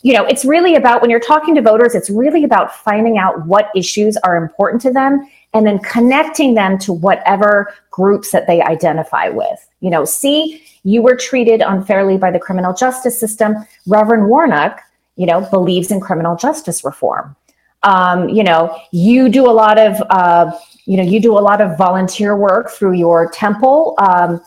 you 0.03 0.12
know, 0.12 0.24
it's 0.27 0.45
really 0.45 0.74
about 0.74 1.01
when 1.01 1.11
you're 1.11 1.20
talking 1.20 1.55
to 1.55 1.62
voters, 1.62 1.95
it's 1.95 2.11
really 2.11 2.45
about 2.45 2.74
finding 2.74 3.18
out 3.18 3.47
what 3.47 3.70
issues 3.74 4.16
are 4.18 4.37
important 4.37 4.83
to 4.83 4.93
them 4.93 5.29
and 5.55 5.66
then 5.66 5.79
connecting 5.79 6.55
them 6.55 6.77
to 6.79 6.93
whatever 6.93 7.72
groups 7.91 8.31
that 8.33 8.47
they 8.47 8.61
identify 8.61 9.29
with. 9.29 9.66
You 9.81 9.91
know, 9.91 10.05
see 10.05 10.62
you 10.87 11.03
were 11.03 11.16
treated 11.16 11.62
unfairly 11.62 12.16
by 12.16 12.30
the 12.30 12.39
criminal 12.39 12.72
justice 12.72 13.18
system. 13.18 13.57
Reverend 13.89 14.28
Warnock, 14.28 14.80
you 15.16 15.26
know, 15.26 15.41
believes 15.51 15.91
in 15.91 16.01
criminal 16.01 16.37
justice 16.37 16.84
reform. 16.84 17.34
Um, 17.82 18.28
you 18.28 18.45
know, 18.45 18.78
you 18.93 19.28
do 19.28 19.51
a 19.51 19.51
lot 19.51 19.78
of, 19.78 20.01
uh, 20.11 20.53
you 20.84 20.97
know, 20.97 21.03
you 21.03 21.20
do 21.20 21.37
a 21.37 21.43
lot 21.51 21.61
of 21.61 21.76
volunteer 21.76 22.37
work 22.37 22.70
through 22.70 22.93
your 22.93 23.28
temple, 23.30 23.97
um, 23.99 24.41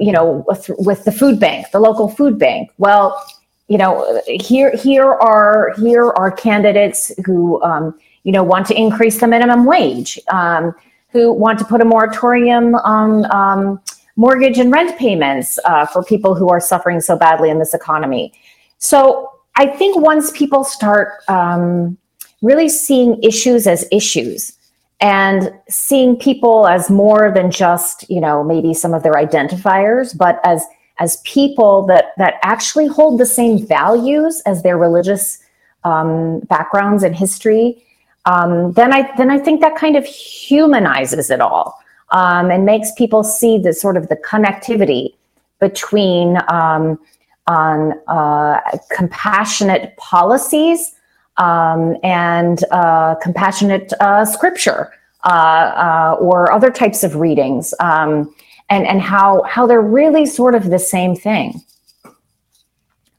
you 0.00 0.10
know, 0.10 0.44
with, 0.48 0.68
with 0.80 1.04
the 1.04 1.12
food 1.12 1.38
bank, 1.38 1.70
the 1.70 1.78
local 1.78 2.08
food 2.08 2.40
bank. 2.40 2.70
Well, 2.78 3.24
you 3.68 3.78
know, 3.78 4.20
here 4.26 4.76
here 4.76 5.10
are 5.10 5.74
here 5.78 6.10
are 6.10 6.30
candidates 6.30 7.12
who, 7.24 7.62
um, 7.62 7.96
you 8.24 8.32
know, 8.32 8.42
want 8.42 8.66
to 8.66 8.74
increase 8.74 9.20
the 9.20 9.28
minimum 9.28 9.64
wage, 9.64 10.18
um, 10.28 10.74
who 11.10 11.32
want 11.32 11.60
to 11.60 11.64
put 11.64 11.80
a 11.80 11.84
moratorium 11.84 12.74
on 12.74 13.30
um, 13.32 13.80
mortgage 14.16 14.58
and 14.58 14.70
rent 14.70 14.96
payments 14.98 15.58
uh, 15.64 15.86
for 15.86 16.02
people 16.02 16.34
who 16.34 16.48
are 16.48 16.60
suffering 16.60 17.00
so 17.00 17.16
badly 17.16 17.50
in 17.50 17.58
this 17.58 17.74
economy. 17.74 18.32
So 18.78 19.30
I 19.56 19.66
think 19.66 19.96
once 19.96 20.30
people 20.30 20.64
start 20.64 21.22
um, 21.28 21.96
really 22.42 22.68
seeing 22.68 23.22
issues 23.22 23.66
as 23.66 23.86
issues 23.90 24.56
and 25.00 25.52
seeing 25.68 26.16
people 26.16 26.66
as 26.66 26.90
more 26.90 27.32
than 27.34 27.50
just 27.50 28.08
you 28.08 28.20
know 28.20 28.44
maybe 28.44 28.74
some 28.74 28.94
of 28.94 29.02
their 29.02 29.14
identifiers, 29.14 30.16
but 30.16 30.40
as 30.44 30.64
as 30.98 31.16
people 31.24 31.84
that 31.86 32.12
that 32.18 32.34
actually 32.42 32.86
hold 32.86 33.18
the 33.18 33.26
same 33.26 33.66
values 33.66 34.40
as 34.46 34.62
their 34.62 34.78
religious 34.78 35.42
um, 35.82 36.40
backgrounds 36.40 37.02
and 37.02 37.16
history, 37.16 37.84
um, 38.26 38.72
then 38.72 38.92
I 38.92 39.10
then 39.16 39.30
I 39.30 39.38
think 39.38 39.60
that 39.60 39.76
kind 39.76 39.96
of 39.96 40.04
humanizes 40.04 41.30
it 41.30 41.40
all 41.40 41.78
um, 42.10 42.50
and 42.50 42.64
makes 42.64 42.92
people 42.92 43.24
see 43.24 43.58
the 43.58 43.72
sort 43.72 43.96
of 43.96 44.08
the 44.08 44.16
connectivity 44.16 45.14
between 45.60 46.38
um, 46.48 46.98
on 47.46 47.92
uh, 48.08 48.60
compassionate 48.90 49.96
policies 49.96 50.94
um, 51.36 51.96
and 52.02 52.64
uh, 52.70 53.14
compassionate 53.16 53.92
uh, 54.00 54.24
scripture 54.24 54.92
uh, 55.24 55.28
uh, 55.28 56.16
or 56.20 56.52
other 56.52 56.70
types 56.70 57.02
of 57.02 57.16
readings, 57.16 57.74
um, 57.80 58.34
and 58.70 58.86
and 58.86 59.00
how 59.00 59.42
how 59.44 59.66
they're 59.66 59.80
really 59.80 60.26
sort 60.26 60.54
of 60.54 60.70
the 60.70 60.78
same 60.78 61.14
thing. 61.16 61.60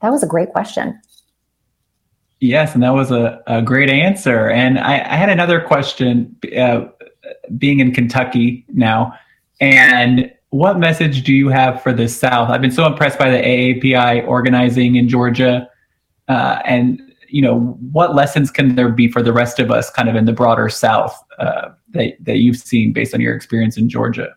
That 0.01 0.11
was 0.11 0.23
a 0.23 0.27
great 0.27 0.51
question. 0.51 0.99
Yes, 2.39 2.73
and 2.73 2.83
that 2.83 2.93
was 2.93 3.11
a, 3.11 3.41
a 3.47 3.61
great 3.61 3.89
answer. 3.89 4.49
And 4.49 4.77
I, 4.77 4.95
I 4.95 5.15
had 5.15 5.29
another 5.29 5.61
question. 5.61 6.35
Uh, 6.55 6.85
being 7.57 7.79
in 7.79 7.91
Kentucky 7.93 8.65
now, 8.69 9.13
and 9.59 10.31
what 10.49 10.79
message 10.79 11.23
do 11.23 11.33
you 11.33 11.49
have 11.49 11.81
for 11.81 11.91
the 11.93 12.07
South? 12.07 12.49
I've 12.49 12.61
been 12.61 12.71
so 12.71 12.85
impressed 12.85 13.19
by 13.19 13.29
the 13.29 13.37
AAPI 13.37 14.25
organizing 14.27 14.95
in 14.95 15.09
Georgia, 15.09 15.69
uh, 16.27 16.59
and 16.65 17.01
you 17.27 17.41
know 17.41 17.59
what 17.91 18.15
lessons 18.15 18.51
can 18.51 18.75
there 18.75 18.89
be 18.89 19.09
for 19.11 19.21
the 19.21 19.33
rest 19.33 19.59
of 19.59 19.71
us, 19.71 19.89
kind 19.89 20.07
of 20.07 20.15
in 20.15 20.25
the 20.25 20.33
broader 20.33 20.69
South, 20.69 21.17
uh, 21.39 21.69
that 21.89 22.13
that 22.21 22.37
you've 22.37 22.57
seen 22.57 22.93
based 22.93 23.13
on 23.13 23.21
your 23.21 23.35
experience 23.35 23.77
in 23.77 23.89
Georgia. 23.89 24.29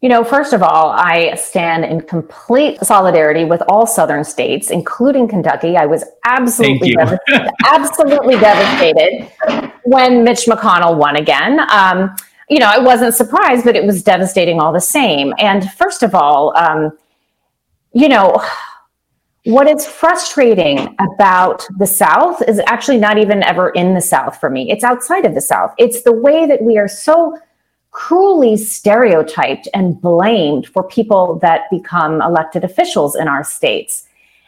You 0.00 0.10
know, 0.10 0.22
first 0.22 0.52
of 0.52 0.62
all, 0.62 0.90
I 0.90 1.34
stand 1.34 1.84
in 1.84 2.02
complete 2.02 2.78
solidarity 2.80 3.44
with 3.44 3.62
all 3.68 3.86
Southern 3.86 4.22
states, 4.22 4.70
including 4.70 5.28
Kentucky. 5.28 5.76
I 5.76 5.86
was 5.86 6.04
absolutely, 6.26 6.92
devastated, 6.92 7.50
absolutely 7.64 8.34
devastated 8.38 9.30
when 9.84 10.24
Mitch 10.24 10.44
McConnell 10.46 10.98
won 10.98 11.16
again. 11.16 11.60
Um, 11.70 12.14
you 12.50 12.58
know, 12.58 12.66
I 12.66 12.78
wasn't 12.78 13.14
surprised, 13.14 13.64
but 13.64 13.76
it 13.76 13.84
was 13.84 14.02
devastating 14.02 14.60
all 14.60 14.72
the 14.72 14.80
same. 14.80 15.32
And 15.38 15.70
first 15.72 16.02
of 16.02 16.14
all, 16.14 16.54
um, 16.58 16.96
you 17.94 18.08
know, 18.08 18.44
what 19.44 19.68
is 19.68 19.86
frustrating 19.86 20.94
about 21.00 21.66
the 21.78 21.86
South 21.86 22.42
is 22.48 22.60
actually 22.66 22.98
not 22.98 23.18
even 23.18 23.42
ever 23.42 23.70
in 23.70 23.94
the 23.94 24.00
South 24.00 24.40
for 24.40 24.50
me. 24.50 24.70
It's 24.70 24.84
outside 24.84 25.26
of 25.26 25.34
the 25.34 25.40
South. 25.40 25.74
It's 25.78 26.02
the 26.02 26.12
way 26.12 26.46
that 26.46 26.62
we 26.62 26.78
are 26.78 26.88
so 26.88 27.38
cruelly 27.94 28.56
stereotyped 28.56 29.68
and 29.72 30.00
blamed 30.00 30.66
for 30.66 30.82
people 30.82 31.38
that 31.38 31.70
become 31.70 32.20
elected 32.20 32.64
officials 32.64 33.14
in 33.14 33.28
our 33.28 33.44
states. 33.44 34.06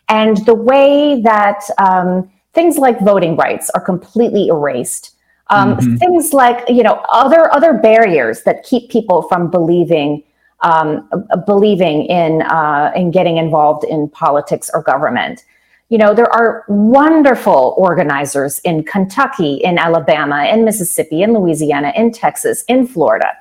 And 0.09 0.45
the 0.47 0.55
way 0.55 1.23
that 1.23 1.63
um, 1.79 2.31
things 2.53 2.77
like 2.77 3.01
voting 3.01 3.37
rights 3.37 3.71
are 3.71 3.81
completely 3.81 4.49
erased. 4.49 5.13
Um, 5.49 5.77
mm-hmm. 5.77 5.97
Things 5.97 6.33
like 6.33 6.69
you 6.69 6.83
know 6.83 7.05
other 7.09 7.53
other 7.55 7.73
barriers 7.75 8.43
that 8.43 8.65
keep 8.65 8.91
people 8.91 9.23
from 9.23 9.49
believing 9.49 10.25
um, 10.63 11.09
believing 11.47 12.07
in 12.07 12.43
uh, 12.43 12.91
in 12.97 13.13
getting 13.13 13.37
involved 13.37 13.85
in 13.85 14.09
politics 14.09 14.71
or 14.75 14.83
government. 14.83 15.45
You 15.89 15.99
know, 15.99 16.15
there 16.15 16.33
are 16.33 16.65
wonderful 16.69 17.75
organizers 17.79 18.59
in 18.61 18.83
Kentucky, 18.83 19.55
in 19.63 19.79
Alabama, 19.79 20.45
in 20.47 20.65
Mississippi, 20.65 21.23
in 21.23 21.33
Louisiana, 21.33 21.93
in 21.95 22.11
Texas, 22.11 22.65
in 22.67 22.89
Florida, 22.89 23.33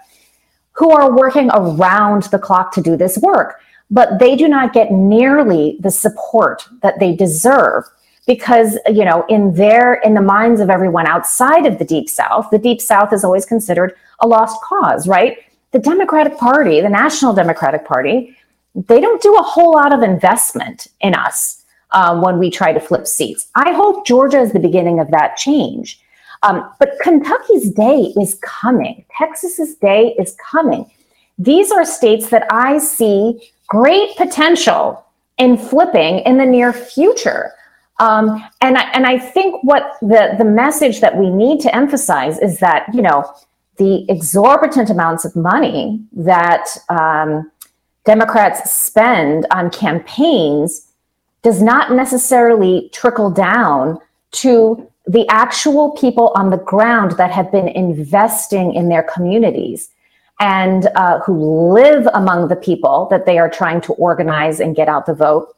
who 0.73 0.91
are 0.91 1.15
working 1.15 1.49
around 1.53 2.23
the 2.23 2.37
clock 2.37 2.71
to 2.73 2.81
do 2.81 2.95
this 2.95 3.17
work, 3.17 3.61
but 3.89 4.19
they 4.19 4.35
do 4.35 4.47
not 4.47 4.73
get 4.73 4.91
nearly 4.91 5.77
the 5.79 5.89
support 5.89 6.67
that 6.83 6.99
they 6.99 7.15
deserve 7.15 7.85
because 8.27 8.77
you 8.87 9.05
know 9.05 9.25
in 9.29 9.53
their 9.53 9.95
in 9.95 10.13
the 10.13 10.21
minds 10.21 10.59
of 10.59 10.69
everyone 10.69 11.05
outside 11.05 11.65
of 11.65 11.77
the 11.77 11.85
deep 11.85 12.09
south 12.09 12.49
the 12.49 12.57
deep 12.57 12.81
south 12.81 13.13
is 13.13 13.23
always 13.23 13.45
considered 13.45 13.93
a 14.21 14.27
lost 14.27 14.59
cause 14.63 15.07
right? 15.07 15.37
The 15.71 15.79
democratic 15.79 16.37
party 16.37 16.81
the 16.81 16.89
national 16.89 17.33
democratic 17.33 17.85
party 17.85 18.35
they 18.73 18.99
don't 18.99 19.21
do 19.21 19.35
a 19.35 19.43
whole 19.43 19.73
lot 19.73 19.93
of 19.93 20.01
investment 20.01 20.87
in 21.01 21.13
us 21.13 21.64
um, 21.95 22.21
when 22.21 22.37
we 22.37 22.51
try 22.51 22.71
to 22.71 22.79
flip 22.79 23.07
seats. 23.07 23.47
I 23.55 23.73
hope 23.73 24.05
Georgia 24.05 24.39
is 24.39 24.51
the 24.53 24.59
beginning 24.59 24.99
of 24.99 25.09
that 25.11 25.37
change. 25.37 25.99
Um, 26.43 26.69
but 26.79 26.91
Kentucky's 27.01 27.71
day 27.71 28.13
is 28.21 28.37
coming. 28.43 29.03
Texas's 29.17 29.75
day 29.75 30.13
is 30.19 30.37
coming. 30.51 30.91
These 31.39 31.71
are 31.71 31.83
states 31.83 32.29
that 32.29 32.45
I 32.51 32.77
see 32.77 33.51
great 33.67 34.15
potential 34.15 35.03
in 35.37 35.57
flipping 35.57 36.19
in 36.19 36.37
the 36.37 36.45
near 36.45 36.71
future. 36.71 37.53
Um, 37.99 38.43
and 38.61 38.77
I, 38.77 38.83
and 38.91 39.05
I 39.07 39.17
think 39.17 39.63
what 39.63 39.93
the 40.01 40.35
the 40.37 40.45
message 40.45 40.99
that 40.99 41.17
we 41.17 41.29
need 41.29 41.61
to 41.61 41.73
emphasize 41.73 42.37
is 42.39 42.59
that 42.59 42.87
you 42.93 43.01
know 43.01 43.33
the 43.77 44.05
exorbitant 44.09 44.89
amounts 44.89 45.23
of 45.23 45.35
money 45.35 46.01
that 46.13 46.67
um, 46.89 47.49
Democrats 48.05 48.69
spend 48.69 49.47
on 49.51 49.69
campaigns 49.69 50.91
does 51.45 51.61
not 51.61 51.91
necessarily 51.91 52.89
trickle 52.91 53.29
down 53.29 53.99
to 54.31 54.91
the 55.05 55.27
actual 55.29 55.91
people 55.91 56.31
on 56.35 56.49
the 56.49 56.57
ground 56.57 57.11
that 57.17 57.29
have 57.29 57.51
been 57.51 57.67
investing 57.67 58.73
in 58.73 58.89
their 58.89 59.03
communities 59.03 59.91
and 60.39 60.87
uh, 60.95 61.19
who 61.19 61.71
live 61.71 62.07
among 62.15 62.47
the 62.47 62.55
people 62.55 63.07
that 63.11 63.27
they 63.27 63.37
are 63.37 63.47
trying 63.47 63.79
to 63.79 63.93
organize 63.93 64.59
and 64.59 64.75
get 64.75 64.89
out 64.89 65.05
the 65.05 65.13
vote 65.13 65.55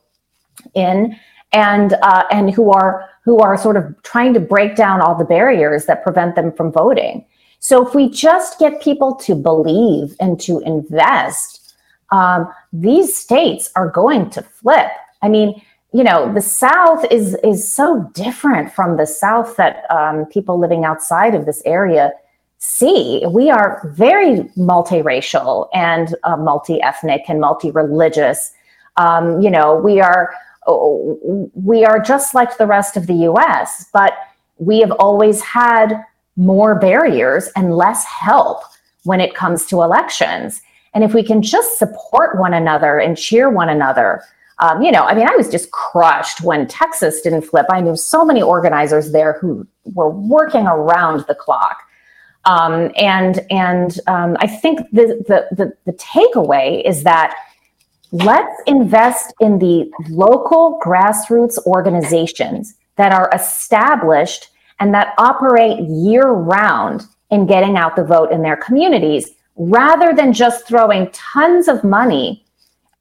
in 0.73 1.17
and 1.53 1.93
uh, 2.01 2.25
and 2.31 2.53
who 2.53 2.69
are 2.69 3.09
who 3.23 3.39
are 3.39 3.57
sort 3.57 3.77
of 3.77 3.85
trying 4.03 4.33
to 4.33 4.41
break 4.41 4.75
down 4.75 4.99
all 4.99 5.15
the 5.15 5.23
barriers 5.23 5.85
that 5.85 6.03
prevent 6.03 6.35
them 6.35 6.51
from 6.51 6.69
voting. 6.69 7.23
So 7.59 7.88
if 7.88 7.95
we 7.95 8.09
just 8.09 8.59
get 8.59 8.81
people 8.81 9.15
to 9.15 9.35
believe 9.35 10.17
and 10.19 10.38
to 10.41 10.59
invest 10.59 11.75
um, 12.11 12.53
these 12.73 13.15
states 13.15 13.71
are 13.77 13.89
going 13.89 14.29
to 14.31 14.41
flip. 14.41 14.91
I 15.21 15.29
mean 15.29 15.61
you 15.93 16.03
know 16.03 16.31
the 16.33 16.41
south 16.41 17.05
is 17.11 17.35
is 17.43 17.69
so 17.69 18.09
different 18.13 18.73
from 18.73 18.97
the 18.97 19.05
south 19.05 19.55
that 19.57 19.89
um, 19.89 20.25
people 20.25 20.59
living 20.59 20.85
outside 20.85 21.33
of 21.33 21.45
this 21.45 21.61
area 21.65 22.11
see. 22.59 23.23
We 23.29 23.49
are 23.51 23.81
very 23.93 24.41
multiracial 24.57 25.69
and 25.73 26.15
uh, 26.23 26.38
multi-ethnic 26.38 27.21
and 27.27 27.39
multi-religious. 27.39 28.51
Um, 28.97 29.41
you 29.41 29.49
know 29.49 29.75
we 29.75 30.01
are 30.01 30.33
we 30.67 31.85
are 31.85 31.99
just 31.99 32.35
like 32.35 32.57
the 32.57 32.67
rest 32.67 32.97
of 32.97 33.07
the 33.07 33.13
us 33.13 33.85
but 33.93 34.13
we 34.57 34.79
have 34.79 34.91
always 34.91 35.41
had 35.41 36.03
more 36.35 36.75
barriers 36.75 37.49
and 37.55 37.75
less 37.75 38.03
help 38.05 38.63
when 39.03 39.21
it 39.21 39.33
comes 39.33 39.65
to 39.65 39.81
elections. 39.81 40.61
And 40.93 41.03
if 41.03 41.13
we 41.13 41.23
can 41.23 41.41
just 41.41 41.77
support 41.77 42.39
one 42.39 42.53
another 42.53 42.99
and 42.99 43.17
cheer 43.17 43.49
one 43.49 43.69
another 43.69 44.23
um, 44.60 44.82
you 44.82 44.91
know, 44.91 45.03
I 45.03 45.14
mean, 45.14 45.28
I 45.28 45.36
was 45.36 45.49
just 45.49 45.70
crushed 45.72 46.41
when 46.41 46.68
Texas 46.68 47.22
didn't 47.22 47.43
flip. 47.43 47.68
I 47.70 47.80
knew 47.80 47.95
so 47.95 48.26
many 48.26 48.41
organizers 48.41 49.12
there 49.12 49.38
who 49.39 49.68
were 49.86 50.10
working 50.10 50.66
around 50.66 51.26
the 51.28 51.36
clock. 51.36 51.84
Um, 52.45 52.91
and 52.95 53.45
and 53.51 53.99
um, 54.08 54.38
I 54.39 54.47
think 54.47 54.80
the, 54.91 55.24
the, 55.28 55.47
the, 55.55 55.74
the 55.86 55.93
takeaway 55.93 56.82
is 56.88 57.03
that 57.03 57.36
let's 58.12 58.62
invest 58.66 59.34
in 59.41 59.60
the 59.60 59.91
local 60.10 60.80
grassroots 60.84 61.58
organizations 61.66 62.76
that 62.95 63.12
are 63.12 63.30
established 63.34 64.49
and 64.80 64.93
that 64.93 65.14
operate 65.18 65.80
year 65.88 66.30
round 66.30 67.03
in 67.30 67.45
getting 67.45 67.76
out 67.76 67.95
the 67.95 68.03
vote 68.03 68.32
in 68.32 68.41
their 68.41 68.55
communities 68.55 69.30
rather 69.58 70.14
than 70.14 70.32
just 70.32 70.68
throwing 70.68 71.10
tons 71.12 71.68
of 71.68 71.84
money 71.84 72.45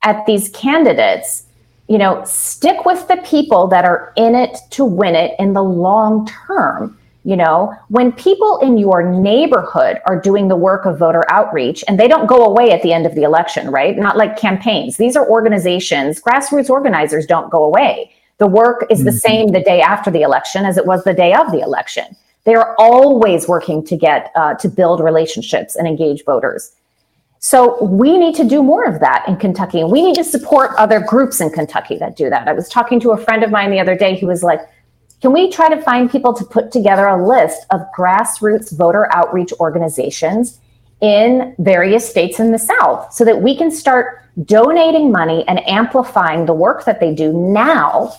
at 0.03 0.25
these 0.27 0.49
candidates 0.51 1.46
you 1.89 1.99
know, 1.99 2.22
stick 2.24 2.84
with 2.84 3.07
the 3.09 3.16
people 3.18 3.68
that 3.68 3.84
are 3.84 4.12
in 4.16 4.34
it 4.34 4.59
to 4.70 4.84
win 4.84 5.14
it 5.14 5.34
in 5.39 5.53
the 5.53 5.62
long 5.62 6.26
term. 6.26 6.99
You 7.24 7.37
know, 7.37 7.74
when 7.89 8.12
people 8.12 8.61
in 8.62 8.78
your 8.78 9.03
neighborhood 9.03 10.01
are 10.07 10.20
doing 10.20 10.47
the 10.47 10.55
work 10.55 10.87
of 10.87 10.99
voter 10.99 11.24
outreach 11.28 11.82
and 11.89 11.99
they 11.99 12.07
don't 12.07 12.28
go 12.28 12.45
away 12.45 12.70
at 12.70 12.82
the 12.82 12.93
end 12.93 13.05
of 13.05 13.16
the 13.16 13.24
election, 13.24 13.72
right? 13.72 13.99
Not 13.99 14.16
like 14.16 14.39
campaigns. 14.39 14.97
These 14.97 15.16
are 15.16 15.28
organizations, 15.28 16.22
grassroots 16.22 16.70
organizers 16.70 17.26
don't 17.26 17.51
go 17.51 17.64
away. 17.64 18.12
The 18.39 18.47
work 18.47 18.87
is 18.91 19.03
the 19.03 19.11
mm-hmm. 19.11 19.18
same 19.18 19.47
the 19.49 19.62
day 19.62 19.80
after 19.80 20.11
the 20.11 20.22
election 20.22 20.64
as 20.64 20.76
it 20.76 20.87
was 20.87 21.03
the 21.03 21.14
day 21.14 21.34
of 21.34 21.51
the 21.51 21.61
election. 21.61 22.14
They 22.45 22.55
are 22.55 22.76
always 22.78 23.49
working 23.49 23.84
to 23.87 23.97
get 23.97 24.30
uh, 24.37 24.55
to 24.55 24.68
build 24.68 25.01
relationships 25.01 25.74
and 25.74 25.89
engage 25.89 26.24
voters. 26.24 26.76
So 27.47 27.81
we 27.85 28.19
need 28.19 28.35
to 28.35 28.45
do 28.45 28.61
more 28.61 28.85
of 28.87 28.99
that 28.99 29.25
in 29.29 29.37
Kentucky. 29.37 29.81
And 29.81 29.89
we 29.89 30.03
need 30.03 30.17
to 30.17 30.25
support 30.25 30.73
other 30.79 30.99
groups 30.99 31.41
in 31.41 31.49
Kentucky 31.51 31.97
that 31.99 32.17
do 32.17 32.29
that. 32.29 32.49
I 32.49 32.53
was 32.53 32.69
talking 32.69 32.99
to 32.99 33.13
a 33.13 33.17
friend 33.17 33.45
of 33.45 33.53
mine 33.53 33.71
the 33.71 33.79
other 33.79 33.95
day 33.95 34.19
who 34.19 34.27
was 34.27 34.43
like, 34.43 34.59
can 35.23 35.33
we 35.33 35.49
try 35.49 35.69
to 35.69 35.81
find 35.81 36.11
people 36.11 36.35
to 36.35 36.45
put 36.45 36.73
together 36.73 37.07
a 37.07 37.25
list 37.25 37.65
of 37.71 37.83
grassroots 37.97 38.77
voter 38.77 39.09
outreach 39.15 39.53
organizations 39.61 40.59
in 41.01 41.55
various 41.61 42.11
states 42.11 42.41
in 42.41 42.51
the 42.51 42.59
South 42.59 43.13
so 43.13 43.25
that 43.25 43.41
we 43.41 43.57
can 43.57 43.71
start 43.71 44.25
donating 44.45 45.13
money 45.13 45.47
and 45.47 45.65
amplifying 45.69 46.47
the 46.47 46.53
work 46.53 46.85
that 46.85 46.99
they 46.99 47.15
do 47.15 47.33
now 47.33 48.13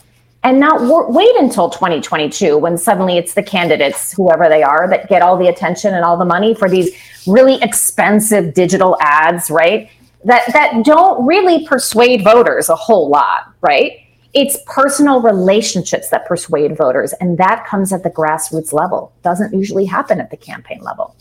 and 0.44 0.60
not 0.60 0.80
wait 1.12 1.36
until 1.38 1.70
2022 1.70 2.58
when 2.58 2.78
suddenly 2.78 3.18
it's 3.18 3.34
the 3.34 3.44
candidates, 3.44 4.14
whoever 4.14 4.48
they 4.48 4.64
are, 4.64 4.90
that 4.90 5.10
get 5.10 5.22
all 5.22 5.38
the 5.38 5.48
attention 5.48 5.94
and 5.94 6.04
all 6.06 6.18
the 6.18 6.26
money 6.26 6.54
for 6.54 6.70
these 6.70 6.96
really 7.26 7.62
expensive 7.62 8.54
digital 8.54 8.98
ads, 9.02 9.50
right? 9.50 9.90
That 10.24 10.44
that 10.54 10.86
don't 10.86 11.26
really 11.26 11.66
persuade 11.68 12.24
voters 12.24 12.70
a 12.70 12.76
whole 12.76 13.10
lot, 13.10 13.54
right? 13.62 14.00
it's 14.38 14.58
personal 14.68 15.20
relationships 15.20 16.10
that 16.10 16.28
persuade 16.28 16.78
voters, 16.78 17.12
and 17.14 17.40
that 17.40 17.66
comes 17.66 17.92
at 17.92 18.04
the 18.04 18.10
grassroots 18.12 18.72
level. 18.72 19.12
Doesn't 19.24 19.52
usually 19.52 19.86
happen 19.86 20.20
at 20.22 20.30
the 20.30 20.38
campaign 20.38 20.82
level. 20.82 21.16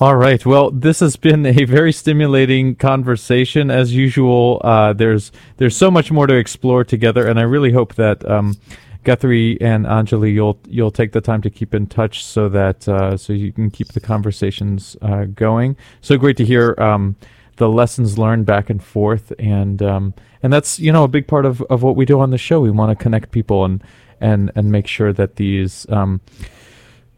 All 0.00 0.16
right. 0.16 0.46
Well, 0.46 0.70
this 0.70 1.00
has 1.00 1.16
been 1.16 1.44
a 1.44 1.64
very 1.66 1.92
stimulating 1.92 2.74
conversation, 2.74 3.70
as 3.70 3.94
usual. 3.94 4.58
Uh, 4.64 4.94
there's 4.94 5.30
there's 5.58 5.76
so 5.76 5.90
much 5.90 6.10
more 6.10 6.26
to 6.26 6.34
explore 6.34 6.84
together, 6.84 7.28
and 7.28 7.38
I 7.38 7.42
really 7.42 7.70
hope 7.70 7.96
that 7.96 8.26
um, 8.26 8.56
Guthrie 9.04 9.60
and 9.60 9.84
Anjali, 9.84 10.32
you'll 10.32 10.58
you'll 10.66 10.90
take 10.90 11.12
the 11.12 11.20
time 11.20 11.42
to 11.42 11.50
keep 11.50 11.74
in 11.74 11.86
touch 11.86 12.24
so 12.24 12.48
that 12.48 12.88
uh, 12.88 13.18
so 13.18 13.34
you 13.34 13.52
can 13.52 13.70
keep 13.70 13.88
the 13.88 14.00
conversations 14.00 14.96
uh, 15.02 15.24
going. 15.24 15.76
So 16.00 16.16
great 16.16 16.38
to 16.38 16.46
hear 16.46 16.74
um, 16.78 17.16
the 17.56 17.68
lessons 17.68 18.16
learned 18.16 18.46
back 18.46 18.70
and 18.70 18.82
forth, 18.82 19.34
and 19.38 19.82
um, 19.82 20.14
and 20.42 20.50
that's 20.50 20.80
you 20.80 20.92
know 20.92 21.04
a 21.04 21.08
big 21.08 21.28
part 21.28 21.44
of, 21.44 21.60
of 21.68 21.82
what 21.82 21.94
we 21.94 22.06
do 22.06 22.20
on 22.20 22.30
the 22.30 22.38
show. 22.38 22.62
We 22.62 22.70
want 22.70 22.98
to 22.98 23.02
connect 23.02 23.32
people 23.32 23.66
and 23.66 23.84
and 24.18 24.50
and 24.54 24.72
make 24.72 24.86
sure 24.86 25.12
that 25.12 25.36
these 25.36 25.86
um, 25.90 26.22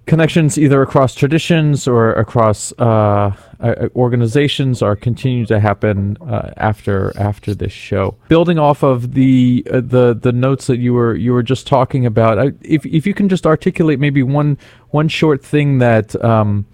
connections 0.07 0.59
either 0.59 0.83
across 0.83 1.15
traditions 1.15 1.87
or 1.87 2.13
across 2.13 2.73
uh, 2.79 3.35
uh, 3.61 3.89
organizations 3.95 4.83
are 4.83 4.97
continue 4.97 5.47
to 5.47 5.61
happen 5.61 6.17
uh, 6.21 6.51
after 6.57 7.13
after 7.19 7.55
this 7.55 7.73
show. 7.73 8.17
Building 8.29 8.59
off 8.59 8.83
of 8.83 9.15
the 9.15 9.65
uh, 9.71 9.81
the 9.81 10.15
the 10.15 10.33
notes 10.33 10.67
that 10.67 10.79
you 10.79 10.95
were 10.95 11.15
you 11.15 11.33
were 11.33 11.43
just 11.43 11.67
talking 11.67 12.05
about, 12.07 12.55
if 12.63 12.85
if 12.85 13.07
you 13.07 13.15
can 13.15 13.29
just 13.29 13.47
articulate 13.47 13.99
maybe 13.99 14.23
one 14.23 14.59
one 14.91 15.09
short 15.09 15.45
thing 15.45 15.79
that. 15.79 16.23
Um, 16.25 16.67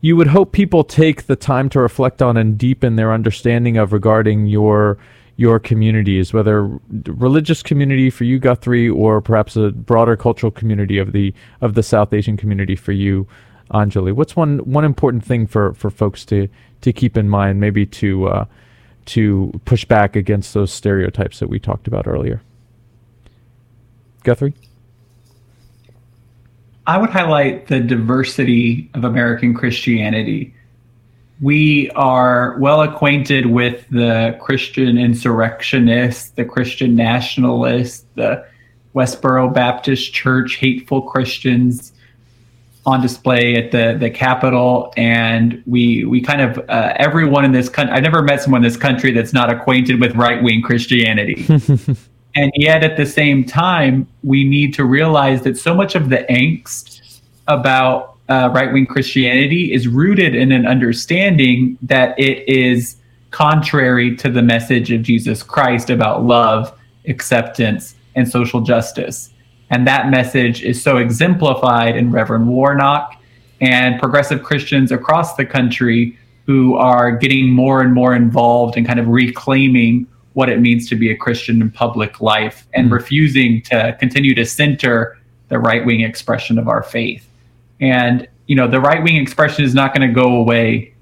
you 0.00 0.16
would 0.16 0.28
hope 0.28 0.52
people 0.52 0.84
take 0.84 1.26
the 1.26 1.34
time 1.34 1.68
to 1.70 1.80
reflect 1.80 2.22
on 2.22 2.36
and 2.36 2.56
deepen 2.56 2.94
their 2.94 3.12
understanding 3.12 3.76
of 3.76 3.92
regarding 3.92 4.46
your 4.46 4.96
your 5.38 5.60
communities, 5.60 6.32
whether 6.32 6.64
religious 7.06 7.62
community 7.62 8.10
for 8.10 8.24
you, 8.24 8.40
Guthrie, 8.40 8.88
or 8.88 9.20
perhaps 9.20 9.54
a 9.54 9.70
broader 9.70 10.16
cultural 10.16 10.50
community 10.50 10.98
of 10.98 11.12
the 11.12 11.32
of 11.60 11.74
the 11.74 11.82
South 11.82 12.12
Asian 12.12 12.36
community 12.36 12.74
for 12.74 12.90
you, 12.90 13.26
Anjali. 13.70 14.12
What's 14.12 14.34
one 14.34 14.58
one 14.58 14.84
important 14.84 15.24
thing 15.24 15.46
for, 15.46 15.74
for 15.74 15.90
folks 15.90 16.24
to 16.26 16.48
to 16.80 16.92
keep 16.92 17.16
in 17.16 17.28
mind, 17.28 17.60
maybe 17.60 17.86
to 17.86 18.26
uh, 18.26 18.44
to 19.06 19.52
push 19.64 19.84
back 19.84 20.16
against 20.16 20.54
those 20.54 20.72
stereotypes 20.72 21.38
that 21.38 21.48
we 21.48 21.60
talked 21.60 21.86
about 21.86 22.08
earlier? 22.08 22.42
Guthrie. 24.24 24.54
I 26.88 26.98
would 26.98 27.10
highlight 27.10 27.68
the 27.68 27.78
diversity 27.78 28.90
of 28.94 29.04
American 29.04 29.54
Christianity 29.54 30.52
we 31.40 31.90
are 31.90 32.56
well 32.58 32.82
acquainted 32.82 33.46
with 33.46 33.88
the 33.90 34.36
Christian 34.40 34.98
insurrectionists, 34.98 36.30
the 36.30 36.44
Christian 36.44 36.96
nationalists, 36.96 38.04
the 38.16 38.44
Westboro 38.94 39.52
Baptist 39.52 40.12
Church 40.12 40.56
hateful 40.56 41.02
Christians 41.02 41.92
on 42.86 43.02
display 43.02 43.54
at 43.54 43.70
the 43.70 43.96
the 43.98 44.10
Capitol, 44.10 44.92
and 44.96 45.62
we 45.66 46.04
we 46.04 46.20
kind 46.20 46.40
of 46.40 46.58
uh, 46.68 46.94
everyone 46.96 47.44
in 47.44 47.52
this 47.52 47.68
country. 47.68 47.94
I've 47.94 48.02
never 48.02 48.22
met 48.22 48.42
someone 48.42 48.64
in 48.64 48.68
this 48.68 48.78
country 48.78 49.12
that's 49.12 49.32
not 49.32 49.50
acquainted 49.50 50.00
with 50.00 50.16
right 50.16 50.42
wing 50.42 50.62
Christianity. 50.62 51.44
and 52.34 52.50
yet, 52.56 52.82
at 52.82 52.96
the 52.96 53.06
same 53.06 53.44
time, 53.44 54.08
we 54.24 54.42
need 54.42 54.74
to 54.74 54.84
realize 54.84 55.42
that 55.42 55.56
so 55.58 55.74
much 55.74 55.94
of 55.94 56.08
the 56.08 56.24
angst 56.30 57.20
about 57.46 58.17
uh, 58.28 58.50
right 58.54 58.72
wing 58.72 58.86
Christianity 58.86 59.72
is 59.72 59.88
rooted 59.88 60.34
in 60.34 60.52
an 60.52 60.66
understanding 60.66 61.78
that 61.82 62.18
it 62.18 62.48
is 62.48 62.96
contrary 63.30 64.16
to 64.16 64.30
the 64.30 64.42
message 64.42 64.90
of 64.90 65.02
Jesus 65.02 65.42
Christ 65.42 65.90
about 65.90 66.24
love, 66.24 66.78
acceptance, 67.06 67.94
and 68.14 68.28
social 68.28 68.60
justice. 68.60 69.30
And 69.70 69.86
that 69.86 70.10
message 70.10 70.62
is 70.62 70.82
so 70.82 70.96
exemplified 70.96 71.96
in 71.96 72.10
Reverend 72.10 72.48
Warnock 72.48 73.14
and 73.60 74.00
progressive 74.00 74.42
Christians 74.42 74.92
across 74.92 75.36
the 75.36 75.44
country 75.44 76.18
who 76.46 76.76
are 76.76 77.12
getting 77.12 77.50
more 77.50 77.82
and 77.82 77.92
more 77.92 78.14
involved 78.14 78.76
in 78.78 78.84
kind 78.84 78.98
of 78.98 79.08
reclaiming 79.08 80.06
what 80.32 80.48
it 80.48 80.60
means 80.60 80.88
to 80.88 80.96
be 80.96 81.10
a 81.10 81.16
Christian 81.16 81.60
in 81.60 81.70
public 81.70 82.20
life 82.20 82.66
and 82.72 82.90
mm 82.90 82.92
refusing 82.92 83.60
to 83.62 83.94
continue 84.00 84.34
to 84.34 84.44
center 84.44 85.18
the 85.48 85.58
right 85.58 85.84
wing 85.84 86.00
expression 86.00 86.58
of 86.58 86.68
our 86.68 86.82
faith. 86.82 87.27
And 87.80 88.28
you 88.46 88.56
know, 88.56 88.66
the 88.66 88.80
right 88.80 89.02
wing 89.02 89.16
expression 89.16 89.64
is 89.64 89.74
not 89.74 89.94
going 89.94 90.08
to 90.08 90.14
go 90.14 90.36
away, 90.36 90.94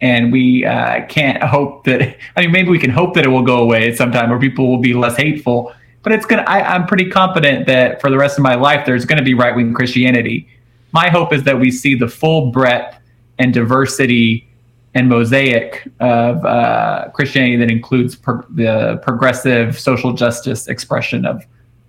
and 0.00 0.30
we 0.30 0.64
uh, 0.64 1.06
can't 1.06 1.42
hope 1.42 1.84
that. 1.84 2.16
I 2.36 2.42
mean, 2.42 2.52
maybe 2.52 2.70
we 2.70 2.78
can 2.78 2.90
hope 2.90 3.14
that 3.14 3.24
it 3.24 3.28
will 3.28 3.42
go 3.42 3.58
away 3.58 3.90
at 3.90 3.96
some 3.96 4.12
time, 4.12 4.32
or 4.32 4.38
people 4.38 4.68
will 4.68 4.80
be 4.80 4.94
less 4.94 5.16
hateful. 5.16 5.72
But 6.02 6.12
it's 6.12 6.26
gonna. 6.26 6.44
I, 6.46 6.74
I'm 6.74 6.86
pretty 6.86 7.10
confident 7.10 7.66
that 7.66 8.00
for 8.00 8.10
the 8.10 8.18
rest 8.18 8.38
of 8.38 8.42
my 8.42 8.54
life, 8.54 8.86
there's 8.86 9.04
going 9.04 9.18
to 9.18 9.24
be 9.24 9.34
right 9.34 9.54
wing 9.54 9.74
Christianity. 9.74 10.48
My 10.92 11.08
hope 11.08 11.32
is 11.32 11.42
that 11.44 11.58
we 11.58 11.70
see 11.70 11.94
the 11.94 12.08
full 12.08 12.50
breadth 12.50 12.96
and 13.38 13.52
diversity 13.52 14.48
and 14.96 15.10
mosaic 15.10 15.86
of 16.00 16.42
uh, 16.44 17.08
Christianity 17.12 17.56
that 17.56 17.70
includes 17.70 18.16
pro- 18.16 18.42
the 18.48 18.98
progressive 19.02 19.78
social 19.78 20.14
justice 20.14 20.68
expression 20.68 21.26
of 21.26 21.44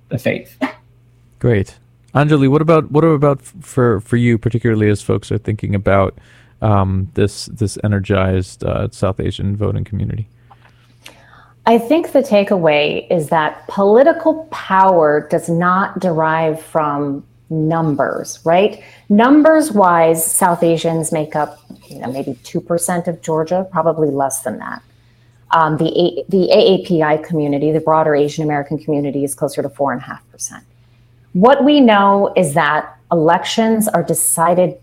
the 0.09 0.17
faith. 0.17 0.57
Great. 1.39 1.77
Anjali, 2.17 2.49
what 2.49 2.63
about 2.63 2.91
what 2.91 3.03
about 3.03 3.41
for 3.41 4.01
for 4.01 4.17
you, 4.17 4.39
particularly 4.39 4.89
as 4.89 5.03
folks 5.03 5.31
are 5.31 5.37
thinking 5.37 5.75
about 5.75 6.17
um, 6.61 7.11
this 7.13 7.45
this 7.45 7.77
energized 7.83 8.63
uh, 8.63 8.89
South 8.91 9.19
Asian 9.19 9.55
voting 9.55 9.83
community? 9.83 10.27
I 11.67 11.77
think 11.77 12.13
the 12.13 12.21
takeaway 12.21 13.05
is 13.11 13.29
that 13.29 13.67
political 13.67 14.45
power 14.51 15.27
does 15.29 15.47
not 15.47 15.99
derive 15.99 16.59
from 16.61 17.23
numbers, 17.49 18.39
right? 18.45 18.81
Numbers 19.09 19.71
wise, 19.71 20.25
South 20.25 20.63
Asians 20.63 21.11
make 21.11 21.35
up 21.35 21.59
you 21.89 21.99
know, 21.99 22.11
maybe 22.11 22.33
2% 22.43 23.07
of 23.07 23.21
Georgia, 23.21 23.67
probably 23.71 24.09
less 24.09 24.41
than 24.41 24.59
that. 24.59 24.81
Um, 25.51 25.77
the, 25.77 25.87
A- 25.87 26.25
the 26.27 26.49
AAPI 26.49 27.23
community, 27.23 27.71
the 27.71 27.79
broader 27.79 28.15
Asian 28.15 28.43
American 28.43 28.77
community, 28.77 29.23
is 29.23 29.33
closer 29.33 29.61
to 29.61 29.69
4.5%. 29.69 30.63
What 31.37 31.63
we 31.63 31.81
know 31.81 32.33
is 32.35 32.55
that 32.55 32.97
elections 33.11 33.87
are 33.87 34.01
decided 34.01 34.79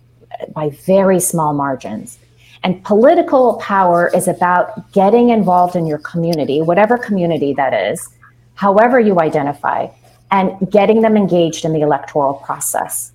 by 0.55 0.71
very 0.87 1.19
small 1.19 1.53
margins. 1.53 2.17
And 2.63 2.81
political 2.85 3.57
power 3.57 4.09
is 4.15 4.29
about 4.29 4.93
getting 4.93 5.31
involved 5.31 5.75
in 5.75 5.85
your 5.85 5.99
community, 5.99 6.63
whatever 6.63 6.97
community 6.97 7.55
that 7.55 7.75
is, 7.75 8.09
however 8.55 9.01
you 9.01 9.19
identify, 9.19 9.89
and 10.31 10.71
getting 10.71 11.03
them 11.03 11.17
engaged 11.17 11.65
in 11.65 11.73
the 11.73 11.81
electoral 11.81 12.35
process. 12.35 13.11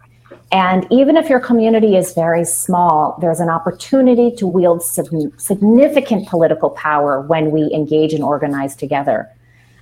And 0.51 0.85
even 0.91 1.15
if 1.15 1.29
your 1.29 1.39
community 1.39 1.95
is 1.95 2.13
very 2.13 2.43
small, 2.43 3.17
there's 3.21 3.39
an 3.39 3.49
opportunity 3.49 4.35
to 4.35 4.47
wield 4.47 4.83
significant 4.83 6.27
political 6.27 6.71
power 6.71 7.21
when 7.21 7.51
we 7.51 7.71
engage 7.73 8.13
and 8.13 8.21
organize 8.21 8.75
together. 8.75 9.29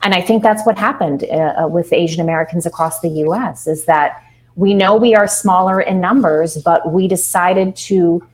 And 0.03 0.13
I 0.13 0.21
think 0.21 0.43
that's 0.43 0.65
what 0.65 0.77
happened 0.77 1.23
uh, 1.23 1.63
uh 1.63 1.67
with 1.67 1.91
Asian 1.93 2.21
Americans 2.21 2.65
across 2.65 2.99
the 3.01 3.09
US 3.25 3.67
is 3.67 3.85
that 3.85 4.23
we 4.55 4.73
know 4.73 4.95
we 4.95 5.15
are 5.15 5.27
smaller 5.27 5.79
in 5.79 6.01
numbers, 6.01 6.57
but 6.57 6.91
we 6.91 7.07
decided 7.07 7.75
to 7.87 8.25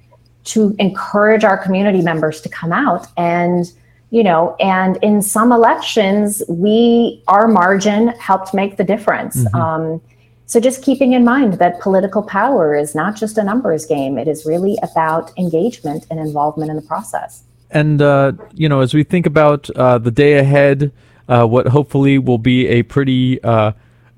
to 0.45 0.75
encourage 0.79 1.43
our 1.43 1.57
community 1.57 2.01
members 2.01 2.41
to 2.41 2.49
come 2.49 2.73
out. 2.73 3.07
And 3.17 3.71
you 4.13 4.23
know 4.23 4.55
and 4.59 4.97
in 5.01 5.21
some 5.23 5.51
elections 5.51 6.43
we 6.47 7.21
our 7.27 7.47
margin 7.47 8.09
helped 8.29 8.53
make 8.53 8.77
the 8.77 8.83
difference. 8.83 9.35
Mm-hmm. 9.35 9.55
um, 9.61 10.01
so 10.45 10.59
just 10.59 10.83
keeping 10.83 11.13
in 11.13 11.23
mind 11.25 11.53
that 11.53 11.79
political 11.81 12.21
power 12.21 12.75
is 12.75 12.93
not 12.93 13.15
just 13.15 13.39
a 13.39 13.43
numbers 13.43 13.87
game. 13.87 14.19
It 14.19 14.27
is 14.27 14.45
really 14.45 14.77
about 14.83 15.31
engagement 15.35 16.05
and 16.11 16.19
involvement 16.19 16.69
in 16.69 16.75
the 16.75 16.83
process. 16.83 17.43
And 17.71 18.01
uh, 18.01 18.33
you 18.53 18.69
know 18.69 18.81
as 18.81 18.93
we 18.93 19.03
think 19.03 19.25
about 19.25 19.69
uh, 19.71 19.97
the 19.97 20.11
day 20.11 20.37
ahead 20.37 20.91
uh, 21.27 21.45
what 21.45 21.67
hopefully 21.67 22.17
will 22.17 22.37
be 22.37 22.67
a 22.67 22.83
pretty 22.83 23.41
uh, 23.43 23.73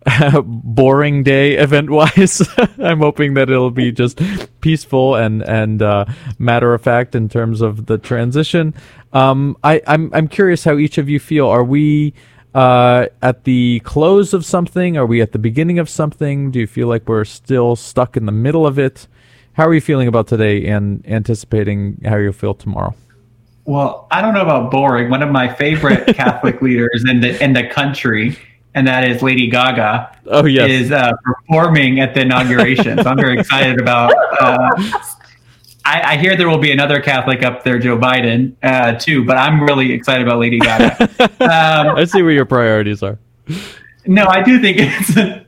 boring 0.43 1.23
day 1.23 1.53
event 1.53 1.89
wise. 1.89 2.47
I'm 2.77 2.99
hoping 2.99 3.33
that 3.35 3.49
it'll 3.49 3.71
be 3.71 3.91
just 3.91 4.21
peaceful 4.61 5.15
and 5.15 5.41
and 5.43 5.81
uh, 5.81 6.05
matter 6.37 6.73
of 6.73 6.81
fact 6.81 7.15
in 7.15 7.29
terms 7.29 7.61
of 7.61 7.87
the 7.87 7.97
transition. 7.97 8.73
Um, 9.13 9.57
I, 9.63 9.81
I'm 9.87 10.13
I'm 10.13 10.27
curious 10.27 10.63
how 10.63 10.77
each 10.77 10.97
of 10.97 11.09
you 11.09 11.19
feel. 11.19 11.47
Are 11.47 11.63
we 11.63 12.13
uh, 12.53 13.07
at 13.21 13.43
the 13.43 13.81
close 13.83 14.33
of 14.33 14.45
something? 14.45 14.97
Are 14.97 15.05
we 15.05 15.21
at 15.21 15.31
the 15.31 15.39
beginning 15.39 15.79
of 15.79 15.89
something? 15.89 16.51
Do 16.51 16.59
you 16.59 16.67
feel 16.67 16.87
like 16.87 17.07
we're 17.07 17.25
still 17.25 17.75
stuck 17.75 18.15
in 18.15 18.25
the 18.25 18.31
middle 18.31 18.65
of 18.67 18.79
it? 18.79 19.07
How 19.53 19.67
are 19.67 19.73
you 19.73 19.81
feeling 19.81 20.07
about 20.07 20.27
today 20.27 20.65
and 20.67 21.05
anticipating 21.07 22.01
how 22.05 22.17
you'll 22.17 22.33
feel 22.33 22.53
tomorrow? 22.53 22.93
Well, 23.65 24.07
I 24.11 24.21
don't 24.21 24.35
know 24.35 24.43
about 24.43 24.69
boring. 24.69 25.09
One 25.09 25.23
of 25.23 25.31
my 25.31 25.51
favorite 25.51 26.05
Catholic 26.15 26.61
leaders 26.61 27.03
in 27.07 27.19
the 27.19 27.43
in 27.43 27.53
the 27.53 27.67
country, 27.67 28.37
and 28.75 28.87
that 28.87 29.09
is 29.09 29.23
Lady 29.23 29.47
Gaga. 29.47 30.17
Oh 30.27 30.45
yes, 30.45 30.69
is 30.69 30.91
uh, 30.91 31.11
performing 31.23 31.99
at 31.99 32.13
the 32.13 32.21
inauguration. 32.21 33.01
so 33.01 33.09
I'm 33.09 33.17
very 33.17 33.39
excited 33.39 33.81
about. 33.81 34.13
Uh, 34.39 34.69
I, 35.87 36.13
I, 36.13 36.17
hear 36.17 36.35
there 36.35 36.49
will 36.49 36.57
be 36.57 36.71
another 36.71 36.99
Catholic 36.99 37.43
up 37.43 37.63
there, 37.63 37.77
Joe 37.77 37.95
Biden, 37.95 38.55
uh, 38.63 38.93
too. 38.93 39.23
But 39.23 39.37
I'm 39.37 39.61
really 39.61 39.91
excited 39.91 40.25
about 40.25 40.39
Lady 40.39 40.59
Gaga. 40.59 41.09
Um, 41.45 41.95
I 41.95 42.05
see 42.05 42.23
where 42.23 42.31
your 42.31 42.45
priorities 42.45 43.03
are. 43.03 43.19
no, 44.07 44.25
I 44.25 44.41
do 44.41 44.59
think 44.59 44.77
it's 44.79 45.15
a, 45.15 45.45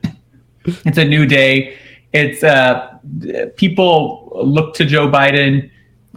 it's 0.85 0.97
a 0.99 1.05
new 1.05 1.25
day. 1.25 1.75
It's 2.13 2.43
uh, 2.43 2.99
people 3.55 4.31
look 4.35 4.75
to 4.75 4.85
Joe 4.85 5.07
Biden 5.07 5.71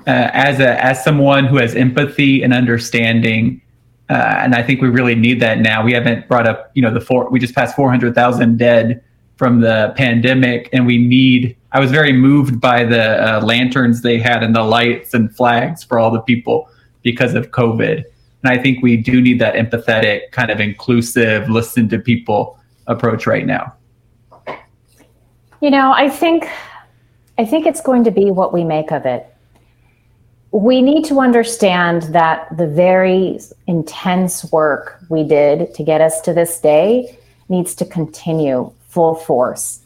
uh, 0.06 0.30
as 0.32 0.60
a 0.60 0.82
as 0.84 1.02
someone 1.02 1.46
who 1.46 1.56
has 1.56 1.74
empathy 1.74 2.42
and 2.42 2.52
understanding, 2.52 3.60
uh, 4.08 4.34
and 4.38 4.54
I 4.54 4.62
think 4.62 4.80
we 4.80 4.88
really 4.88 5.14
need 5.14 5.40
that 5.40 5.58
now. 5.58 5.84
We 5.84 5.92
haven't 5.92 6.28
brought 6.28 6.46
up, 6.46 6.70
you 6.74 6.82
know, 6.82 6.92
the 6.92 7.00
four. 7.00 7.28
We 7.30 7.38
just 7.38 7.54
passed 7.54 7.76
four 7.76 7.90
hundred 7.90 8.14
thousand 8.14 8.58
dead 8.58 9.02
from 9.36 9.60
the 9.60 9.92
pandemic, 9.96 10.68
and 10.72 10.86
we 10.86 10.98
need. 10.98 11.56
I 11.72 11.80
was 11.80 11.90
very 11.90 12.12
moved 12.12 12.60
by 12.60 12.84
the 12.84 13.36
uh, 13.36 13.40
lanterns 13.44 14.02
they 14.02 14.18
had 14.18 14.42
and 14.42 14.54
the 14.56 14.64
lights 14.64 15.14
and 15.14 15.34
flags 15.34 15.84
for 15.84 15.98
all 15.98 16.10
the 16.10 16.20
people 16.20 16.68
because 17.02 17.34
of 17.34 17.50
COVID. 17.50 18.04
And 18.42 18.52
I 18.52 18.60
think 18.60 18.82
we 18.82 18.96
do 18.96 19.20
need 19.20 19.38
that 19.40 19.54
empathetic, 19.54 20.32
kind 20.32 20.50
of 20.50 20.60
inclusive, 20.60 21.48
listen 21.48 21.88
to 21.90 21.98
people 21.98 22.58
approach 22.86 23.26
right 23.26 23.46
now. 23.46 23.74
You 25.60 25.70
know, 25.70 25.92
I 25.92 26.08
think 26.08 26.48
I 27.38 27.44
think 27.44 27.66
it's 27.66 27.80
going 27.80 28.04
to 28.04 28.10
be 28.10 28.30
what 28.30 28.52
we 28.52 28.64
make 28.64 28.92
of 28.92 29.06
it. 29.06 29.29
We 30.52 30.82
need 30.82 31.04
to 31.04 31.20
understand 31.20 32.02
that 32.14 32.56
the 32.56 32.66
very 32.66 33.38
intense 33.68 34.50
work 34.50 34.98
we 35.08 35.22
did 35.22 35.74
to 35.74 35.84
get 35.84 36.00
us 36.00 36.20
to 36.22 36.34
this 36.34 36.60
day 36.60 37.16
needs 37.48 37.74
to 37.76 37.84
continue 37.84 38.72
full 38.88 39.14
force. 39.14 39.80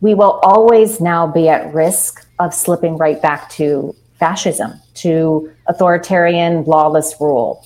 We 0.00 0.14
will 0.14 0.40
always 0.42 1.00
now 1.00 1.26
be 1.26 1.48
at 1.48 1.72
risk 1.72 2.26
of 2.40 2.52
slipping 2.52 2.96
right 2.96 3.20
back 3.22 3.50
to 3.50 3.94
fascism, 4.18 4.74
to 4.94 5.52
authoritarian, 5.68 6.64
lawless 6.64 7.14
rule. 7.20 7.64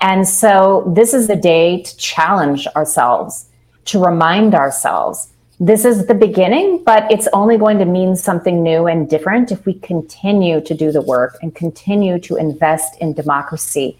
And 0.00 0.26
so 0.26 0.92
this 0.94 1.14
is 1.14 1.26
the 1.26 1.36
day 1.36 1.82
to 1.82 1.96
challenge 1.96 2.66
ourselves, 2.76 3.46
to 3.86 4.04
remind 4.04 4.54
ourselves 4.54 5.28
this 5.60 5.84
is 5.84 6.06
the 6.06 6.14
beginning, 6.14 6.84
but 6.84 7.10
it's 7.10 7.28
only 7.32 7.58
going 7.58 7.78
to 7.78 7.84
mean 7.84 8.14
something 8.14 8.62
new 8.62 8.86
and 8.86 9.10
different 9.10 9.50
if 9.50 9.66
we 9.66 9.74
continue 9.74 10.60
to 10.60 10.74
do 10.74 10.92
the 10.92 11.02
work 11.02 11.36
and 11.42 11.54
continue 11.54 12.18
to 12.20 12.36
invest 12.36 12.96
in 13.00 13.12
democracy 13.12 13.98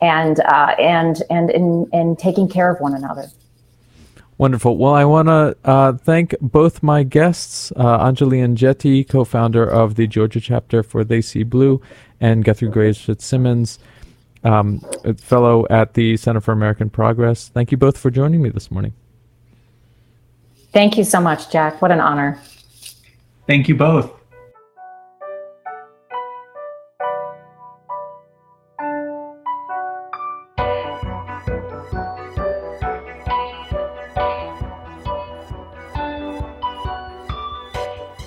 and 0.00 0.40
uh, 0.40 0.74
and 0.78 1.22
and 1.28 1.50
in, 1.50 1.88
in 1.92 2.16
taking 2.16 2.48
care 2.48 2.70
of 2.70 2.80
one 2.80 2.94
another. 2.94 3.30
Wonderful. 4.38 4.78
Well, 4.78 4.94
I 4.94 5.04
want 5.04 5.28
to 5.28 5.54
uh, 5.64 5.92
thank 5.92 6.34
both 6.40 6.82
my 6.82 7.02
guests, 7.02 7.72
uh, 7.76 7.98
Anjali 7.98 8.38
Enjeti, 8.38 9.06
co-founder 9.06 9.68
of 9.68 9.96
the 9.96 10.06
Georgia 10.06 10.40
chapter 10.40 10.82
for 10.82 11.04
They 11.04 11.20
See 11.20 11.42
Blue, 11.42 11.82
and 12.20 12.42
Guthrie 12.42 12.70
Graves 12.70 12.98
Fitzsimmons, 12.98 13.78
um, 14.42 14.80
fellow 15.18 15.66
at 15.68 15.92
the 15.92 16.16
Center 16.16 16.40
for 16.40 16.52
American 16.52 16.88
Progress. 16.88 17.48
Thank 17.48 17.70
you 17.70 17.76
both 17.76 17.98
for 17.98 18.10
joining 18.10 18.40
me 18.40 18.48
this 18.48 18.70
morning. 18.70 18.94
Thank 20.72 20.96
you 20.96 21.04
so 21.04 21.20
much, 21.20 21.50
Jack. 21.50 21.82
What 21.82 21.90
an 21.90 22.00
honor. 22.00 22.40
Thank 23.46 23.68
you 23.68 23.74
both. 23.74 24.20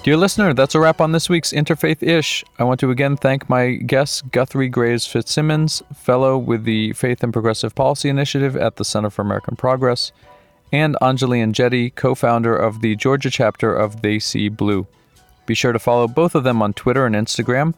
Dear 0.03 0.17
listener, 0.17 0.53
that's 0.53 0.75
a 0.75 0.81
wrap 0.81 0.99
on 0.99 1.13
this 1.13 1.29
week's 1.29 1.53
Interfaith 1.53 2.03
Ish. 2.03 2.43
I 2.59 2.65
want 2.65 2.81
to 2.81 2.91
again 2.91 3.15
thank 3.15 3.47
my 3.47 3.75
guests, 3.75 4.21
Guthrie 4.21 4.67
Graves 4.67 5.07
Fitzsimmons, 5.07 5.81
fellow 5.95 6.37
with 6.37 6.65
the 6.65 6.91
Faith 6.91 7.23
and 7.23 7.31
Progressive 7.31 7.73
Policy 7.73 8.09
Initiative 8.09 8.57
at 8.57 8.75
the 8.75 8.83
Center 8.83 9.09
for 9.09 9.21
American 9.21 9.55
Progress, 9.55 10.11
and 10.73 10.97
Anjali 11.01 11.37
Enjeti, 11.37 11.93
co 11.93 12.15
founder 12.15 12.57
of 12.57 12.81
the 12.81 12.95
Georgia 12.95 13.29
chapter 13.29 13.73
of 13.73 14.01
They 14.01 14.17
See 14.17 14.49
Blue. 14.49 14.87
Be 15.45 15.53
sure 15.53 15.71
to 15.71 15.77
follow 15.77 16.07
both 16.07 16.33
of 16.33 16.43
them 16.43 16.63
on 16.63 16.73
Twitter 16.73 17.05
and 17.05 17.15
Instagram, 17.15 17.75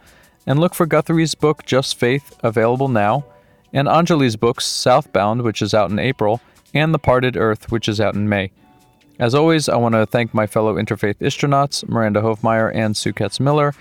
and 0.48 0.60
look 0.60 0.74
for 0.74 0.86
Guthrie's 0.86 1.36
book, 1.36 1.66
Just 1.66 2.00
Faith, 2.00 2.34
available 2.42 2.88
now, 2.88 3.26
and 3.74 3.90
Anjali's 3.90 4.38
books, 4.38 4.66
Southbound, 4.66 5.42
which 5.42 5.62
is 5.62 5.74
out 5.74 5.92
in 5.92 6.00
April, 6.00 6.40
and 6.74 6.94
The 6.94 7.00
Parted 7.00 7.36
Earth, 7.36 7.70
which 7.70 7.90
is 7.90 8.00
out 8.00 8.16
in 8.16 8.30
May. 8.30 8.52
As 9.20 9.36
always, 9.36 9.68
I 9.68 9.76
want 9.76 9.96
to 9.96 10.06
thank 10.06 10.34
my 10.34 10.48
fellow 10.48 10.76
interfaith 10.76 11.18
astronauts, 11.18 11.88
Miranda 11.90 12.22
Hofmeyer 12.22 12.74
and 12.74 12.96
Sue 12.96 13.12
Katz 13.12 13.42
Miller, 13.42 13.74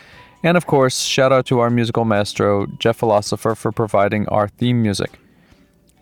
and 0.42 0.56
of 0.56 0.66
course, 0.66 1.02
shout 1.02 1.32
out 1.32 1.46
to 1.46 1.60
our 1.60 1.70
musical 1.70 2.04
maestro, 2.04 2.66
Jeff 2.80 2.96
Philosopher, 2.96 3.54
for 3.54 3.70
providing 3.70 4.28
our 4.28 4.48
theme 4.48 4.82
music. 4.82 5.20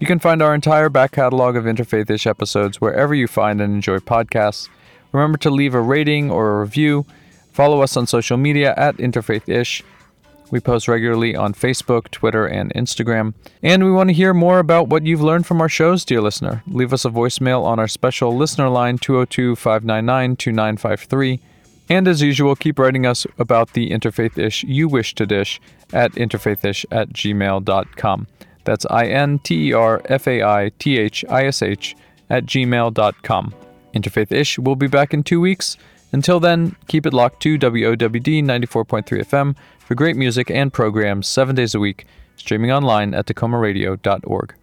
You 0.02 0.06
can 0.08 0.18
find 0.18 0.42
our 0.42 0.52
entire 0.52 0.88
back 0.88 1.12
catalog 1.12 1.54
of 1.54 1.62
Interfaith-ish 1.62 2.26
episodes 2.26 2.80
wherever 2.80 3.14
you 3.14 3.28
find 3.28 3.60
and 3.60 3.72
enjoy 3.72 3.98
podcasts. 3.98 4.68
Remember 5.12 5.38
to 5.38 5.48
leave 5.48 5.76
a 5.76 5.80
rating 5.80 6.28
or 6.28 6.50
a 6.50 6.60
review. 6.60 7.06
Follow 7.52 7.82
us 7.82 7.96
on 7.96 8.08
social 8.08 8.36
media 8.36 8.74
at 8.76 8.96
Interfaith-ish 8.96 9.84
we 10.50 10.58
post 10.58 10.88
regularly 10.88 11.36
on 11.36 11.54
Facebook, 11.54 12.10
Twitter, 12.10 12.46
and 12.46 12.74
Instagram. 12.74 13.34
And 13.62 13.84
we 13.84 13.92
want 13.92 14.10
to 14.10 14.12
hear 14.12 14.34
more 14.34 14.58
about 14.58 14.88
what 14.88 15.06
you've 15.06 15.22
learned 15.22 15.46
from 15.46 15.60
our 15.60 15.68
shows, 15.68 16.04
dear 16.04 16.20
listener. 16.20 16.64
Leave 16.66 16.92
us 16.92 17.04
a 17.04 17.08
voicemail 17.08 17.62
on 17.62 17.78
our 17.78 17.86
special 17.86 18.36
listener 18.36 18.68
line 18.68 18.98
202 18.98 19.54
599 19.54 20.34
2953. 20.34 21.40
And 21.88 22.08
as 22.08 22.22
usual, 22.22 22.56
keep 22.56 22.80
writing 22.80 23.06
us 23.06 23.24
about 23.38 23.74
the 23.74 23.90
interfaith 23.90 24.36
ish 24.36 24.64
you 24.64 24.88
wish 24.88 25.14
to 25.14 25.26
dish 25.26 25.60
at 25.92 26.10
interfaithish 26.12 26.86
at 26.90 27.10
gmail.com. 27.10 28.26
That's 28.64 28.86
I 28.90 29.06
N 29.06 29.38
T 29.40 29.68
E 29.68 29.72
R 29.72 30.02
F 30.06 30.26
A 30.26 30.42
I 30.42 30.70
T 30.78 30.98
H 30.98 31.24
I 31.28 31.46
S 31.46 31.62
H 31.62 31.96
at 32.30 32.46
gmail.com. 32.46 33.54
Interfaith 33.94 34.32
Ish 34.32 34.58
will 34.58 34.76
be 34.76 34.86
back 34.86 35.12
in 35.12 35.22
two 35.22 35.40
weeks. 35.40 35.76
Until 36.12 36.40
then, 36.40 36.76
keep 36.88 37.06
it 37.06 37.14
locked 37.14 37.40
to 37.42 37.58
WOWD 37.58 38.42
94.3 38.44 39.04
FM 39.04 39.56
for 39.78 39.94
great 39.94 40.16
music 40.16 40.50
and 40.50 40.72
programs 40.72 41.26
seven 41.26 41.54
days 41.54 41.74
a 41.74 41.80
week, 41.80 42.06
streaming 42.36 42.70
online 42.70 43.14
at 43.14 43.26
takomaradio.org. 43.26 44.54